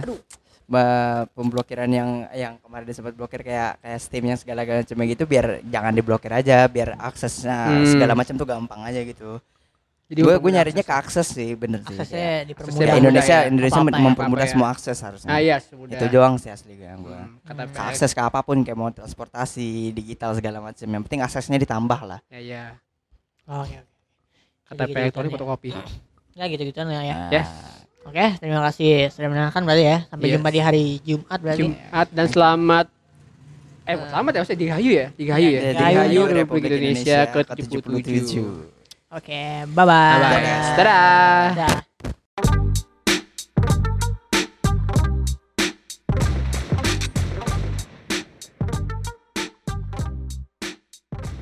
[0.65, 5.61] ba- pemblokiran yang yang kemarin sempat blokir kayak kayak Steam yang segala macam gitu biar
[5.65, 7.85] jangan diblokir aja biar aksesnya Hmm.
[7.85, 9.43] segala macam tuh gampang aja gitu.
[10.07, 11.25] Jadi Gue gue nyarinya ke mengakses.
[11.25, 11.97] akses sih bener sih.
[11.97, 12.69] Aksesnya dipermudah.
[12.71, 13.49] kayak mudah Indonesia ya.
[13.49, 14.53] Indonesia Apa-apa ya, mempermudah ya.
[14.53, 15.29] semua akses harusnya.
[15.29, 15.97] Ah iya, semudah.
[15.97, 16.85] Itu doang sih asli gue.
[16.87, 17.73] Hmm, kata Hmm.
[17.73, 22.01] Ke akses ke apa pun kayak mau transportasi digital segala macam yang penting aksesnya ditambah
[22.03, 22.21] lah.
[22.29, 22.65] Ya ya.
[23.43, 23.75] Oke, oke.
[23.75, 23.92] Kata Gitu-gitu
[24.75, 25.35] Pak elektronik ya.
[25.35, 25.71] fotokopi.
[26.33, 27.17] Ya gitu-gituan lah ya.
[27.31, 27.49] Yes.
[28.03, 29.99] Oke, terima kasih sudah mendengarkan berarti ya.
[30.07, 30.35] Sampai Yes.
[30.35, 31.61] jumpa di hari Jumat berarti.
[31.63, 32.87] Jumat dan selamat
[33.83, 34.09] eh Eh.
[34.09, 35.07] selamat ya maksudnya Digahayu ya?
[35.13, 35.53] Digahayu ya.
[35.53, 38.33] Iya, Digahayu Digahayu Republik Indonesia ke-77.
[39.13, 39.85] Oke, bye-bye.
[39.85, 40.69] Bye bye guys.
[40.73, 41.43] Dadah.
[41.53, 41.92] Dadah.